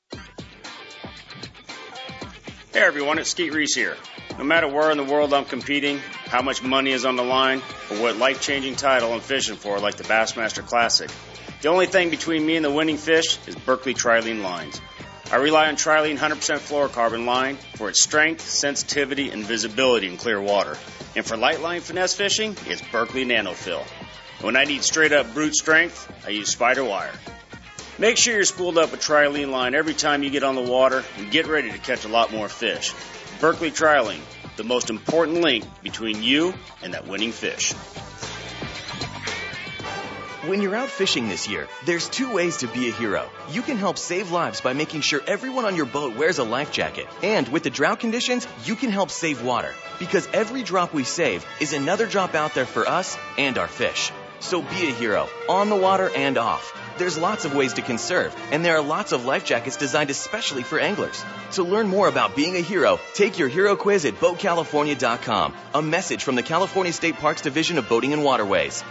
Hey 2.74 2.84
everyone, 2.84 3.18
it's 3.18 3.32
Skeet 3.32 3.54
Reese 3.54 3.74
here. 3.74 3.96
No 4.38 4.44
matter 4.44 4.68
where 4.68 4.92
in 4.92 4.98
the 4.98 5.04
world 5.04 5.34
I'm 5.34 5.46
competing, 5.46 6.00
how 6.26 6.44
much 6.44 6.62
money 6.62 6.92
is 6.92 7.06
on 7.06 7.16
the 7.16 7.24
line, 7.24 7.64
or 7.90 8.02
what 8.02 8.18
life 8.18 8.40
changing 8.40 8.76
title 8.76 9.14
I'm 9.14 9.20
fishing 9.20 9.56
for, 9.56 9.80
like 9.80 9.96
the 9.96 10.04
Bassmaster 10.04 10.64
Classic, 10.64 11.10
the 11.62 11.70
only 11.70 11.88
thing 11.88 12.12
between 12.12 12.46
me 12.46 12.56
and 12.56 12.64
the 12.64 12.70
winning 12.70 12.98
fish 12.98 13.40
is 13.48 13.56
Berkley 13.56 13.96
Trilene 13.96 14.44
lines. 14.44 14.80
I 15.30 15.36
rely 15.36 15.68
on 15.68 15.76
Trilene 15.76 16.18
100% 16.18 16.38
fluorocarbon 16.60 17.26
line 17.26 17.58
for 17.76 17.90
its 17.90 18.02
strength, 18.02 18.48
sensitivity, 18.48 19.30
and 19.30 19.44
visibility 19.44 20.08
in 20.08 20.16
clear 20.16 20.40
water. 20.42 20.78
And 21.18 21.26
for 21.26 21.36
light 21.36 21.62
line 21.62 21.82
finesse 21.82 22.14
fishing, 22.14 22.56
it's 22.68 22.82
Berkley 22.94 23.26
Nanofill. 23.26 23.84
When 24.40 24.56
I 24.56 24.64
need 24.64 24.84
straight 24.84 25.12
up 25.12 25.34
brute 25.34 25.56
strength, 25.56 26.10
I 26.26 26.30
use 26.30 26.56
Spiderwire. 26.56 27.14
Make 28.00 28.18
sure 28.18 28.36
you're 28.36 28.46
spooled 28.46 28.78
up 28.78 28.92
with 28.92 29.02
Trilene 29.02 29.52
line 29.52 29.76
every 29.76 29.96
time 29.96 30.24
you 30.24 30.30
get 30.30 30.44
on 30.44 30.56
the 30.56 30.62
water 30.62 31.04
and 31.18 31.30
get 31.30 31.48
ready 31.48 31.72
to 31.72 31.78
catch 31.78 32.06
a 32.06 32.10
lot 32.10 32.32
more 32.32 32.48
fish. 32.48 32.94
Berkley 33.42 33.72
Trilene, 33.72 34.22
the 34.56 34.64
most 34.64 34.90
important 34.90 35.42
link 35.42 35.66
between 35.84 36.24
you 36.24 36.54
and 36.82 36.94
that 36.94 37.06
winning 37.06 37.34
fish. 37.34 37.74
When 40.48 40.62
you're 40.62 40.78
out 40.78 40.88
fishing 40.88 41.28
this 41.28 41.50
year, 41.50 41.68
there's 41.84 42.08
two 42.08 42.32
ways 42.32 42.56
to 42.58 42.68
be 42.68 42.88
a 42.88 42.94
hero. 42.94 43.30
You 43.52 43.62
can 43.62 43.76
help 43.76 43.98
save 43.98 44.32
lives 44.32 44.62
by 44.62 44.72
making 44.72 45.02
sure 45.02 45.20
everyone 45.28 45.66
on 45.66 45.76
your 45.76 45.86
boat 45.86 46.16
wears 46.16 46.40
a 46.40 46.46
life 46.46 46.72
jacket. 46.72 47.06
And 47.22 47.50
with 47.50 47.64
the 47.64 47.70
drought 47.70 48.00
conditions, 48.00 48.48
you 48.64 48.78
can 48.78 48.90
help 48.90 49.12
save 49.12 49.44
water. 49.44 49.76
Because 50.00 50.26
every 50.32 50.64
drop 50.64 50.94
we 50.94 51.04
save 51.04 51.46
is 51.60 51.74
another 51.74 52.06
drop 52.06 52.34
out 52.34 52.56
there 52.56 52.66
for 52.66 52.88
us 52.88 53.18
and 53.38 53.58
our 53.58 53.68
fish. 53.68 54.14
So 54.40 54.62
be 54.62 54.88
a 54.88 54.94
hero, 54.94 55.28
on 55.50 55.68
the 55.68 55.76
water 55.76 56.10
and 56.16 56.38
off. 56.38 56.72
There's 56.98 57.18
lots 57.18 57.44
of 57.44 57.54
ways 57.54 57.74
to 57.74 57.82
conserve, 57.82 58.34
and 58.50 58.64
there 58.64 58.78
are 58.78 58.82
lots 58.82 59.12
of 59.12 59.26
life 59.26 59.44
jackets 59.44 59.76
designed 59.76 60.12
especially 60.12 60.64
for 60.64 60.80
anglers. 60.80 61.26
To 61.56 61.64
learn 61.64 61.90
more 61.90 62.08
about 62.08 62.38
being 62.38 62.56
a 62.56 62.62
hero, 62.62 63.02
take 63.16 63.38
your 63.38 63.50
hero 63.50 63.76
quiz 63.76 64.06
at 64.06 64.14
BoatCalifornia.com. 64.22 65.56
A 65.74 65.82
message 65.82 66.24
from 66.24 66.36
the 66.36 66.44
California 66.44 66.94
State 66.94 67.16
Parks 67.16 67.42
Division 67.42 67.78
of 67.78 67.90
Boating 67.90 68.14
and 68.14 68.24
Waterways. 68.24 68.82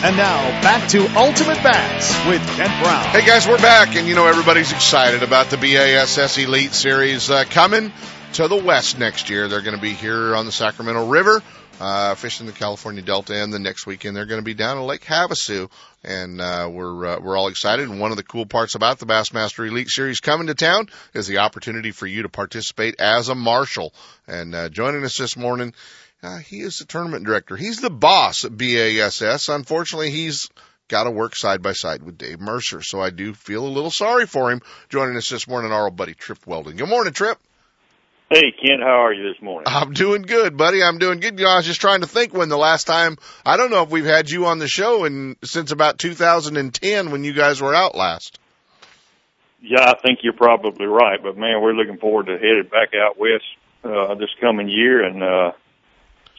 And 0.00 0.16
now 0.16 0.62
back 0.62 0.88
to 0.90 1.08
Ultimate 1.16 1.60
Bass 1.60 2.28
with 2.28 2.40
Kent 2.50 2.72
Brown. 2.80 3.04
Hey 3.06 3.26
guys, 3.26 3.48
we're 3.48 3.58
back, 3.58 3.96
and 3.96 4.06
you 4.06 4.14
know 4.14 4.28
everybody's 4.28 4.70
excited 4.70 5.24
about 5.24 5.50
the 5.50 5.56
BASS 5.56 6.38
Elite 6.38 6.72
Series 6.72 7.28
uh, 7.28 7.42
coming 7.50 7.92
to 8.34 8.46
the 8.46 8.54
West 8.54 8.96
next 9.00 9.28
year. 9.28 9.48
They're 9.48 9.60
going 9.60 9.74
to 9.74 9.82
be 9.82 9.94
here 9.94 10.36
on 10.36 10.46
the 10.46 10.52
Sacramento 10.52 11.08
River, 11.08 11.42
uh, 11.80 12.14
fishing 12.14 12.46
the 12.46 12.52
California 12.52 13.02
Delta, 13.02 13.42
and 13.42 13.52
the 13.52 13.58
next 13.58 13.86
weekend 13.86 14.14
they're 14.14 14.26
going 14.26 14.40
to 14.40 14.44
be 14.44 14.54
down 14.54 14.78
at 14.78 14.84
Lake 14.84 15.04
Havasu, 15.04 15.68
and 16.04 16.40
uh, 16.40 16.70
we're 16.70 17.04
uh, 17.04 17.20
we're 17.20 17.36
all 17.36 17.48
excited. 17.48 17.88
And 17.88 17.98
one 17.98 18.12
of 18.12 18.16
the 18.16 18.22
cool 18.22 18.46
parts 18.46 18.76
about 18.76 19.00
the 19.00 19.06
Bassmaster 19.06 19.66
Elite 19.66 19.88
Series 19.88 20.20
coming 20.20 20.46
to 20.46 20.54
town 20.54 20.90
is 21.12 21.26
the 21.26 21.38
opportunity 21.38 21.90
for 21.90 22.06
you 22.06 22.22
to 22.22 22.28
participate 22.28 23.00
as 23.00 23.30
a 23.30 23.34
marshal. 23.34 23.92
And 24.28 24.54
uh, 24.54 24.68
joining 24.68 25.02
us 25.02 25.18
this 25.18 25.36
morning 25.36 25.74
uh, 26.22 26.38
he 26.38 26.60
is 26.60 26.78
the 26.78 26.84
tournament 26.84 27.24
director. 27.24 27.56
He's 27.56 27.80
the 27.80 27.90
boss 27.90 28.44
at 28.44 28.56
BASS. 28.56 29.48
Unfortunately, 29.48 30.10
he's 30.10 30.48
got 30.88 31.04
to 31.04 31.10
work 31.10 31.36
side 31.36 31.62
by 31.62 31.72
side 31.72 32.02
with 32.02 32.18
Dave 32.18 32.40
Mercer. 32.40 32.82
So 32.82 33.00
I 33.00 33.10
do 33.10 33.34
feel 33.34 33.64
a 33.64 33.68
little 33.68 33.90
sorry 33.90 34.26
for 34.26 34.50
him 34.50 34.60
joining 34.88 35.16
us 35.16 35.28
this 35.28 35.46
morning, 35.46 35.70
our 35.70 35.84
old 35.84 35.96
buddy 35.96 36.14
Trip 36.14 36.38
Weldon. 36.46 36.76
Good 36.76 36.88
morning, 36.88 37.12
Trip. 37.12 37.38
Hey, 38.30 38.52
Ken, 38.52 38.80
how 38.80 39.06
are 39.06 39.12
you 39.12 39.32
this 39.32 39.40
morning? 39.40 39.64
I'm 39.66 39.94
doing 39.94 40.20
good, 40.20 40.56
buddy. 40.56 40.82
I'm 40.82 40.98
doing 40.98 41.20
good. 41.20 41.38
You 41.38 41.46
know, 41.46 41.52
I 41.52 41.56
was 41.56 41.66
just 41.66 41.80
trying 41.80 42.02
to 42.02 42.06
think 42.06 42.34
when 42.34 42.50
the 42.50 42.58
last 42.58 42.84
time, 42.84 43.16
I 43.46 43.56
don't 43.56 43.70
know 43.70 43.82
if 43.82 43.90
we've 43.90 44.04
had 44.04 44.28
you 44.28 44.46
on 44.46 44.58
the 44.58 44.68
show 44.68 45.04
in, 45.04 45.36
since 45.44 45.72
about 45.72 45.98
2010 45.98 47.10
when 47.10 47.24
you 47.24 47.32
guys 47.32 47.62
were 47.62 47.74
out 47.74 47.94
last. 47.94 48.38
Yeah, 49.62 49.80
I 49.80 49.94
think 50.04 50.20
you're 50.22 50.34
probably 50.34 50.84
right, 50.84 51.22
but 51.22 51.38
man, 51.38 51.62
we're 51.62 51.72
looking 51.72 51.96
forward 51.96 52.26
to 52.26 52.32
headed 52.32 52.70
back 52.70 52.90
out 52.94 53.18
west, 53.18 53.44
uh, 53.82 54.14
this 54.16 54.28
coming 54.42 54.68
year 54.68 55.04
and, 55.04 55.22
uh, 55.22 55.52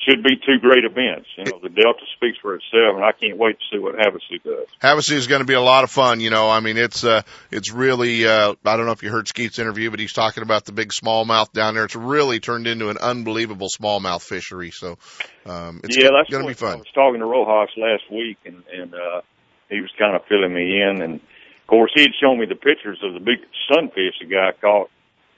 should 0.07 0.23
be 0.23 0.37
two 0.37 0.59
great 0.59 0.85
events. 0.85 1.27
You 1.37 1.45
know, 1.45 1.59
the 1.61 1.69
Delta 1.69 2.05
speaks 2.15 2.37
for 2.41 2.55
itself, 2.55 2.95
and 2.95 3.03
I 3.03 3.11
can't 3.11 3.37
wait 3.37 3.57
to 3.59 3.65
see 3.71 3.79
what 3.79 3.95
Havasu 3.95 4.41
does. 4.43 4.67
Havasu 4.81 5.13
is 5.13 5.27
going 5.27 5.41
to 5.41 5.45
be 5.45 5.53
a 5.53 5.61
lot 5.61 5.83
of 5.83 5.91
fun. 5.91 6.21
You 6.21 6.29
know, 6.29 6.49
I 6.49 6.61
mean, 6.61 6.77
it's 6.77 7.03
uh, 7.03 7.23
it's 7.51 7.71
really. 7.71 8.25
Uh, 8.25 8.55
I 8.65 8.77
don't 8.77 8.85
know 8.85 8.93
if 8.93 9.03
you 9.03 9.11
heard 9.11 9.27
Skeet's 9.27 9.59
interview, 9.59 9.91
but 9.91 9.99
he's 9.99 10.13
talking 10.13 10.43
about 10.43 10.65
the 10.65 10.71
big 10.71 10.89
smallmouth 10.89 11.51
down 11.51 11.75
there. 11.75 11.85
It's 11.85 11.95
really 11.95 12.39
turned 12.39 12.67
into 12.67 12.89
an 12.89 12.97
unbelievable 12.97 13.67
smallmouth 13.67 14.21
fishery. 14.21 14.71
So, 14.71 14.97
um, 15.45 15.81
it's 15.83 15.97
yeah, 15.97 16.09
that's 16.15 16.29
going 16.29 16.43
to 16.43 16.47
be 16.47 16.53
fun. 16.53 16.73
I 16.73 16.75
was 16.77 16.91
talking 16.93 17.19
to 17.19 17.25
Rojas 17.25 17.75
last 17.77 18.09
week, 18.11 18.37
and 18.45 18.63
and 18.73 18.93
uh, 18.93 19.21
he 19.69 19.81
was 19.81 19.91
kind 19.99 20.15
of 20.15 20.23
filling 20.29 20.53
me 20.53 20.81
in, 20.81 21.01
and 21.01 21.15
of 21.15 21.67
course 21.67 21.91
he 21.93 22.01
had 22.01 22.11
shown 22.21 22.39
me 22.39 22.45
the 22.45 22.55
pictures 22.55 22.99
of 23.03 23.13
the 23.13 23.19
big 23.19 23.39
sunfish 23.67 24.15
the 24.21 24.27
guy 24.27 24.51
caught 24.61 24.89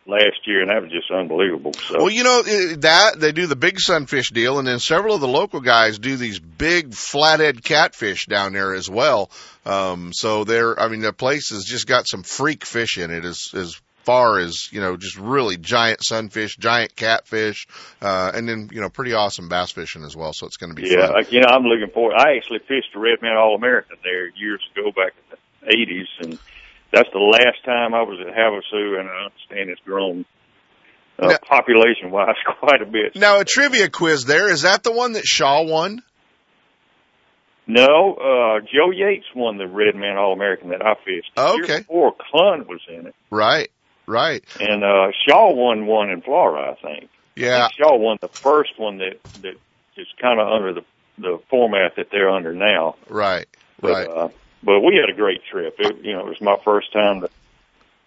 last 0.05 0.45
year, 0.45 0.61
and 0.61 0.69
that 0.69 0.81
was 0.81 0.91
just 0.91 1.11
unbelievable. 1.11 1.73
So. 1.73 1.97
Well, 1.97 2.09
you 2.09 2.23
know 2.23 2.41
that 2.77 3.19
they 3.19 3.31
do 3.31 3.47
the 3.47 3.55
big 3.55 3.79
sunfish 3.79 4.31
deal, 4.31 4.59
and 4.59 4.67
then 4.67 4.79
several 4.79 5.15
of 5.15 5.21
the 5.21 5.27
local 5.27 5.61
guys 5.61 5.99
do 5.99 6.17
these 6.17 6.39
big 6.39 6.93
flathead 6.93 7.63
catfish 7.63 8.25
down 8.25 8.53
there 8.53 8.73
as 8.73 8.89
well. 8.89 9.29
Um, 9.65 10.11
so 10.13 10.43
they're, 10.43 10.79
I 10.79 10.87
mean, 10.87 11.01
the 11.01 11.13
place 11.13 11.49
has 11.49 11.63
just 11.63 11.87
got 11.87 12.07
some 12.07 12.23
freak 12.23 12.65
fish 12.65 12.97
in 12.97 13.11
it 13.11 13.25
as 13.25 13.49
as 13.53 13.79
far 14.03 14.39
as 14.39 14.71
you 14.71 14.81
know, 14.81 14.97
just 14.97 15.17
really 15.17 15.57
giant 15.57 16.03
sunfish, 16.03 16.57
giant 16.57 16.95
catfish, 16.95 17.67
uh, 18.01 18.31
and 18.33 18.47
then 18.47 18.69
you 18.71 18.81
know, 18.81 18.89
pretty 18.89 19.13
awesome 19.13 19.49
bass 19.49 19.71
fishing 19.71 20.03
as 20.03 20.15
well. 20.15 20.33
So 20.33 20.47
it's 20.47 20.57
going 20.57 20.75
to 20.75 20.81
be 20.81 20.89
yeah, 20.89 21.07
fun. 21.07 21.25
you 21.29 21.41
know, 21.41 21.49
I'm 21.49 21.63
looking 21.63 21.93
forward. 21.93 22.15
I 22.17 22.35
actually 22.37 22.59
fished 22.59 22.95
a 22.95 22.99
Red 22.99 23.21
Man 23.21 23.37
All 23.37 23.55
American 23.55 23.97
there 24.03 24.27
years 24.29 24.61
ago 24.75 24.91
back 24.91 25.13
in 25.31 25.37
the 25.67 25.75
'80s, 25.75 26.25
and 26.25 26.39
that's 26.91 27.09
the 27.11 27.19
last 27.19 27.63
time 27.65 27.93
I 27.93 28.03
was 28.03 28.19
at 28.19 28.33
Havasu, 28.33 28.99
and 28.99 29.09
I 29.09 29.25
understand 29.25 29.69
it's 29.69 29.81
grown 29.81 30.25
uh, 31.19 31.27
now, 31.27 31.37
population 31.47 32.11
wise 32.11 32.35
quite 32.59 32.81
a 32.81 32.85
bit. 32.85 33.15
Now, 33.15 33.39
a 33.39 33.45
trivia 33.45 33.89
quiz 33.89 34.25
there 34.25 34.49
is 34.49 34.63
that 34.63 34.83
the 34.83 34.91
one 34.91 35.13
that 35.13 35.25
Shaw 35.25 35.63
won? 35.63 36.01
No, 37.67 38.15
uh, 38.15 38.59
Joe 38.61 38.91
Yates 38.91 39.25
won 39.35 39.57
the 39.57 39.67
Red 39.67 39.95
Man 39.95 40.17
All 40.17 40.33
American 40.33 40.69
that 40.69 40.85
I 40.85 40.95
fished. 41.05 41.31
The 41.35 41.47
okay. 41.63 41.85
Or 41.87 42.11
before 42.11 42.15
Clun 42.31 42.67
was 42.67 42.81
in 42.89 43.07
it. 43.07 43.15
Right, 43.29 43.71
right. 44.07 44.43
And 44.59 44.83
uh, 44.83 45.11
Shaw 45.27 45.53
won 45.53 45.85
one 45.85 46.09
in 46.09 46.21
Florida, 46.21 46.75
I 46.77 46.81
think. 46.81 47.09
Yeah. 47.35 47.57
I 47.57 47.59
think 47.67 47.73
Shaw 47.77 47.95
won 47.97 48.17
the 48.19 48.27
first 48.27 48.71
one 48.77 48.97
that 48.97 49.23
that 49.41 49.53
is 49.95 50.07
kind 50.21 50.41
of 50.41 50.47
under 50.47 50.73
the 50.73 50.81
the 51.17 51.39
format 51.49 51.95
that 51.97 52.07
they're 52.11 52.29
under 52.29 52.53
now. 52.53 52.95
Right, 53.07 53.45
but, 53.79 53.91
right. 53.91 54.07
Uh, 54.09 54.29
but 54.63 54.79
we 54.81 54.95
had 54.95 55.13
a 55.13 55.17
great 55.17 55.41
trip. 55.51 55.75
It, 55.79 56.03
you 56.03 56.13
know, 56.13 56.19
it 56.21 56.29
was 56.29 56.41
my 56.41 56.57
first 56.63 56.91
time 56.93 57.21
to 57.21 57.29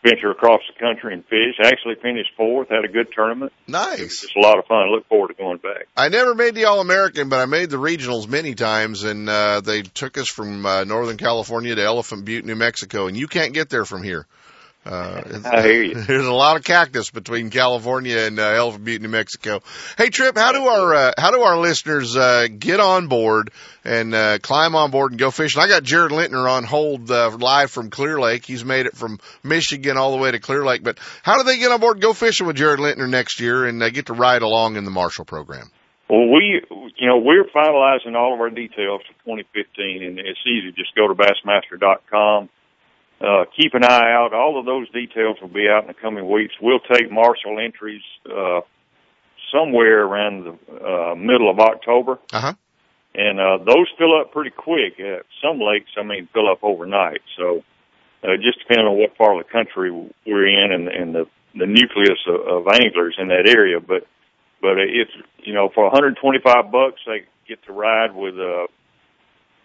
venture 0.05 0.31
across 0.31 0.61
the 0.73 0.79
country 0.79 1.15
and 1.15 1.25
fish. 1.25 1.57
Actually 1.63 1.95
finished 1.97 2.31
fourth, 2.37 2.69
had 2.69 2.85
a 2.85 2.89
good 2.89 3.09
tournament. 3.13 3.53
Nice. 3.67 3.99
It 3.99 4.03
was 4.03 4.21
just 4.21 4.37
a 4.37 4.41
lot 4.41 4.59
of 4.59 4.67
fun. 4.67 4.79
I 4.79 4.91
look 4.91 5.09
forward 5.09 5.29
to 5.29 5.35
going 5.35 5.59
back. 5.59 5.87
I 5.97 6.09
never 6.11 6.35
made 6.35 6.55
the 6.55 6.67
All 6.67 6.81
American, 6.81 7.29
but 7.29 7.41
I 7.41 7.47
made 7.47 7.71
the 7.71 7.79
regionals 7.79 8.29
many 8.29 8.55
times, 8.55 9.03
and 9.03 9.29
uh, 9.29 9.61
they 9.63 9.83
took 9.83 10.19
us 10.19 10.29
from 10.29 10.65
uh, 10.67 10.85
Northern 10.85 11.17
California 11.17 11.75
to 11.75 11.83
Elephant 11.83 12.25
Butte, 12.25 12.45
New 12.45 12.57
Mexico, 12.57 13.07
and 13.07 13.17
you 13.17 13.27
can't 13.27 13.55
get 13.55 13.71
there 13.71 13.85
from 13.85 14.03
here. 14.03 14.27
Uh, 14.85 15.41
I 15.53 15.62
hear 15.62 15.82
you. 15.82 15.95
There's 16.07 16.26
a 16.26 16.32
lot 16.32 16.57
of 16.57 16.64
cactus 16.64 17.11
between 17.11 17.51
California 17.51 18.18
and 18.18 18.39
uh, 18.39 18.43
Elephant 18.43 18.85
Butte, 18.85 19.03
New 19.03 19.09
Mexico. 19.09 19.62
Hey, 19.97 20.11
Trip, 20.11 20.37
how 20.37 20.53
do 20.53 20.66
our 20.66 20.95
uh, 20.95 21.12
how 21.16 21.30
do 21.30 21.41
our 21.41 21.59
listeners 21.59 22.16
uh, 22.16 22.49
get 22.59 22.80
on 22.80 23.07
board 23.07 23.51
and 23.85 24.14
uh, 24.14 24.39
climb 24.39 24.74
on 24.74 24.91
board 24.91 25.12
and 25.12 25.18
go 25.18 25.30
fishing? 25.30 25.62
I 25.62 25.68
got 25.68 25.82
Jared 25.82 26.12
Lintner 26.12 26.51
on 26.51 26.64
hold 26.64 27.11
uh, 27.11 27.30
live 27.39 27.70
from 27.70 27.91
Clear 27.91 28.20
Lake. 28.20 28.45
He's 28.45 28.64
made 28.64 28.87
it 28.87 28.97
from 28.97 29.18
Michigan 29.43 29.97
all 29.97 30.12
the 30.12 30.18
way 30.18 30.30
to 30.30 30.39
Clear 30.39 30.64
Lake. 30.64 30.82
But 30.82 30.99
how 31.22 31.39
do 31.39 31.45
they 31.45 31.59
get 31.59 31.72
on 31.72 31.80
board 31.80 31.97
and 31.97 32.03
go 32.03 32.12
fishing 32.12 32.47
with 32.47 32.57
Jared 32.57 32.80
Lintner 32.80 33.09
next 33.09 33.41
year 33.41 33.64
and 33.64 33.82
uh, 33.82 33.91
get 33.91 34.07
to 34.07 34.12
ride 34.12 34.43
along 34.43 34.76
in 34.76 34.85
the 34.85 34.91
Marshal 34.91 35.24
program? 35.24 35.70
Well, 36.11 36.28
we, 36.28 36.61
you 36.99 37.09
know, 37.09 37.16
we're 37.16 37.45
finalizing 37.45 38.14
all 38.14 38.35
of 38.35 38.41
our 38.41 38.51
details 38.51 39.01
for 39.09 39.14
2015, 39.24 40.05
and 40.05 40.18
it's 40.18 40.39
easy. 40.47 40.70
Just 40.76 40.95
go 40.95 41.09
to 41.09 41.14
Bassmaster.com 41.14 42.51
uh, 43.21 43.45
keep 43.57 43.75
an 43.75 43.85
eye 43.85 44.12
out. 44.12 44.35
All 44.35 44.59
of 44.59 44.67
those 44.67 44.91
details 44.91 45.37
will 45.41 45.49
be 45.49 45.69
out 45.69 45.83
in 45.83 45.89
the 45.89 45.95
coming 45.95 46.31
weeks. 46.31 46.55
We'll 46.61 46.81
take 46.81 47.11
Marshal 47.11 47.59
entries 47.59 48.03
uh, 48.27 48.61
somewhere 49.53 50.05
around 50.05 50.45
the 50.45 50.85
uh, 50.85 51.15
middle 51.15 51.51
of 51.51 51.59
October. 51.59 52.19
Uh-huh. 52.33 52.55
And 53.15 53.39
uh, 53.39 53.59
those 53.65 53.87
fill 53.97 54.21
up 54.21 54.33
pretty 54.33 54.51
quick. 54.51 54.95
Uh, 54.99 55.23
some 55.41 55.61
lakes, 55.61 55.91
I 55.97 56.03
mean, 56.03 56.29
fill 56.33 56.51
up 56.51 56.59
overnight. 56.62 57.21
So 57.39 57.62
uh, 58.25 58.37
just 58.43 58.59
depending 58.61 58.87
on 58.87 58.99
what 58.99 59.17
part 59.17 59.39
of 59.39 59.47
the 59.47 59.53
country 59.53 59.91
we're 60.27 60.49
in 60.49 60.73
and, 60.73 60.89
and 60.89 61.15
the, 61.15 61.25
the 61.55 61.67
nucleus 61.67 62.19
of, 62.27 62.67
of 62.67 62.69
anglers 62.69 63.17
in 63.19 63.29
that 63.29 63.49
area. 63.49 63.79
But 63.81 64.07
but 64.61 64.79
it's 64.79 65.12
you 65.45 65.53
know 65.53 65.69
for 65.75 65.85
125 65.85 66.73
bucks 66.73 67.01
they 67.07 67.25
get 67.47 67.62
to 67.67 67.73
ride 67.73 68.15
with 68.15 68.35
a, 68.35 68.67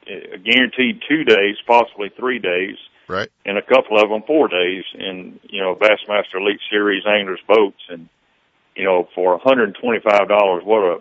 a 0.07 0.37
guaranteed 0.37 1.01
two 1.07 1.23
days, 1.23 1.55
possibly 1.65 2.09
three 2.09 2.37
days 2.37 2.75
Right. 3.09 3.29
and 3.43 3.57
a 3.57 3.61
couple 3.63 3.97
of 3.97 4.07
them 4.09 4.21
four 4.27 4.47
days 4.47 4.83
in 4.93 5.39
you 5.49 5.61
know 5.61 5.75
Bassmaster 5.75 6.39
Elite 6.39 6.61
Series 6.69 7.03
anglers 7.05 7.39
boats, 7.47 7.81
and 7.89 8.07
you 8.75 8.85
know 8.85 9.09
for 9.15 9.39
$125, 9.39 10.63
what 10.63 10.79
a 10.79 10.99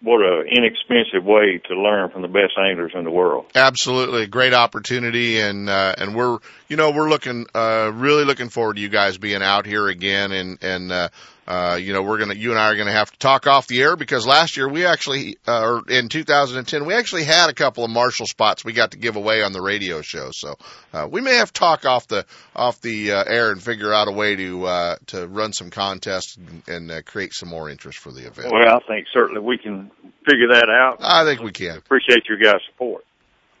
what 0.00 0.20
a 0.20 0.42
inexpensive 0.46 1.24
way 1.24 1.60
to 1.68 1.74
learn 1.74 2.10
from 2.10 2.22
the 2.22 2.28
best 2.28 2.52
anglers 2.58 2.92
in 2.94 3.04
the 3.04 3.10
world. 3.10 3.46
Absolutely, 3.54 4.26
great 4.26 4.54
opportunity, 4.54 5.40
and 5.40 5.68
uh, 5.68 5.94
and 5.96 6.14
we're 6.14 6.38
you 6.68 6.76
know 6.76 6.90
we're 6.90 7.08
looking 7.08 7.46
uh, 7.54 7.90
really 7.94 8.24
looking 8.24 8.48
forward 8.48 8.74
to 8.74 8.80
you 8.80 8.88
guys 8.88 9.18
being 9.18 9.42
out 9.42 9.66
here 9.66 9.88
again, 9.88 10.32
and 10.32 10.58
and 10.62 10.92
uh, 10.92 11.08
uh, 11.48 11.76
you 11.80 11.94
know 11.94 12.02
we're 12.02 12.18
gonna 12.18 12.34
you 12.34 12.50
and 12.50 12.60
I 12.60 12.68
are 12.68 12.76
gonna 12.76 12.92
have 12.92 13.10
to 13.10 13.18
talk 13.18 13.46
off 13.46 13.66
the 13.66 13.80
air 13.80 13.96
because 13.96 14.26
last 14.26 14.58
year 14.58 14.68
we 14.68 14.84
actually 14.84 15.38
uh, 15.48 15.62
or 15.62 15.88
in 15.88 16.10
2010 16.10 16.84
we 16.84 16.92
actually 16.92 17.24
had 17.24 17.48
a 17.48 17.54
couple 17.54 17.84
of 17.84 17.90
Marshal 17.90 18.26
spots 18.26 18.66
we 18.66 18.74
got 18.74 18.90
to 18.90 18.98
give 18.98 19.16
away 19.16 19.42
on 19.42 19.54
the 19.54 19.62
radio 19.62 20.02
show, 20.02 20.28
so 20.30 20.56
uh, 20.92 21.08
we 21.10 21.22
may 21.22 21.36
have 21.36 21.50
to 21.50 21.58
talk 21.58 21.86
off 21.86 22.06
the 22.06 22.26
off 22.54 22.82
the 22.82 23.12
uh, 23.12 23.24
air 23.26 23.50
and 23.50 23.62
figure 23.62 23.94
out 23.94 24.08
a 24.08 24.12
way 24.12 24.36
to 24.36 24.66
uh, 24.66 24.96
to 25.06 25.26
run 25.26 25.54
some 25.54 25.70
contests 25.70 26.36
and, 26.36 26.62
and 26.68 26.90
uh, 26.90 27.00
create 27.02 27.32
some 27.32 27.48
more 27.48 27.70
interest 27.70 27.98
for 27.98 28.12
the 28.12 28.26
event. 28.26 28.52
Well, 28.52 28.68
I 28.68 28.80
think 28.86 29.06
certainly 29.10 29.40
we 29.40 29.56
can 29.56 29.90
figure 30.28 30.48
that 30.48 30.68
out. 30.68 30.98
I 31.00 31.24
think 31.24 31.40
we 31.40 31.52
can. 31.52 31.78
Appreciate 31.78 32.28
your 32.28 32.36
guys' 32.36 32.60
support. 32.70 33.06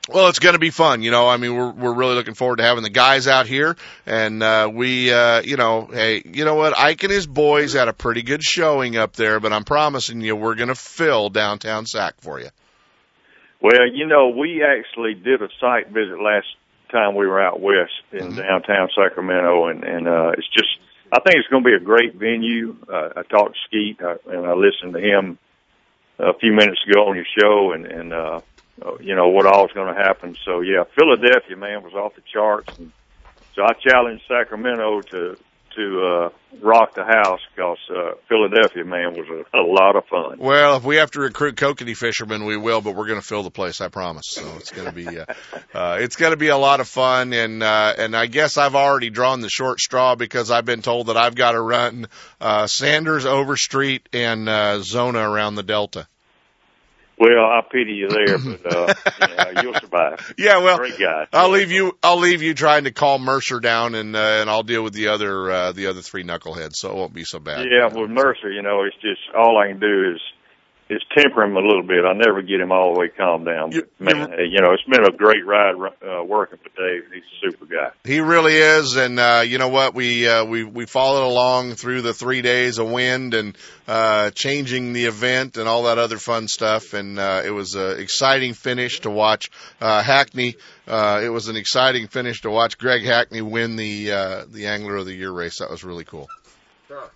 Well, 0.08 0.28
it's 0.28 0.38
going 0.38 0.54
to 0.54 0.58
be 0.58 0.70
fun. 0.70 1.02
You 1.02 1.10
know, 1.10 1.28
I 1.28 1.36
mean, 1.36 1.54
we're 1.54 1.70
we're 1.70 1.92
really 1.94 2.14
looking 2.14 2.34
forward 2.34 2.56
to 2.56 2.62
having 2.62 2.82
the 2.82 2.90
guys 2.90 3.26
out 3.28 3.46
here, 3.46 3.76
and 4.06 4.42
uh, 4.42 4.70
we, 4.72 5.12
uh, 5.12 5.42
you 5.42 5.56
know, 5.56 5.86
hey, 5.92 6.22
you 6.24 6.44
know 6.46 6.54
what? 6.54 6.78
Ike 6.78 7.02
and 7.04 7.12
his 7.12 7.26
boys 7.26 7.74
had 7.74 7.88
a 7.88 7.92
pretty 7.92 8.22
good 8.22 8.42
showing 8.42 8.96
up 8.96 9.14
there, 9.14 9.38
but 9.38 9.52
I'm 9.52 9.64
promising 9.64 10.20
you, 10.22 10.34
we're 10.34 10.54
going 10.54 10.68
to 10.68 10.74
fill 10.74 11.28
downtown 11.28 11.84
Sac 11.84 12.14
for 12.20 12.40
you. 12.40 12.48
Well, 13.60 13.88
you 13.92 14.06
know, 14.06 14.28
we 14.28 14.62
actually 14.64 15.14
did 15.14 15.42
a 15.42 15.48
site 15.60 15.88
visit 15.88 16.20
last 16.22 16.46
time 16.90 17.14
we 17.14 17.26
were 17.26 17.40
out 17.42 17.60
west 17.60 17.90
in 18.12 18.18
Mm-hmm. 18.28 18.38
downtown 18.38 18.88
Sacramento, 18.96 19.66
and 19.66 19.84
and 19.84 20.08
uh, 20.08 20.30
it's 20.38 20.48
just 20.48 20.68
I 21.12 21.20
think 21.20 21.36
it's 21.36 21.48
going 21.48 21.64
to 21.64 21.68
be 21.68 21.74
a 21.74 21.80
great 21.80 22.14
venue. 22.14 22.76
Uh, 22.90 23.10
I 23.16 23.22
talked 23.24 23.54
to 23.54 23.60
Skeet, 23.66 24.00
uh, 24.00 24.16
and 24.30 24.46
I 24.46 24.54
listened 24.54 24.94
to 24.94 25.00
him 25.00 25.38
a 26.18 26.32
few 26.38 26.52
minutes 26.52 26.80
ago 26.88 27.08
on 27.08 27.16
your 27.16 27.26
show, 27.38 27.72
and 27.72 27.84
and 27.86 28.12
uh, 28.12 28.40
you 29.00 29.14
know 29.14 29.28
what 29.28 29.46
all 29.46 29.66
is 29.66 29.72
going 29.72 29.94
to 29.94 30.00
happen. 30.00 30.36
So 30.44 30.60
yeah, 30.60 30.84
Philadelphia 30.98 31.56
man 31.56 31.82
was 31.82 31.94
off 31.94 32.14
the 32.14 32.22
charts, 32.32 32.78
and 32.78 32.92
so 33.54 33.62
I 33.62 33.72
challenged 33.74 34.24
Sacramento 34.28 35.02
to 35.02 35.36
to 35.78 36.00
uh, 36.00 36.28
rock 36.60 36.94
the 36.94 37.04
house 37.04 37.40
because 37.54 37.78
uh, 37.88 38.12
Philadelphia 38.28 38.84
man 38.84 39.14
was 39.14 39.28
a, 39.28 39.58
a 39.58 39.62
lot 39.62 39.96
of 39.96 40.04
fun. 40.06 40.38
Well, 40.38 40.76
if 40.76 40.84
we 40.84 40.96
have 40.96 41.10
to 41.12 41.20
recruit 41.20 41.54
kokanee 41.54 41.96
fishermen, 41.96 42.44
we 42.44 42.56
will, 42.56 42.80
but 42.80 42.96
we're 42.96 43.06
going 43.06 43.20
to 43.20 43.26
fill 43.26 43.44
the 43.44 43.50
place, 43.50 43.80
I 43.80 43.88
promise. 43.88 44.24
So 44.28 44.56
it's 44.56 44.72
going 44.72 44.86
to 44.86 44.92
be, 44.92 45.06
uh, 45.06 45.24
uh, 45.74 45.98
it's 46.00 46.16
going 46.16 46.32
to 46.32 46.36
be 46.36 46.48
a 46.48 46.56
lot 46.56 46.80
of 46.80 46.88
fun, 46.88 47.32
and 47.32 47.62
uh, 47.62 47.94
and 47.96 48.16
I 48.16 48.26
guess 48.26 48.56
I've 48.56 48.74
already 48.74 49.10
drawn 49.10 49.40
the 49.40 49.48
short 49.48 49.80
straw 49.80 50.16
because 50.16 50.50
I've 50.50 50.64
been 50.64 50.82
told 50.82 51.06
that 51.08 51.16
I've 51.16 51.36
got 51.36 51.52
to 51.52 51.60
run 51.60 52.08
uh, 52.40 52.66
Sanders, 52.66 53.24
Overstreet, 53.24 54.08
and 54.12 54.48
uh, 54.48 54.80
Zona 54.80 55.20
around 55.20 55.54
the 55.54 55.62
Delta. 55.62 56.08
Well, 57.20 57.44
I 57.44 57.62
pity 57.70 57.92
you 57.92 58.08
there, 58.08 58.38
but 58.38 58.76
uh, 58.76 58.94
yeah, 59.20 59.62
you'll 59.62 59.74
survive. 59.74 60.34
Yeah, 60.38 60.58
well, 60.58 60.78
great 60.78 60.98
guy. 60.98 61.26
I'll 61.32 61.50
leave 61.50 61.72
you. 61.72 61.98
I'll 62.02 62.18
leave 62.18 62.42
you 62.42 62.54
trying 62.54 62.84
to 62.84 62.92
calm 62.92 63.22
Mercer 63.22 63.58
down, 63.58 63.94
and 63.94 64.14
uh, 64.14 64.38
and 64.40 64.48
I'll 64.48 64.62
deal 64.62 64.84
with 64.84 64.92
the 64.92 65.08
other 65.08 65.50
uh, 65.50 65.72
the 65.72 65.88
other 65.88 66.00
three 66.00 66.22
knuckleheads, 66.22 66.74
so 66.74 66.90
it 66.90 66.94
won't 66.94 67.12
be 67.12 67.24
so 67.24 67.40
bad. 67.40 67.66
Yeah, 67.70 67.86
with 67.86 68.10
Mercer, 68.10 68.52
you 68.52 68.62
know, 68.62 68.84
it's 68.84 68.96
just 68.96 69.20
all 69.36 69.58
I 69.58 69.68
can 69.68 69.80
do 69.80 70.12
is 70.14 70.20
is 70.90 71.02
temper 71.14 71.42
him 71.42 71.56
a 71.56 71.60
little 71.60 71.82
bit. 71.82 72.04
I 72.04 72.14
never 72.14 72.40
get 72.42 72.60
him 72.60 72.72
all 72.72 72.94
the 72.94 73.00
way 73.00 73.08
calmed 73.08 73.46
down. 73.46 73.70
But 73.70 74.00
man, 74.00 74.30
you 74.50 74.60
know, 74.60 74.72
it's 74.72 74.82
been 74.84 75.04
a 75.04 75.16
great 75.16 75.44
ride 75.44 75.74
uh, 75.74 76.24
working 76.24 76.58
with 76.62 76.74
Dave. 76.74 77.04
He's 77.12 77.22
a 77.22 77.50
super 77.50 77.66
guy. 77.66 77.90
He 78.04 78.20
really 78.20 78.54
is, 78.54 78.96
and 78.96 79.18
uh, 79.20 79.42
you 79.46 79.58
know 79.58 79.68
what? 79.68 79.94
We 79.94 80.26
uh, 80.26 80.44
we 80.44 80.64
we 80.64 80.86
followed 80.86 81.26
along 81.26 81.74
through 81.74 82.02
the 82.02 82.14
three 82.14 82.42
days 82.42 82.78
of 82.78 82.90
wind 82.90 83.34
and 83.34 83.56
uh, 83.86 84.30
changing 84.30 84.94
the 84.94 85.06
event 85.06 85.56
and 85.56 85.68
all 85.68 85.84
that 85.84 85.98
other 85.98 86.18
fun 86.18 86.48
stuff, 86.48 86.94
and 86.94 87.18
uh, 87.18 87.42
it 87.44 87.50
was 87.50 87.74
an 87.74 87.98
exciting 87.98 88.54
finish 88.54 89.00
to 89.00 89.10
watch 89.10 89.50
uh, 89.80 90.02
Hackney. 90.02 90.56
Uh, 90.86 91.20
it 91.22 91.28
was 91.28 91.48
an 91.48 91.56
exciting 91.56 92.08
finish 92.08 92.40
to 92.42 92.50
watch 92.50 92.78
Greg 92.78 93.04
Hackney 93.04 93.42
win 93.42 93.76
the 93.76 94.12
uh, 94.12 94.44
the 94.48 94.66
Angler 94.66 94.96
of 94.96 95.06
the 95.06 95.14
Year 95.14 95.30
race. 95.30 95.58
That 95.58 95.70
was 95.70 95.84
really 95.84 96.04
cool. 96.04 96.28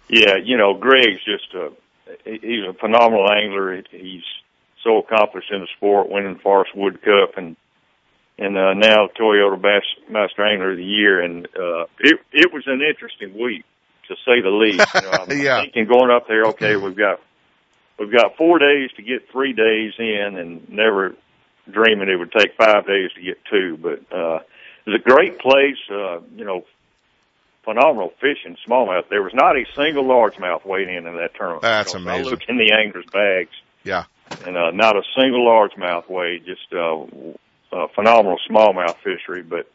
Yeah, 0.09 0.35
you 0.45 0.59
know, 0.59 0.75
Greg's 0.75 1.25
just 1.25 1.55
a 1.55 1.71
he's 2.25 2.65
a 2.69 2.73
phenomenal 2.75 3.31
angler. 3.31 3.83
He's 3.91 4.23
so 4.85 4.99
accomplished 4.99 5.51
in 5.53 5.61
the 5.61 5.69
sport, 5.77 6.09
winning 6.09 6.39
Forrest 6.39 6.75
Wood 6.75 7.01
Cup 7.03 7.37
and 7.37 7.57
and 8.39 8.57
uh, 8.57 8.75
now 8.75 9.09
Toyota 9.19 9.61
Bass 9.61 9.83
Master 10.09 10.45
Angler 10.45 10.73
of 10.73 10.77
the 10.79 10.85
Year. 10.85 11.21
And 11.21 11.47
uh, 11.47 11.85
it 12.01 12.21
it 12.33 12.53
was 12.53 12.65
an 12.67 12.81
interesting 12.83 13.39
week 13.41 13.65
to 14.09 14.15
say 14.25 14.41
the 14.41 14.51
least. 14.51 14.87
You 14.95 15.03
know, 15.03 15.11
I'm 15.29 15.31
Yeah. 15.39 15.63
thinking 15.63 15.87
going 15.87 16.11
up 16.11 16.27
there, 16.29 16.45
okay, 16.47 16.77
we've 16.77 16.97
got 16.97 17.21
we've 17.99 18.13
got 18.13 18.37
four 18.37 18.59
days 18.59 18.91
to 18.97 19.03
get 19.03 19.31
three 19.31 19.53
days 19.53 19.93
in, 19.99 20.37
and 20.39 20.69
never 20.69 21.15
dreaming 21.71 22.09
it 22.09 22.17
would 22.17 22.33
take 22.33 22.57
five 22.57 22.87
days 22.87 23.11
to 23.15 23.23
get 23.23 23.39
two. 23.51 23.77
But 23.81 24.01
uh, 24.17 24.41
it's 24.87 25.05
a 25.07 25.09
great 25.09 25.39
place. 25.39 25.79
Uh, 25.91 26.21
you 26.35 26.45
know, 26.45 26.65
phenomenal 27.65 28.13
fishing 28.21 28.57
smallmouth. 28.67 29.09
There 29.09 29.23
was 29.23 29.35
not 29.35 29.57
a 29.57 29.65
single 29.75 30.05
largemouth 30.05 30.65
weighed 30.67 30.89
in 30.89 31.07
in 31.07 31.17
that 31.17 31.35
tournament. 31.35 31.63
That's 31.63 31.95
amazing. 31.95 32.27
I 32.27 32.31
looked 32.31 32.45
in 32.49 32.57
the 32.59 32.73
anglers' 32.73 33.07
bags, 33.13 33.51
Yeah. 33.85 34.05
and 34.47 34.57
uh, 34.57 34.71
not 34.73 34.97
a 34.97 35.03
single 35.17 35.47
largemouth 35.47 36.09
weighed. 36.09 36.45
Just 36.45 36.73
uh, 36.73 37.05
a 37.73 37.89
phenomenal 37.95 38.39
smallmouth 38.51 38.97
fishery, 39.03 39.43
but 39.43 39.71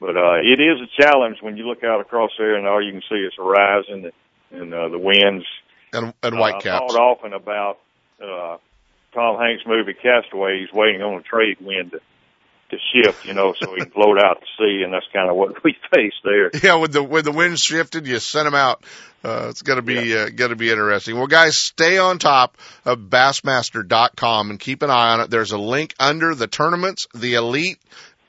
but 0.00 0.16
uh, 0.16 0.34
it 0.42 0.60
is 0.60 0.80
a 0.82 1.02
challenge 1.02 1.38
when 1.40 1.56
you 1.56 1.66
look 1.66 1.82
out 1.82 2.00
across 2.00 2.30
there 2.38 2.56
and 2.56 2.66
all 2.66 2.82
you 2.84 2.92
can 2.92 3.02
see 3.08 3.16
is 3.16 3.32
horizon 3.36 4.10
and, 4.50 4.60
and 4.62 4.74
uh, 4.74 4.88
the 4.88 4.98
winds. 4.98 5.46
And 5.92 6.12
and 6.22 6.38
white 6.38 6.66
Uh, 6.66 6.74
I 6.74 6.78
thought 6.78 6.96
often 6.96 7.32
about 7.32 7.78
uh, 8.22 8.58
Tom 9.14 9.38
Hanks' 9.38 9.62
movie 9.66 9.94
Castaway. 9.94 10.60
He's 10.60 10.72
waiting 10.72 11.00
on 11.02 11.18
a 11.18 11.22
trade 11.22 11.56
wind 11.60 11.92
to, 11.92 12.00
to 12.76 13.02
shift, 13.02 13.24
you 13.24 13.34
know, 13.34 13.54
so 13.60 13.74
he 13.74 13.80
can 13.80 13.90
float 13.90 14.18
out 14.18 14.40
to 14.40 14.46
sea, 14.58 14.82
and 14.82 14.92
that's 14.92 15.06
kind 15.12 15.30
of 15.30 15.36
what 15.36 15.62
we 15.64 15.76
face 15.94 16.12
there. 16.22 16.50
Yeah, 16.62 16.76
when 16.76 16.90
the 16.90 17.02
when 17.02 17.24
the 17.24 17.32
wind 17.32 17.58
shifted, 17.58 18.06
you 18.06 18.18
sent 18.18 18.44
them 18.44 18.54
out. 18.54 18.84
Uh, 19.24 19.46
it's 19.48 19.62
gonna 19.62 19.82
be 19.82 20.16
uh, 20.16 20.28
gonna 20.28 20.56
be 20.56 20.70
interesting. 20.70 21.16
Well, 21.16 21.26
guys, 21.26 21.58
stay 21.58 21.98
on 21.98 22.18
top 22.18 22.58
of 22.84 22.98
Bassmaster.com 22.98 24.50
and 24.50 24.60
keep 24.60 24.82
an 24.82 24.90
eye 24.90 25.14
on 25.14 25.20
it. 25.20 25.30
There's 25.30 25.52
a 25.52 25.58
link 25.58 25.94
under 25.98 26.34
the 26.34 26.46
tournaments, 26.46 27.06
the 27.14 27.34
elite, 27.34 27.78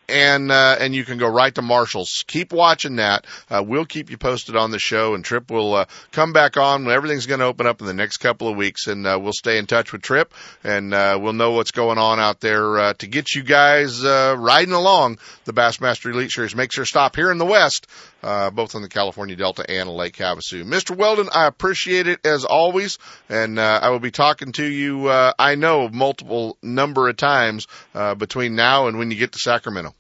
and 0.07 0.51
uh, 0.51 0.77
and 0.79 0.93
you 0.93 1.03
can 1.03 1.17
go 1.17 1.27
right 1.27 1.53
to 1.55 1.61
Marshals. 1.61 2.23
Keep 2.27 2.53
watching 2.53 2.97
that. 2.97 3.25
Uh, 3.49 3.63
we'll 3.65 3.85
keep 3.85 4.09
you 4.09 4.17
posted 4.17 4.55
on 4.55 4.71
the 4.71 4.79
show, 4.79 5.15
and 5.15 5.23
Trip 5.23 5.49
will 5.49 5.73
uh, 5.73 5.85
come 6.11 6.33
back 6.33 6.57
on 6.57 6.85
when 6.85 6.95
everything's 6.95 7.25
going 7.25 7.39
to 7.39 7.45
open 7.45 7.67
up 7.67 7.81
in 7.81 7.87
the 7.87 7.93
next 7.93 8.17
couple 8.17 8.47
of 8.47 8.55
weeks, 8.55 8.87
and 8.87 9.05
uh, 9.05 9.19
we'll 9.21 9.33
stay 9.33 9.57
in 9.57 9.65
touch 9.65 9.91
with 9.91 10.01
Trip, 10.01 10.33
and 10.63 10.93
uh, 10.93 11.17
we'll 11.21 11.33
know 11.33 11.51
what's 11.51 11.71
going 11.71 11.97
on 11.97 12.19
out 12.19 12.39
there 12.39 12.77
uh, 12.77 12.93
to 12.95 13.07
get 13.07 13.33
you 13.33 13.43
guys 13.43 14.03
uh, 14.03 14.35
riding 14.37 14.73
along 14.73 15.19
the 15.45 15.53
Bassmaster 15.53 16.11
Elite 16.11 16.31
Series. 16.31 16.55
Make 16.55 16.71
sure 16.71 16.85
stop 16.85 17.15
here 17.15 17.31
in 17.31 17.37
the 17.37 17.45
West, 17.45 17.87
uh, 18.24 18.49
both 18.49 18.76
on 18.76 18.82
the 18.82 18.89
California 18.89 19.36
Delta 19.36 19.66
and 19.70 19.89
Lake 19.89 20.18
Havasu. 20.18 20.63
Mr. 20.63 20.95
Weldon, 20.95 21.30
I 21.34 21.47
appreciate 21.47 22.07
it 22.07 22.26
as 22.26 22.45
always, 22.45 22.97
and 23.30 23.59
uh, 23.59 23.80
I 23.82 23.89
will 23.89 23.99
be 23.99 24.11
talking 24.11 24.51
to 24.53 24.66
you. 24.66 25.07
Uh, 25.07 25.34
I 25.38 25.55
know 25.55 25.89
multiple 25.89 26.57
number 26.61 27.07
of 27.09 27.18
times 27.18 27.68
uh, 27.93 28.16
between 28.16 28.55
now 28.55 28.88
and 28.88 28.97
when 28.97 29.11
you 29.11 29.18
get 29.18 29.34
to 29.34 29.39
Sacramento. 29.39 29.93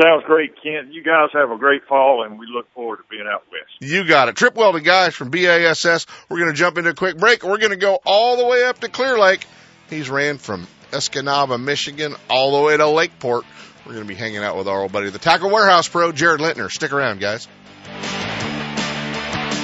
Sounds 0.00 0.22
great, 0.24 0.54
Kent. 0.62 0.94
You 0.94 1.02
guys 1.02 1.28
have 1.32 1.50
a 1.50 1.58
great 1.58 1.82
fall, 1.86 2.24
and 2.24 2.38
we 2.38 2.46
look 2.46 2.72
forward 2.74 2.98
to 2.98 3.02
being 3.10 3.26
out 3.30 3.42
west. 3.50 3.70
You 3.80 4.06
got 4.06 4.28
it. 4.28 4.36
Trip 4.36 4.54
Weldon 4.54 4.82
guys 4.82 5.14
from 5.14 5.30
BASS. 5.30 6.06
We're 6.28 6.38
going 6.38 6.52
to 6.52 6.56
jump 6.56 6.78
into 6.78 6.90
a 6.90 6.94
quick 6.94 7.18
break. 7.18 7.42
We're 7.42 7.58
going 7.58 7.70
to 7.70 7.76
go 7.76 7.98
all 8.06 8.36
the 8.36 8.46
way 8.46 8.64
up 8.64 8.78
to 8.80 8.88
Clear 8.88 9.18
Lake. 9.18 9.46
He's 9.90 10.08
ran 10.08 10.38
from 10.38 10.68
Escanaba, 10.92 11.60
Michigan, 11.60 12.14
all 12.28 12.58
the 12.58 12.66
way 12.66 12.76
to 12.76 12.86
Lakeport. 12.86 13.44
We're 13.86 13.94
going 13.94 14.04
to 14.04 14.08
be 14.08 14.14
hanging 14.14 14.38
out 14.38 14.56
with 14.56 14.68
our 14.68 14.82
old 14.82 14.92
buddy, 14.92 15.10
the 15.10 15.18
Tackle 15.18 15.50
Warehouse 15.50 15.88
Pro, 15.88 16.12
Jared 16.12 16.40
Lintner. 16.40 16.70
Stick 16.70 16.92
around, 16.92 17.20
guys. 17.20 17.48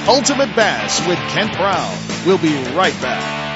Ultimate 0.09 0.55
Bass 0.55 1.07
with 1.07 1.19
Kent 1.31 1.53
Brown. 1.57 1.99
We'll 2.25 2.39
be 2.39 2.55
right 2.75 2.95
back. 3.03 3.56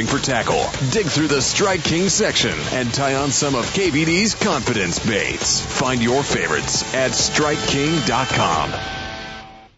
shopping 0.01 0.19
for 0.19 0.23
tackle. 0.23 0.89
Dig 0.91 1.05
through 1.07 1.27
the 1.27 1.41
Strike 1.41 1.83
King 1.83 2.09
section 2.09 2.57
and 2.71 2.93
tie 2.93 3.15
on 3.15 3.31
some 3.31 3.55
of 3.55 3.65
KVD's 3.65 4.35
confidence 4.35 4.99
baits. 4.99 5.61
Find 5.61 6.01
your 6.01 6.23
favorites 6.23 6.83
at 6.93 7.11
StrikeKing.com. 7.11 9.00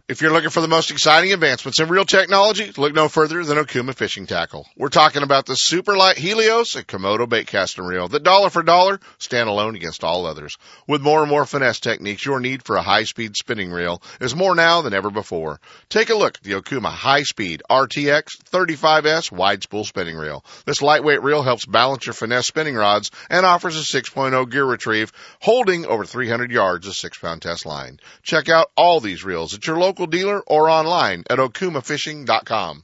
If 0.09 0.21
you're 0.21 0.33
looking 0.33 0.49
for 0.49 0.59
the 0.59 0.67
most 0.67 0.91
exciting 0.91 1.31
advancements 1.31 1.79
in 1.79 1.87
reel 1.87 2.03
technology, 2.03 2.73
look 2.75 2.93
no 2.93 3.07
further 3.07 3.41
than 3.45 3.57
Okuma 3.57 3.95
Fishing 3.95 4.25
Tackle. 4.27 4.67
We're 4.75 4.89
talking 4.89 5.23
about 5.23 5.45
the 5.45 5.55
super 5.55 5.95
light 5.95 6.17
Helios 6.17 6.75
and 6.75 6.85
Komodo 6.85 7.27
bait 7.27 7.47
casting 7.47 7.85
reel 7.85 8.09
that 8.09 8.21
dollar 8.21 8.49
for 8.49 8.63
dollar 8.63 8.99
stand 9.17 9.47
alone 9.47 9.77
against 9.77 10.03
all 10.03 10.25
others. 10.25 10.57
With 10.89 11.01
more 11.01 11.21
and 11.21 11.29
more 11.29 11.45
finesse 11.45 11.79
techniques, 11.79 12.25
your 12.25 12.41
need 12.41 12.65
for 12.65 12.75
a 12.75 12.81
high 12.81 13.05
speed 13.05 13.37
spinning 13.37 13.71
reel 13.71 14.01
is 14.19 14.35
more 14.35 14.55
now 14.55 14.81
than 14.81 14.93
ever 14.93 15.09
before. 15.09 15.61
Take 15.87 16.09
a 16.09 16.15
look 16.15 16.35
at 16.35 16.43
the 16.43 16.61
Okuma 16.61 16.91
High 16.91 17.23
Speed 17.23 17.63
RTX 17.69 18.25
35S 18.51 19.31
wide 19.31 19.63
spool 19.63 19.85
spinning 19.85 20.17
reel. 20.17 20.43
This 20.65 20.81
lightweight 20.81 21.23
reel 21.23 21.43
helps 21.43 21.65
balance 21.65 22.05
your 22.07 22.13
finesse 22.13 22.47
spinning 22.47 22.75
rods 22.75 23.09
and 23.29 23.45
offers 23.45 23.77
a 23.77 23.97
6.0 24.01 24.51
gear 24.51 24.65
retrieve 24.65 25.13
holding 25.39 25.85
over 25.85 26.03
300 26.03 26.51
yards 26.51 26.87
of 26.87 26.93
6 26.93 27.19
pound 27.19 27.41
test 27.41 27.65
line. 27.65 28.01
Check 28.21 28.49
out 28.49 28.69
all 28.75 28.99
these 28.99 29.23
reels 29.23 29.53
at 29.53 29.65
your 29.65 29.77
local 29.77 30.02
dealer 30.07 30.41
or 30.47 30.69
online 30.69 31.23
at 31.29 31.39
okumafishing.com. 31.39 32.83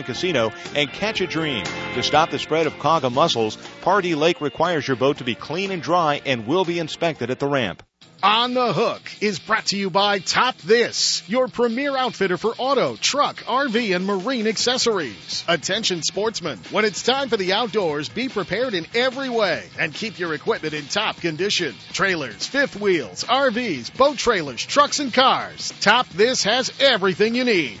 and 0.00 0.06
Casino 0.06 0.52
and 0.74 0.90
catch 0.90 1.20
a 1.20 1.26
dream. 1.26 1.64
To 1.94 2.02
stop 2.02 2.30
the 2.30 2.38
spread 2.38 2.66
of 2.66 2.78
quagga 2.78 3.10
mussels, 3.10 3.56
Pardee 3.82 4.14
Lake 4.14 4.40
requires 4.40 4.88
your 4.88 4.96
boat 4.96 5.18
to 5.18 5.24
be 5.24 5.34
clean 5.34 5.70
and 5.70 5.82
dry 5.82 6.20
and 6.26 6.46
will 6.46 6.64
be 6.64 6.78
inspected 6.78 7.30
at 7.30 7.38
the 7.38 7.46
ramp. 7.46 7.82
On 8.22 8.52
the 8.52 8.74
Hook 8.74 9.00
is 9.22 9.38
brought 9.38 9.64
to 9.66 9.78
you 9.78 9.88
by 9.88 10.18
Top 10.18 10.58
This, 10.58 11.22
your 11.26 11.48
premier 11.48 11.96
outfitter 11.96 12.36
for 12.36 12.52
auto, 12.58 12.96
truck, 12.96 13.36
RV, 13.44 13.96
and 13.96 14.04
marine 14.04 14.46
accessories. 14.46 15.42
Attention 15.48 16.02
sportsmen, 16.02 16.58
when 16.70 16.84
it's 16.84 17.02
time 17.02 17.30
for 17.30 17.38
the 17.38 17.54
outdoors, 17.54 18.10
be 18.10 18.28
prepared 18.28 18.74
in 18.74 18.86
every 18.94 19.30
way 19.30 19.64
and 19.78 19.94
keep 19.94 20.18
your 20.18 20.34
equipment 20.34 20.74
in 20.74 20.84
top 20.84 21.16
condition. 21.16 21.74
Trailers, 21.94 22.46
fifth 22.46 22.78
wheels, 22.78 23.24
RVs, 23.24 23.96
boat 23.96 24.18
trailers, 24.18 24.66
trucks, 24.66 24.98
and 24.98 25.14
cars. 25.14 25.72
Top 25.80 26.06
This 26.10 26.44
has 26.44 26.70
everything 26.78 27.34
you 27.34 27.44
need. 27.44 27.80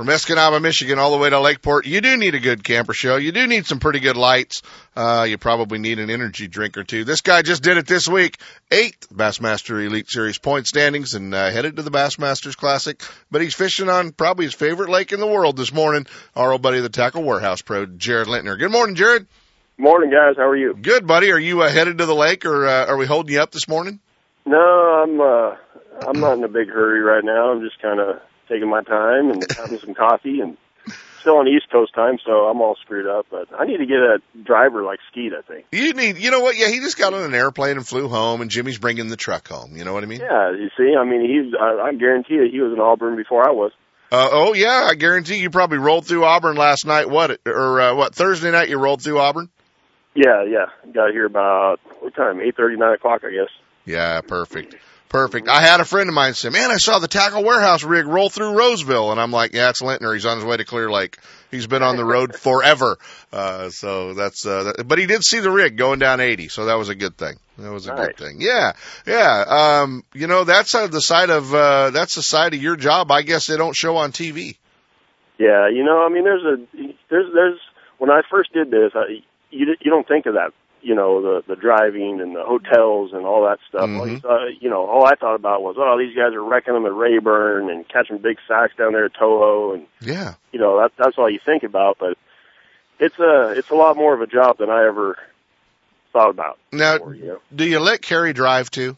from 0.00 0.06
Escanaba, 0.06 0.62
Michigan, 0.62 0.98
all 0.98 1.10
the 1.10 1.18
way 1.18 1.28
to 1.28 1.38
Lakeport, 1.40 1.84
you 1.84 2.00
do 2.00 2.16
need 2.16 2.34
a 2.34 2.40
good 2.40 2.64
camper 2.64 2.94
show. 2.94 3.16
You 3.16 3.32
do 3.32 3.46
need 3.46 3.66
some 3.66 3.80
pretty 3.80 4.00
good 4.00 4.16
lights. 4.16 4.62
Uh, 4.96 5.26
you 5.28 5.36
probably 5.36 5.78
need 5.78 5.98
an 5.98 6.08
energy 6.08 6.48
drink 6.48 6.78
or 6.78 6.84
two. 6.84 7.04
This 7.04 7.20
guy 7.20 7.42
just 7.42 7.62
did 7.62 7.76
it 7.76 7.86
this 7.86 8.08
week. 8.08 8.38
Eighth 8.70 9.10
Bassmaster 9.10 9.86
Elite 9.86 10.08
Series 10.08 10.38
point 10.38 10.66
standings 10.66 11.12
and 11.12 11.34
uh, 11.34 11.50
headed 11.50 11.76
to 11.76 11.82
the 11.82 11.90
Bassmasters 11.90 12.56
Classic. 12.56 12.98
But 13.30 13.42
he's 13.42 13.54
fishing 13.54 13.90
on 13.90 14.12
probably 14.12 14.46
his 14.46 14.54
favorite 14.54 14.88
lake 14.88 15.12
in 15.12 15.20
the 15.20 15.26
world 15.26 15.58
this 15.58 15.70
morning. 15.70 16.06
Our 16.34 16.52
old 16.52 16.62
buddy, 16.62 16.80
the 16.80 16.88
Tackle 16.88 17.22
Warehouse 17.22 17.60
Pro, 17.60 17.84
Jared 17.84 18.26
Lintner. 18.26 18.58
Good 18.58 18.72
morning, 18.72 18.96
Jared. 18.96 19.26
Morning, 19.76 20.10
guys. 20.10 20.36
How 20.38 20.48
are 20.48 20.56
you? 20.56 20.78
Good, 20.80 21.06
buddy. 21.06 21.30
Are 21.30 21.38
you 21.38 21.60
uh, 21.60 21.68
headed 21.68 21.98
to 21.98 22.06
the 22.06 22.14
lake, 22.14 22.46
or 22.46 22.66
uh, 22.66 22.86
are 22.86 22.96
we 22.96 23.04
holding 23.04 23.34
you 23.34 23.42
up 23.42 23.50
this 23.50 23.68
morning? 23.68 24.00
No, 24.46 24.56
I'm. 24.56 25.20
uh 25.20 25.56
I'm 26.08 26.18
not 26.18 26.38
in 26.38 26.44
a 26.44 26.48
big 26.48 26.68
hurry 26.68 27.02
right 27.02 27.22
now. 27.22 27.50
I'm 27.50 27.60
just 27.60 27.78
kind 27.82 28.00
of 28.00 28.22
taking 28.50 28.68
my 28.68 28.82
time 28.82 29.30
and 29.30 29.46
having 29.56 29.78
some 29.78 29.94
coffee 29.94 30.40
and 30.40 30.56
still 31.20 31.36
on 31.36 31.48
East 31.48 31.70
Coast 31.70 31.94
time, 31.94 32.18
so 32.24 32.48
I'm 32.48 32.60
all 32.60 32.76
screwed 32.76 33.06
up. 33.06 33.26
But 33.30 33.48
I 33.56 33.64
need 33.64 33.78
to 33.78 33.86
get 33.86 33.98
a 33.98 34.20
driver 34.42 34.82
like 34.82 34.98
Skeet. 35.10 35.32
I 35.32 35.42
think. 35.42 35.66
You 35.72 35.92
need, 35.94 36.18
you 36.18 36.30
know 36.30 36.40
what? 36.40 36.56
Yeah, 36.56 36.68
he 36.68 36.80
just 36.80 36.98
got 36.98 37.14
on 37.14 37.22
an 37.22 37.34
airplane 37.34 37.76
and 37.76 37.86
flew 37.86 38.08
home, 38.08 38.40
and 38.40 38.50
Jimmy's 38.50 38.78
bringing 38.78 39.08
the 39.08 39.16
truck 39.16 39.48
home. 39.48 39.76
You 39.76 39.84
know 39.84 39.92
what 39.92 40.02
I 40.02 40.06
mean? 40.06 40.20
Yeah, 40.20 40.52
you 40.52 40.70
see, 40.76 40.94
I 40.98 41.04
mean, 41.04 41.22
he's. 41.22 41.54
I, 41.58 41.88
I 41.88 41.94
guarantee 41.94 42.34
you, 42.34 42.48
he 42.50 42.60
was 42.60 42.72
in 42.72 42.80
Auburn 42.80 43.16
before 43.16 43.46
I 43.46 43.52
was. 43.52 43.72
Uh, 44.12 44.28
oh 44.32 44.54
yeah, 44.54 44.88
I 44.90 44.94
guarantee 44.94 45.36
you 45.36 45.50
probably 45.50 45.78
rolled 45.78 46.04
through 46.04 46.24
Auburn 46.24 46.56
last 46.56 46.84
night. 46.84 47.08
What 47.08 47.38
or 47.46 47.80
uh, 47.80 47.94
what 47.94 48.14
Thursday 48.14 48.50
night 48.50 48.68
you 48.68 48.76
rolled 48.76 49.02
through 49.02 49.20
Auburn? 49.20 49.48
Yeah, 50.14 50.44
yeah. 50.44 50.66
Got 50.92 51.12
here 51.12 51.26
about 51.26 51.78
what 52.00 52.14
time? 52.16 52.40
Eight 52.40 52.56
thirty, 52.56 52.76
nine 52.76 52.94
o'clock, 52.94 53.22
I 53.24 53.30
guess. 53.30 53.50
Yeah, 53.84 54.20
perfect. 54.20 54.74
Perfect. 55.10 55.48
I 55.48 55.60
had 55.60 55.80
a 55.80 55.84
friend 55.84 56.08
of 56.08 56.14
mine 56.14 56.32
say, 56.34 56.48
man, 56.48 56.70
I 56.70 56.76
saw 56.76 56.98
the 57.00 57.08
tackle 57.08 57.42
warehouse 57.44 57.82
rig 57.84 58.06
roll 58.06 58.30
through 58.30 58.56
Roseville. 58.56 59.10
And 59.12 59.20
I'm 59.20 59.32
like, 59.32 59.52
yeah, 59.52 59.68
it's 59.70 59.82
Lintner. 59.82 60.14
He's 60.14 60.24
on 60.24 60.36
his 60.38 60.44
way 60.46 60.56
to 60.56 60.64
Clear 60.64 60.90
Lake. 60.90 61.18
He's 61.50 61.66
been 61.66 61.82
on 61.82 61.96
the 61.96 62.04
road 62.04 62.34
forever. 62.40 62.96
Uh, 63.32 63.70
so 63.70 64.14
that's, 64.14 64.46
uh, 64.46 64.72
that, 64.76 64.88
but 64.88 64.98
he 64.98 65.06
did 65.06 65.22
see 65.24 65.40
the 65.40 65.50
rig 65.50 65.76
going 65.76 65.98
down 65.98 66.20
80. 66.20 66.48
So 66.48 66.66
that 66.66 66.74
was 66.78 66.88
a 66.88 66.94
good 66.94 67.18
thing. 67.18 67.34
That 67.58 67.72
was 67.72 67.86
a 67.86 67.94
Nice. 67.94 68.06
good 68.06 68.16
thing. 68.18 68.36
Yeah. 68.40 68.72
Yeah. 69.06 69.44
Um, 69.82 70.04
you 70.14 70.28
know, 70.28 70.44
that's 70.44 70.74
uh, 70.74 70.86
the 70.86 71.00
side 71.00 71.30
of, 71.30 71.52
uh, 71.52 71.90
that's 71.90 72.14
the 72.14 72.22
side 72.22 72.54
of 72.54 72.62
your 72.62 72.76
job. 72.76 73.10
I 73.10 73.22
guess 73.22 73.46
they 73.48 73.56
don't 73.56 73.76
show 73.76 73.96
on 73.96 74.12
TV. 74.12 74.56
Yeah, 75.38 75.68
you 75.70 75.82
know, 75.84 76.04
I 76.04 76.10
mean, 76.10 76.24
there's 76.24 76.42
a 76.44 76.56
there's 77.08 77.32
there's 77.32 77.58
when 77.96 78.10
I 78.10 78.20
first 78.30 78.52
did 78.52 78.70
this, 78.70 78.92
I, 78.94 79.22
you 79.50 79.74
you 79.80 79.90
don't 79.90 80.06
think 80.06 80.26
of 80.26 80.34
that, 80.34 80.50
you 80.82 80.94
know, 80.94 81.20
the 81.22 81.42
the 81.46 81.56
driving 81.56 82.20
and 82.20 82.34
the 82.34 82.42
hotels 82.42 83.12
and 83.12 83.26
all 83.26 83.44
that 83.44 83.58
stuff. 83.68 83.88
All 83.90 84.08
you, 84.08 84.20
you 84.60 84.70
know, 84.70 84.86
all 84.86 85.06
I 85.06 85.14
thought 85.14 85.34
about 85.34 85.62
was, 85.62 85.76
oh, 85.78 85.98
these 85.98 86.16
guys 86.16 86.32
are 86.34 86.42
wrecking 86.42 86.74
them 86.74 86.86
at 86.86 86.94
Rayburn 86.94 87.70
and 87.70 87.88
catching 87.88 88.18
big 88.18 88.38
sacks 88.48 88.72
down 88.76 88.92
there 88.92 89.06
at 89.06 89.14
Toho, 89.14 89.74
and 89.74 89.86
Yeah. 90.00 90.34
you 90.52 90.58
know, 90.58 90.80
that 90.80 90.92
that's 90.98 91.16
all 91.18 91.30
you 91.30 91.40
think 91.44 91.62
about. 91.62 91.98
But 91.98 92.16
it's 92.98 93.18
a 93.18 93.54
it's 93.56 93.70
a 93.70 93.74
lot 93.74 93.96
more 93.96 94.14
of 94.14 94.20
a 94.20 94.26
job 94.26 94.58
than 94.58 94.70
I 94.70 94.86
ever 94.86 95.16
thought 96.12 96.30
about. 96.30 96.58
Now, 96.72 96.98
before, 96.98 97.14
you 97.14 97.26
know. 97.26 97.38
do 97.54 97.64
you 97.64 97.78
let 97.78 98.02
Kerry 98.02 98.32
drive 98.32 98.70
too? 98.70 98.96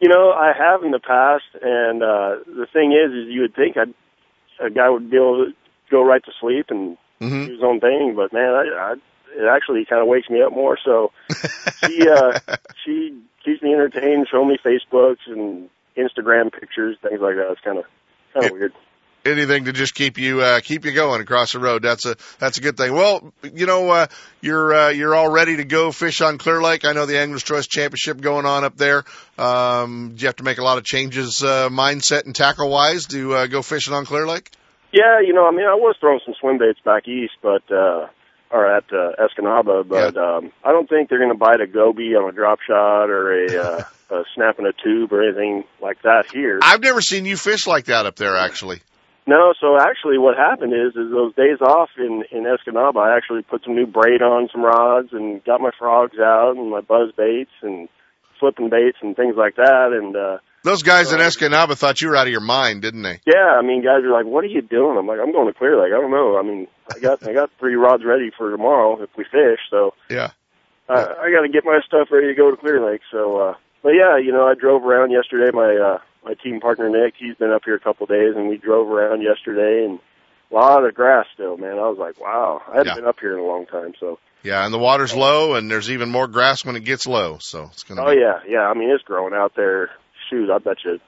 You 0.00 0.08
know, 0.08 0.32
I 0.32 0.52
have 0.56 0.82
in 0.82 0.90
the 0.90 0.98
past, 0.98 1.44
and 1.62 2.02
uh 2.02 2.36
the 2.46 2.66
thing 2.72 2.92
is, 2.92 3.12
is 3.12 3.28
you 3.32 3.42
would 3.42 3.54
think 3.54 3.76
I'd, 3.76 3.94
a 4.64 4.70
guy 4.70 4.88
would 4.90 5.10
be 5.10 5.16
able 5.16 5.46
to 5.46 5.52
go 5.90 6.02
right 6.04 6.24
to 6.24 6.32
sleep 6.40 6.66
and 6.70 6.96
Mm-hmm. 7.20 7.44
do 7.46 7.52
his 7.52 7.62
own 7.62 7.78
thing, 7.78 8.14
but 8.16 8.32
man, 8.32 8.48
I, 8.52 8.64
I 8.74 8.94
it 9.36 9.46
actually 9.50 9.84
kind 9.84 10.02
of 10.02 10.08
wakes 10.08 10.28
me 10.30 10.42
up 10.42 10.52
more. 10.52 10.78
So 10.84 11.12
she 11.84 12.08
uh 12.08 12.38
she 12.84 13.18
keeps 13.44 13.62
me 13.62 13.72
entertained, 13.74 14.26
show 14.30 14.44
me 14.44 14.58
Facebooks 14.64 15.26
and 15.26 15.68
Instagram 15.96 16.52
pictures, 16.52 16.96
things 17.02 17.20
like 17.20 17.36
that. 17.36 17.48
It's 17.52 17.60
kind 17.62 17.78
of 17.78 17.84
kind 18.32 18.46
of 18.46 18.52
weird. 18.52 18.72
anything 19.24 19.66
to 19.66 19.72
just 19.72 19.94
keep 19.94 20.18
you 20.18 20.40
uh 20.40 20.60
keep 20.60 20.84
you 20.84 20.92
going 20.92 21.20
across 21.20 21.52
the 21.52 21.58
road 21.60 21.80
that's 21.80 22.06
a 22.06 22.16
that's 22.40 22.58
a 22.58 22.60
good 22.60 22.76
thing 22.76 22.92
well 22.92 23.32
you 23.42 23.66
know 23.66 23.88
uh 23.88 24.06
you're 24.40 24.74
uh 24.74 24.88
you're 24.88 25.14
all 25.14 25.30
ready 25.30 25.56
to 25.58 25.64
go 25.64 25.92
fish 25.92 26.20
on 26.20 26.38
clear 26.38 26.60
lake 26.60 26.84
i 26.84 26.92
know 26.92 27.06
the 27.06 27.16
anglers 27.16 27.44
choice 27.44 27.68
championship 27.68 28.20
going 28.20 28.46
on 28.46 28.64
up 28.64 28.76
there 28.76 29.04
um 29.38 30.12
do 30.16 30.22
you 30.22 30.26
have 30.26 30.34
to 30.34 30.42
make 30.42 30.58
a 30.58 30.64
lot 30.64 30.76
of 30.76 30.82
changes 30.84 31.40
uh 31.44 31.68
mindset 31.68 32.24
and 32.24 32.34
tackle 32.34 32.68
wise 32.68 33.06
to 33.06 33.32
uh, 33.34 33.46
go 33.46 33.62
fishing 33.62 33.94
on 33.94 34.04
clear 34.04 34.26
lake 34.26 34.50
Yeah, 34.92 35.20
you 35.20 35.32
know, 35.32 35.46
I 35.46 35.52
mean, 35.52 35.66
I 35.66 35.74
was 35.74 35.94
throwing 36.00 36.20
some 36.24 36.34
swim 36.40 36.58
baits 36.58 36.80
back 36.84 37.06
east, 37.06 37.34
but 37.42 37.62
uh 37.70 38.08
or 38.52 38.66
at 38.66 38.84
uh, 38.92 39.12
Escanaba, 39.18 39.88
but 39.88 40.16
um, 40.16 40.52
I 40.62 40.72
don't 40.72 40.88
think 40.88 41.08
they're 41.08 41.18
going 41.18 41.32
to 41.32 41.38
bite 41.38 41.60
a 41.60 41.66
goby 41.66 42.14
on 42.14 42.28
a 42.28 42.32
drop 42.32 42.58
shot 42.60 43.08
or 43.08 43.32
a, 43.32 43.56
uh, 43.56 43.84
a 44.10 44.24
snapping 44.34 44.66
a 44.66 44.72
tube 44.72 45.12
or 45.12 45.22
anything 45.22 45.64
like 45.80 46.02
that 46.02 46.26
here. 46.30 46.60
I've 46.62 46.82
never 46.82 47.00
seen 47.00 47.24
you 47.24 47.36
fish 47.36 47.66
like 47.66 47.86
that 47.86 48.04
up 48.04 48.16
there, 48.16 48.36
actually. 48.36 48.82
No, 49.26 49.54
so 49.58 49.78
actually 49.80 50.18
what 50.18 50.36
happened 50.36 50.74
is, 50.74 50.94
is 50.96 51.10
those 51.10 51.34
days 51.34 51.60
off 51.60 51.90
in, 51.96 52.24
in 52.30 52.44
Escanaba, 52.44 52.96
I 52.96 53.16
actually 53.16 53.42
put 53.42 53.64
some 53.64 53.74
new 53.74 53.86
braid 53.86 54.20
on 54.20 54.48
some 54.52 54.62
rods 54.62 55.10
and 55.12 55.42
got 55.44 55.60
my 55.60 55.70
frogs 55.78 56.18
out 56.18 56.56
and 56.56 56.70
my 56.70 56.80
buzz 56.80 57.12
baits 57.16 57.52
and 57.62 57.88
flipping 58.38 58.68
baits 58.68 58.98
and 59.00 59.16
things 59.16 59.36
like 59.36 59.56
that. 59.56 59.92
And, 59.92 60.16
uh, 60.16 60.38
Those 60.64 60.82
guys 60.82 61.12
in 61.12 61.18
Escanaba 61.18 61.76
thought 61.76 62.00
you 62.00 62.08
were 62.08 62.16
out 62.16 62.26
of 62.26 62.32
your 62.32 62.40
mind, 62.40 62.82
didn't 62.82 63.02
they? 63.02 63.20
yeah, 63.26 63.56
I 63.58 63.62
mean, 63.62 63.82
guys 63.82 64.04
are 64.04 64.12
like, 64.12 64.26
what 64.26 64.44
are 64.44 64.48
you 64.48 64.62
doing? 64.62 64.96
I'm 64.96 65.06
like, 65.06 65.18
I'm 65.20 65.32
going 65.32 65.46
to 65.52 65.58
Clear 65.58 65.80
Lake. 65.80 65.92
I 65.92 66.00
don't 66.00 66.10
know. 66.10 66.38
I 66.38 66.42
mean, 66.42 66.68
I 66.94 66.98
got, 67.00 67.26
I 67.26 67.32
got 67.32 67.50
three 67.58 67.74
rods 67.74 68.04
ready 68.04 68.30
for 68.36 68.50
tomorrow 68.50 69.00
if 69.02 69.10
we 69.16 69.24
fish. 69.24 69.58
So 69.70 69.94
Yeah. 70.08 70.30
I, 70.88 70.94
I 70.94 71.30
got 71.32 71.42
to 71.42 71.48
get 71.52 71.64
my 71.64 71.80
stuff 71.86 72.08
ready 72.10 72.28
to 72.28 72.34
go 72.34 72.50
to 72.50 72.56
Clear 72.56 72.84
Lake. 72.84 73.00
So, 73.10 73.38
uh, 73.38 73.54
but 73.82 73.90
yeah, 73.90 74.18
you 74.18 74.30
know, 74.32 74.46
I 74.46 74.54
drove 74.54 74.84
around 74.84 75.10
yesterday. 75.10 75.50
My, 75.52 75.74
uh, 75.76 75.98
my 76.24 76.34
team 76.34 76.60
partner 76.60 76.88
Nick, 76.88 77.14
he's 77.18 77.34
been 77.36 77.50
up 77.50 77.62
here 77.64 77.74
a 77.74 77.80
couple 77.80 78.04
of 78.04 78.10
days 78.10 78.34
and 78.36 78.48
we 78.48 78.56
drove 78.56 78.88
around 78.88 79.22
yesterday 79.22 79.84
and 79.84 79.98
a 80.50 80.54
lot 80.54 80.84
of 80.84 80.94
grass 80.94 81.26
still, 81.34 81.56
man. 81.56 81.72
I 81.78 81.88
was 81.88 81.98
like, 81.98 82.20
wow, 82.20 82.60
I 82.68 82.76
haven't 82.78 82.86
Yeah. 82.88 82.94
been 82.96 83.06
up 83.06 83.16
here 83.20 83.32
in 83.32 83.40
a 83.40 83.46
long 83.46 83.66
time. 83.66 83.94
So, 83.98 84.18
Yeah, 84.42 84.64
and 84.64 84.72
the 84.74 84.78
water's 84.78 85.14
low, 85.14 85.54
and 85.54 85.70
there's 85.70 85.90
even 85.90 86.10
more 86.10 86.26
grass 86.28 86.64
when 86.64 86.76
it 86.76 86.84
gets 86.84 87.06
low. 87.06 87.38
So 87.40 87.70
it's 87.72 87.84
gonna. 87.84 88.02
oh 88.04 88.10
be, 88.10 88.20
yeah, 88.20 88.40
yeah. 88.46 88.68
I 88.68 88.74
mean, 88.74 88.90
it's 88.90 89.02
growing 89.04 89.32
out 89.34 89.54
there. 89.56 89.90
Shoot, 90.32 90.50
I 90.50 90.58
bet 90.58 90.78
you 90.84 90.98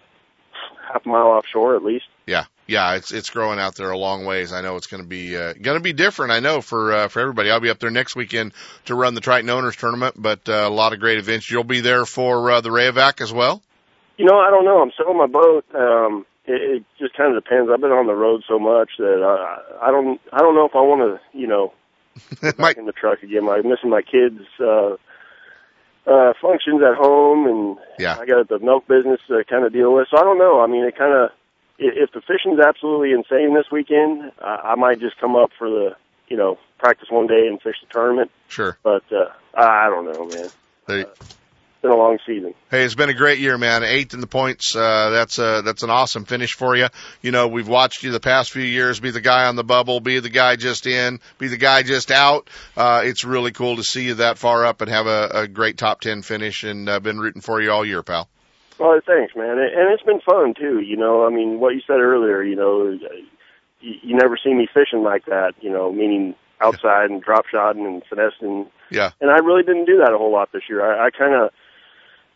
half 0.93 1.05
a 1.07 1.09
mile 1.09 1.29
offshore 1.29 1.77
at 1.77 1.83
least. 1.83 2.05
Yeah, 2.27 2.45
yeah, 2.67 2.95
it's 2.95 3.11
it's 3.11 3.31
growing 3.31 3.59
out 3.59 3.75
there 3.75 3.91
a 3.91 3.97
long 3.97 4.27
ways. 4.27 4.53
I 4.53 4.61
know 4.61 4.77
it's 4.77 4.87
going 4.87 5.03
to 5.03 5.09
be 5.09 5.35
uh, 5.35 5.55
going 5.55 5.79
to 5.79 5.83
be 5.83 5.95
different. 5.95 6.33
I 6.33 6.41
know 6.41 6.61
for 6.61 6.93
uh, 6.93 7.09
for 7.09 7.21
everybody. 7.21 7.51
I'll 7.51 7.61
be 7.61 7.71
up 7.71 7.79
there 7.79 7.91
next 7.91 8.17
weekend 8.17 8.53
to 8.85 8.95
run 8.95 9.15
the 9.15 9.23
Triton 9.23 9.49
Owners 9.49 9.77
Tournament, 9.77 10.17
but 10.19 10.47
uh, 10.47 10.53
a 10.53 10.71
lot 10.71 10.93
of 10.93 11.01
great 11.01 11.19
events. 11.19 11.51
You'll 11.51 11.65
be 11.65 11.81
there 11.81 12.05
for 12.05 12.51
uh, 12.51 12.61
the 12.61 12.69
Rayovac 12.69 13.23
as 13.23 13.33
well. 13.33 13.63
You 14.19 14.27
know, 14.27 14.39
I 14.39 14.51
don't 14.51 14.65
know. 14.67 14.83
I'm 14.83 14.93
selling 14.97 15.17
my 15.17 15.27
boat. 15.27 15.65
Um, 15.75 16.27
it, 16.45 16.77
it 16.77 16.85
just 16.99 17.17
kind 17.17 17.35
of 17.35 17.43
depends. 17.43 17.71
I've 17.73 17.81
been 17.81 17.91
on 17.91 18.07
the 18.07 18.15
road 18.15 18.43
so 18.47 18.59
much 18.59 18.91
that 18.99 19.23
I, 19.23 19.89
I 19.89 19.91
don't, 19.91 20.21
I 20.33 20.39
don't 20.39 20.55
know 20.55 20.67
if 20.67 20.77
I 20.77 20.81
want 20.81 21.01
to, 21.01 21.39
you 21.39 21.47
know, 21.47 21.73
get 22.41 22.57
back 22.57 22.77
in 22.77 22.87
the 22.87 22.93
truck 22.93 23.23
again. 23.23 23.49
I'm 23.49 23.69
missing 23.69 23.91
my 23.91 24.03
kids' 24.03 24.47
uh, 24.61 24.97
uh, 26.07 26.33
functions 26.41 26.83
at 26.83 26.97
home, 26.97 27.47
and 27.47 27.79
Yeah. 27.99 28.19
I 28.19 28.27
got 28.27 28.49
the 28.49 28.59
milk 28.59 28.87
business 28.87 29.21
to 29.29 29.45
kind 29.45 29.65
of 29.65 29.73
deal 29.73 29.95
with. 29.95 30.09
So 30.11 30.19
I 30.19 30.23
don't 30.23 30.39
know. 30.39 30.61
I 30.61 30.67
mean, 30.67 30.85
it 30.85 30.97
kind 30.97 31.15
of, 31.15 31.31
if 31.79 32.13
the 32.13 32.21
fishing's 32.21 32.61
absolutely 32.61 33.13
insane 33.13 33.55
this 33.55 33.71
weekend, 33.73 34.33
I, 34.41 34.73
I 34.73 34.75
might 34.75 35.01
just 35.01 35.19
come 35.19 35.35
up 35.37 35.51
for 35.59 35.69
the, 35.69 35.97
you 36.29 36.37
know, 36.37 36.59
practice 36.79 37.09
one 37.11 37.27
day 37.27 37.47
and 37.49 37.61
fish 37.61 37.77
the 37.81 37.93
tournament. 37.93 38.31
Sure. 38.49 38.79
But 38.83 39.05
uh, 39.13 39.31
I 39.57 39.89
don't 39.89 40.05
know, 40.05 40.27
man. 40.27 40.51
There, 40.87 40.99
It's 41.01 41.37
been 41.85 41.93
a 41.93 41.97
long 41.97 42.19
season. 42.27 42.55
Hey, 42.71 42.83
it's 42.83 42.95
been 42.95 43.11
a 43.11 43.15
great 43.15 43.39
year, 43.39 43.57
man. 43.59 43.85
Eighth 43.85 44.15
in 44.15 44.21
the 44.21 44.27
points. 44.27 44.75
Uh, 44.75 45.11
that's 45.11 45.39
uh, 45.39 45.61
that's 45.63 45.83
an 45.83 45.91
awesome 45.91 46.25
finish 46.25 46.55
for 46.55 46.75
you. 46.75 46.89
You 47.23 47.31
know, 47.31 47.47
we've 47.47 47.69
watched 47.69 48.03
you 48.03 48.11
the 48.11 48.21
past 48.21 48.51
few 48.51 48.63
years 48.63 48.99
be 48.99 49.11
the 49.11 49.21
guy 49.21 49.47
on 49.47 49.55
the 49.55 49.65
bubble, 49.65 50.01
be 50.01 50.19
the 50.19 50.31
guy 50.31 50.57
just 50.57 50.87
in, 50.87 51.21
be 51.39 51.49
the 51.49 51.59
guy 51.59 51.83
just 51.83 52.11
out. 52.11 52.49
Uh, 52.77 53.03
it's 53.05 53.25
really 53.25 53.53
cool 53.53 53.77
to 53.77 53.85
see 53.85 54.07
you 54.07 54.15
that 54.15 54.39
far 54.39 54.65
up 54.65 54.81
and 54.81 54.91
have 54.91 55.07
a, 55.07 55.31
a 55.35 55.49
great 55.49 55.77
top 55.77 56.01
ten 56.01 56.23
finish. 56.23 56.65
And 56.65 56.89
uh, 56.89 57.01
been 57.01 57.21
rooting 57.21 57.43
for 57.43 57.61
you 57.61 57.71
all 57.71 57.85
year, 57.85 58.03
pal. 58.03 58.29
Well, 58.79 58.99
thanks, 59.07 59.37
man, 59.37 59.59
and 59.59 59.93
it's 59.93 60.03
been 60.03 60.21
fun 60.21 60.55
too. 60.59 60.81
You 60.81 60.97
know, 60.97 61.27
I 61.27 61.31
mean, 61.31 61.61
what 61.61 61.75
you 61.75 61.83
said 61.87 62.01
earlier. 62.01 62.43
You 62.43 62.57
know, 62.57 62.99
you, 63.81 63.95
you 64.03 64.17
never 64.17 64.37
see 64.43 64.53
me 64.55 64.67
fishing 64.73 65.03
like 65.03 65.27
that. 65.27 65.53
You 65.61 65.71
know, 65.71 65.93
meaning 65.93 66.35
outside 66.61 67.11
and 67.11 67.23
drop 67.23 67.45
shotting 67.47 67.85
and 67.85 68.03
finessing. 68.09 68.67
Yeah. 68.91 69.11
And 69.21 69.31
I 69.31 69.39
really 69.39 69.63
didn't 69.63 69.85
do 69.85 69.99
that 69.99 70.13
a 70.13 70.19
whole 70.19 70.33
lot 70.33 70.53
this 70.53 70.63
year. 70.69 70.85
I, 70.85 71.07
I 71.07 71.11
kind 71.11 71.35
of 71.35 71.51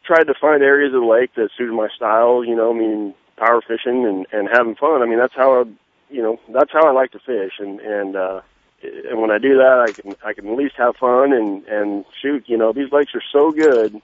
tried 0.08 0.24
to 0.24 0.34
find 0.34 0.62
areas 0.62 0.94
of 0.94 1.02
the 1.02 1.06
lake 1.06 1.34
that 1.36 1.50
suited 1.56 1.74
my 1.74 1.88
style. 1.94 2.42
You 2.42 2.56
know, 2.56 2.74
I 2.74 2.78
mean, 2.78 3.14
power 3.36 3.60
fishing 3.60 4.04
and 4.06 4.26
and 4.32 4.48
having 4.50 4.74
fun. 4.74 5.02
I 5.02 5.06
mean, 5.06 5.18
that's 5.18 5.34
how 5.36 5.60
I, 5.60 5.64
you 6.10 6.22
know, 6.22 6.40
that's 6.52 6.72
how 6.72 6.88
I 6.88 6.92
like 6.92 7.12
to 7.12 7.20
fish. 7.20 7.52
And 7.60 7.78
and 7.80 8.16
uh, 8.16 8.40
and 8.82 9.20
when 9.20 9.30
I 9.30 9.38
do 9.38 9.56
that, 9.58 9.86
I 9.88 9.92
can 9.92 10.16
I 10.24 10.32
can 10.32 10.48
at 10.48 10.56
least 10.56 10.74
have 10.76 10.96
fun 10.96 11.32
and 11.32 11.64
and 11.66 12.04
shoot. 12.20 12.48
You 12.48 12.56
know, 12.56 12.72
these 12.72 12.90
lakes 12.90 13.14
are 13.14 13.22
so 13.30 13.52
good 13.52 14.00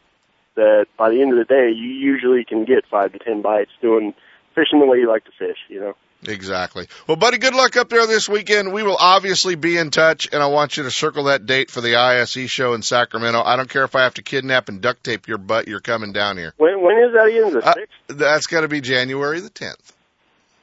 that 0.55 0.87
by 0.97 1.11
the 1.11 1.21
end 1.21 1.33
of 1.33 1.39
the 1.39 1.53
day, 1.53 1.71
you 1.71 1.89
usually 1.89 2.45
can 2.45 2.65
get 2.65 2.87
five 2.87 3.13
to 3.13 3.19
ten 3.19 3.43
bites 3.43 3.73
doing 3.81 4.15
fishing 4.55 4.79
the 4.79 4.87
way 4.87 4.99
you 4.99 5.09
like 5.09 5.25
to 5.25 5.33
fish. 5.33 5.59
You 5.69 5.81
know. 5.81 5.97
Exactly. 6.29 6.89
Well, 7.07 7.17
buddy, 7.17 7.39
good 7.39 7.55
luck 7.55 7.77
up 7.77 7.89
there 7.89 8.07
this 8.07 8.29
weekend. 8.29 8.73
We 8.73 8.83
will 8.83 8.97
obviously 8.99 9.55
be 9.55 9.77
in 9.77 9.91
touch, 9.91 10.29
and 10.33 10.43
I 10.43 10.47
want 10.47 10.77
you 10.77 10.83
to 10.85 10.91
circle 10.91 11.25
that 11.25 11.47
date 11.47 11.71
for 11.71 11.81
the 11.81 11.97
ISE 11.97 12.49
show 12.51 12.75
in 12.75 12.83
Sacramento. 12.83 13.43
I 13.45 13.57
don't 13.57 13.69
care 13.69 13.85
if 13.85 13.95
I 13.95 14.03
have 14.05 14.15
to 14.15 14.23
kidnap 14.23 14.69
and 14.69 14.81
duct 14.81 15.05
tape 15.05 15.29
your 15.29 15.39
butt. 15.39 15.69
You're 15.69 15.81
coming 15.81 16.13
down 16.13 16.37
here. 16.37 16.55
When 16.57 16.81
when 16.83 16.99
is 16.99 17.13
that 17.15 17.27
again? 17.27 17.53
The 17.53 17.67
Uh, 17.67 17.73
sixth, 17.75 17.93
That's 18.09 18.47
got 18.47 18.63
to 18.63 18.69
be 18.69 18.81
January 18.81 19.41
the 19.41 19.51
10th. 19.51 19.93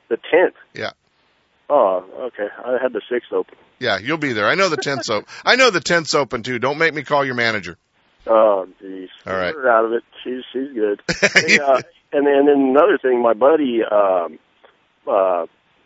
the 0.09 0.17
tenth. 0.17 0.55
Yeah. 0.73 0.91
Oh, 1.69 2.03
okay. 2.27 2.47
I 2.65 2.77
had 2.81 2.91
the 2.93 3.01
sixth 3.09 3.31
open. 3.31 3.55
Yeah, 3.79 3.97
you'll 3.97 4.17
be 4.17 4.33
there. 4.33 4.47
I 4.47 4.55
know 4.55 4.67
the 4.69 4.77
10th's 4.77 5.09
open. 5.09 5.25
I 5.45 5.55
know 5.55 5.69
the 5.69 5.79
10th's 5.79 6.13
open 6.15 6.43
too. 6.43 6.59
Don't 6.59 6.77
make 6.77 6.93
me 6.93 7.03
call 7.03 7.23
your 7.25 7.35
manager. 7.35 7.77
Oh, 8.27 8.67
geez. 8.81 9.09
All 9.25 9.33
right. 9.33 9.53
Her 9.55 9.69
out 9.69 9.85
of 9.85 9.93
it. 9.93 10.03
She's 10.23 10.43
she's 10.51 10.71
good. 10.73 11.01
Hey, 11.33 11.59
uh, 11.59 11.81
and 12.13 12.27
then 12.27 12.33
and 12.35 12.47
then 12.47 12.57
another 12.75 12.97
thing, 13.01 13.21
my 13.21 13.33
buddy, 13.33 13.81
um, 13.89 14.37
uh, 15.07 15.45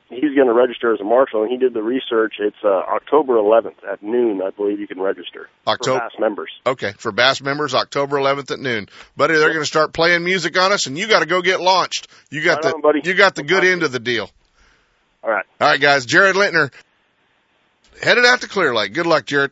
he's 0.10 0.36
going 0.36 0.48
to 0.48 0.54
register 0.54 0.94
as 0.94 1.00
a 1.00 1.04
marshal, 1.04 1.42
and 1.44 1.52
he 1.52 1.58
did 1.58 1.74
the 1.74 1.82
research. 1.84 2.36
It's 2.40 2.56
uh, 2.64 2.68
October 2.68 3.34
11th 3.36 3.84
at 3.92 4.04
noon, 4.04 4.42
I 4.42 4.52
believe 4.52 4.80
you 4.80 4.88
can 4.88 5.00
register 5.00 5.50
October- 5.68 6.00
for 6.00 6.06
Bass 6.10 6.20
members. 6.20 6.52
Okay, 6.66 6.94
for 6.98 7.12
Bass 7.12 7.42
members, 7.42 7.74
October 7.74 8.18
11th 8.18 8.52
at 8.52 8.60
noon. 8.60 8.88
Buddy, 9.18 9.34
they're 9.36 9.50
going 9.50 9.60
to 9.62 9.66
start 9.66 9.94
playing 9.94 10.24
music 10.24 10.58
on 10.60 10.72
us, 10.72 10.88
and 10.88 10.98
you 10.98 11.08
got 11.08 11.20
to 11.22 11.26
go 11.26 11.42
get 11.42 11.60
launched. 11.62 12.08
You 12.30 12.42
got 12.44 12.56
Right 12.56 12.64
the 12.64 12.76
on, 12.76 12.82
buddy. 12.82 13.02
you 13.04 13.14
got 13.14 13.36
the 13.36 13.44
good 13.44 13.64
end 13.64 13.84
of 13.84 13.92
the 13.92 14.00
deal. 14.00 14.30
All 15.24 15.32
right. 15.32 15.46
All 15.60 15.68
right, 15.68 15.82
guys. 15.82 16.06
Jared 16.06 16.36
Lintner 16.36 16.72
headed 18.02 18.26
out 18.26 18.42
to 18.42 18.48
Clear 18.48 18.76
Lake. 18.76 18.94
Good 18.94 19.08
luck, 19.08 19.26
Jared. 19.26 19.52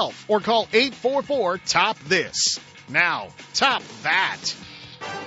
or 0.27 0.39
call 0.39 0.67
844 0.73 1.57
Top 1.59 1.99
This. 1.99 2.59
Now, 2.89 3.29
top 3.53 3.83
that. 4.03 4.41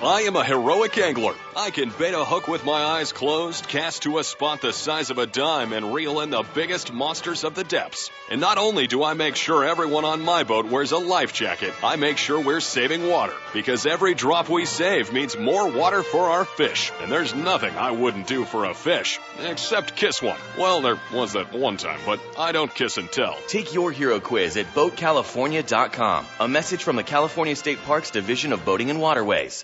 I 0.03 0.23
am 0.23 0.35
a 0.35 0.43
heroic 0.43 0.97
angler. 0.97 1.33
I 1.55 1.71
can 1.71 1.89
bait 1.89 2.13
a 2.13 2.25
hook 2.25 2.49
with 2.49 2.65
my 2.65 2.83
eyes 2.83 3.13
closed, 3.13 3.69
cast 3.69 4.03
to 4.03 4.19
a 4.19 4.25
spot 4.25 4.61
the 4.61 4.73
size 4.73 5.09
of 5.09 5.17
a 5.19 5.25
dime, 5.25 5.71
and 5.71 5.93
reel 5.93 6.19
in 6.19 6.29
the 6.29 6.43
biggest 6.53 6.91
monsters 6.91 7.45
of 7.45 7.55
the 7.55 7.63
depths. 7.63 8.11
And 8.29 8.41
not 8.41 8.57
only 8.57 8.87
do 8.87 9.03
I 9.03 9.13
make 9.13 9.37
sure 9.37 9.63
everyone 9.63 10.03
on 10.03 10.21
my 10.21 10.43
boat 10.43 10.65
wears 10.65 10.91
a 10.91 10.97
life 10.97 11.31
jacket, 11.33 11.73
I 11.81 11.95
make 11.95 12.17
sure 12.17 12.41
we're 12.41 12.59
saving 12.59 13.07
water. 13.07 13.33
Because 13.53 13.85
every 13.85 14.15
drop 14.15 14.49
we 14.49 14.65
save 14.65 15.13
means 15.13 15.37
more 15.37 15.71
water 15.71 16.03
for 16.03 16.29
our 16.29 16.43
fish. 16.43 16.91
And 17.01 17.09
there's 17.09 17.33
nothing 17.33 17.73
I 17.75 17.91
wouldn't 17.91 18.27
do 18.27 18.43
for 18.43 18.65
a 18.65 18.73
fish, 18.73 19.17
except 19.39 19.95
kiss 19.95 20.21
one. 20.21 20.39
Well, 20.57 20.81
there 20.81 20.99
was 21.13 21.33
that 21.33 21.53
one 21.53 21.77
time, 21.77 22.01
but 22.05 22.19
I 22.37 22.51
don't 22.51 22.73
kiss 22.73 22.97
and 22.97 23.09
tell. 23.09 23.37
Take 23.47 23.73
your 23.73 23.93
hero 23.93 24.19
quiz 24.19 24.57
at 24.57 24.73
BoatCalifornia.com. 24.75 26.25
A 26.41 26.47
message 26.49 26.83
from 26.83 26.97
the 26.97 27.03
California 27.03 27.55
State 27.55 27.81
Parks 27.85 28.11
Division 28.11 28.51
of 28.51 28.65
Boating 28.65 28.89
and 28.89 28.99
Waterways. 28.99 29.63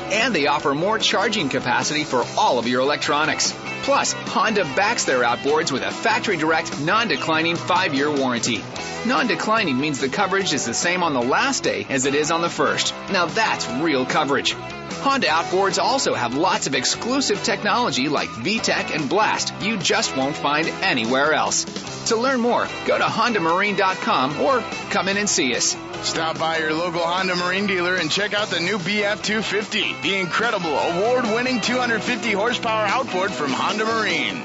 and 0.11 0.35
they 0.35 0.47
offer 0.47 0.73
more 0.73 0.99
charging 0.99 1.49
capacity 1.49 2.03
for 2.03 2.23
all 2.37 2.59
of 2.59 2.67
your 2.67 2.81
electronics. 2.81 3.53
Plus, 3.83 4.13
Honda 4.13 4.63
backs 4.63 5.05
their 5.05 5.23
outboards 5.23 5.71
with 5.71 5.83
a 5.83 5.91
factory 5.91 6.37
direct, 6.37 6.79
non 6.81 7.07
declining 7.07 7.55
5 7.55 7.93
year 7.93 8.11
warranty. 8.11 8.63
Non 9.05 9.25
declining 9.25 9.79
means 9.79 9.99
the 9.99 10.09
coverage 10.09 10.53
is 10.53 10.65
the 10.65 10.73
same 10.73 11.01
on 11.01 11.13
the 11.13 11.21
last 11.21 11.63
day 11.63 11.87
as 11.89 12.05
it 12.05 12.13
is 12.13 12.29
on 12.29 12.41
the 12.41 12.49
first. 12.49 12.93
Now 13.11 13.25
that's 13.25 13.67
real 13.69 14.05
coverage. 14.05 14.53
Honda 14.53 15.27
outboards 15.27 15.81
also 15.81 16.13
have 16.13 16.35
lots 16.35 16.67
of 16.67 16.75
exclusive 16.75 17.41
technology 17.43 18.07
like 18.07 18.29
VTEC 18.29 18.93
and 18.93 19.09
Blast 19.09 19.53
you 19.61 19.77
just 19.77 20.15
won't 20.15 20.35
find 20.35 20.67
anywhere 20.83 21.33
else. 21.33 21.65
To 22.09 22.15
learn 22.17 22.39
more, 22.39 22.67
go 22.85 22.97
to 22.97 23.03
HondaMarine.com 23.03 24.41
or 24.41 24.61
come 24.91 25.07
in 25.07 25.17
and 25.17 25.29
see 25.29 25.55
us. 25.55 25.75
Stop 26.03 26.39
by 26.39 26.57
your 26.57 26.73
local 26.73 27.01
Honda 27.01 27.35
Marine 27.35 27.67
dealer 27.67 27.95
and 27.95 28.09
check 28.09 28.33
out 28.33 28.49
the 28.49 28.59
new 28.59 28.77
BF 28.79 29.21
250, 29.23 29.93
the 30.01 30.17
incredible 30.17 30.77
award 30.77 31.25
winning 31.25 31.61
250 31.61 32.31
horsepower 32.31 32.85
outboard 32.87 33.31
from 33.31 33.51
Honda 33.51 33.85
Marine. 33.85 34.43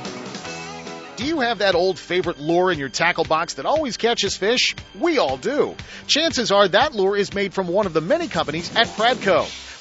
Do 1.17 1.25
you 1.25 1.41
have 1.41 1.59
that 1.59 1.75
old 1.75 1.99
favorite 1.99 2.39
lure 2.39 2.71
in 2.71 2.79
your 2.79 2.91
tackle 2.91 3.25
box 3.25 3.55
that 3.55 3.65
always 3.65 3.97
catches 3.97 4.37
fish? 4.37 4.77
We 4.99 5.17
all 5.17 5.39
do. 5.39 5.75
Chances 6.07 6.53
are 6.53 6.69
that 6.69 6.95
lure 6.95 7.17
is 7.17 7.33
made 7.33 7.55
from 7.55 7.69
one 7.69 7.87
of 7.87 7.95
the 7.95 8.03
many 8.03 8.29
companies 8.29 8.75
at 8.77 8.87
Pradco. 8.89 9.66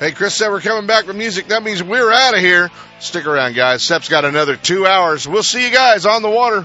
Hey, 0.00 0.12
Chris 0.12 0.34
said 0.34 0.48
we're 0.48 0.62
coming 0.62 0.86
back 0.86 1.06
with 1.06 1.16
music. 1.16 1.48
That 1.48 1.62
means 1.62 1.82
we're 1.82 2.10
out 2.10 2.32
of 2.32 2.40
here. 2.40 2.70
Stick 3.00 3.26
around, 3.26 3.54
guys. 3.54 3.82
Sep's 3.82 4.08
got 4.08 4.24
another 4.24 4.56
two 4.56 4.86
hours. 4.86 5.28
We'll 5.28 5.42
see 5.42 5.62
you 5.62 5.70
guys 5.70 6.06
on 6.06 6.22
the 6.22 6.30
water. 6.30 6.64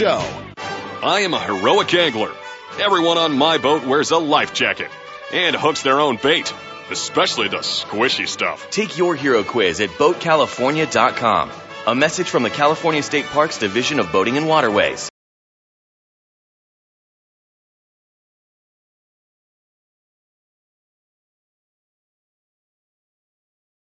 show. 0.01 0.19
I 1.03 1.21
am 1.21 1.35
a 1.35 1.39
heroic 1.39 1.93
angler. 1.93 2.31
Everyone 2.79 3.19
on 3.19 3.37
my 3.37 3.59
boat 3.59 3.85
wears 3.85 4.09
a 4.09 4.17
life 4.17 4.51
jacket 4.51 4.89
and 5.31 5.55
hooks 5.55 5.83
their 5.83 5.99
own 5.99 6.17
bait, 6.17 6.51
especially 6.89 7.49
the 7.49 7.57
squishy 7.57 8.27
stuff. 8.27 8.67
Take 8.71 8.97
your 8.97 9.15
hero 9.15 9.43
quiz 9.43 9.79
at 9.79 9.91
BoatCalifornia.com. 9.91 11.51
A 11.85 11.95
message 11.95 12.29
from 12.29 12.41
the 12.41 12.49
California 12.49 13.03
State 13.03 13.25
Parks 13.25 13.59
Division 13.59 13.99
of 13.99 14.11
Boating 14.11 14.37
and 14.37 14.47
Waterways. 14.47 15.10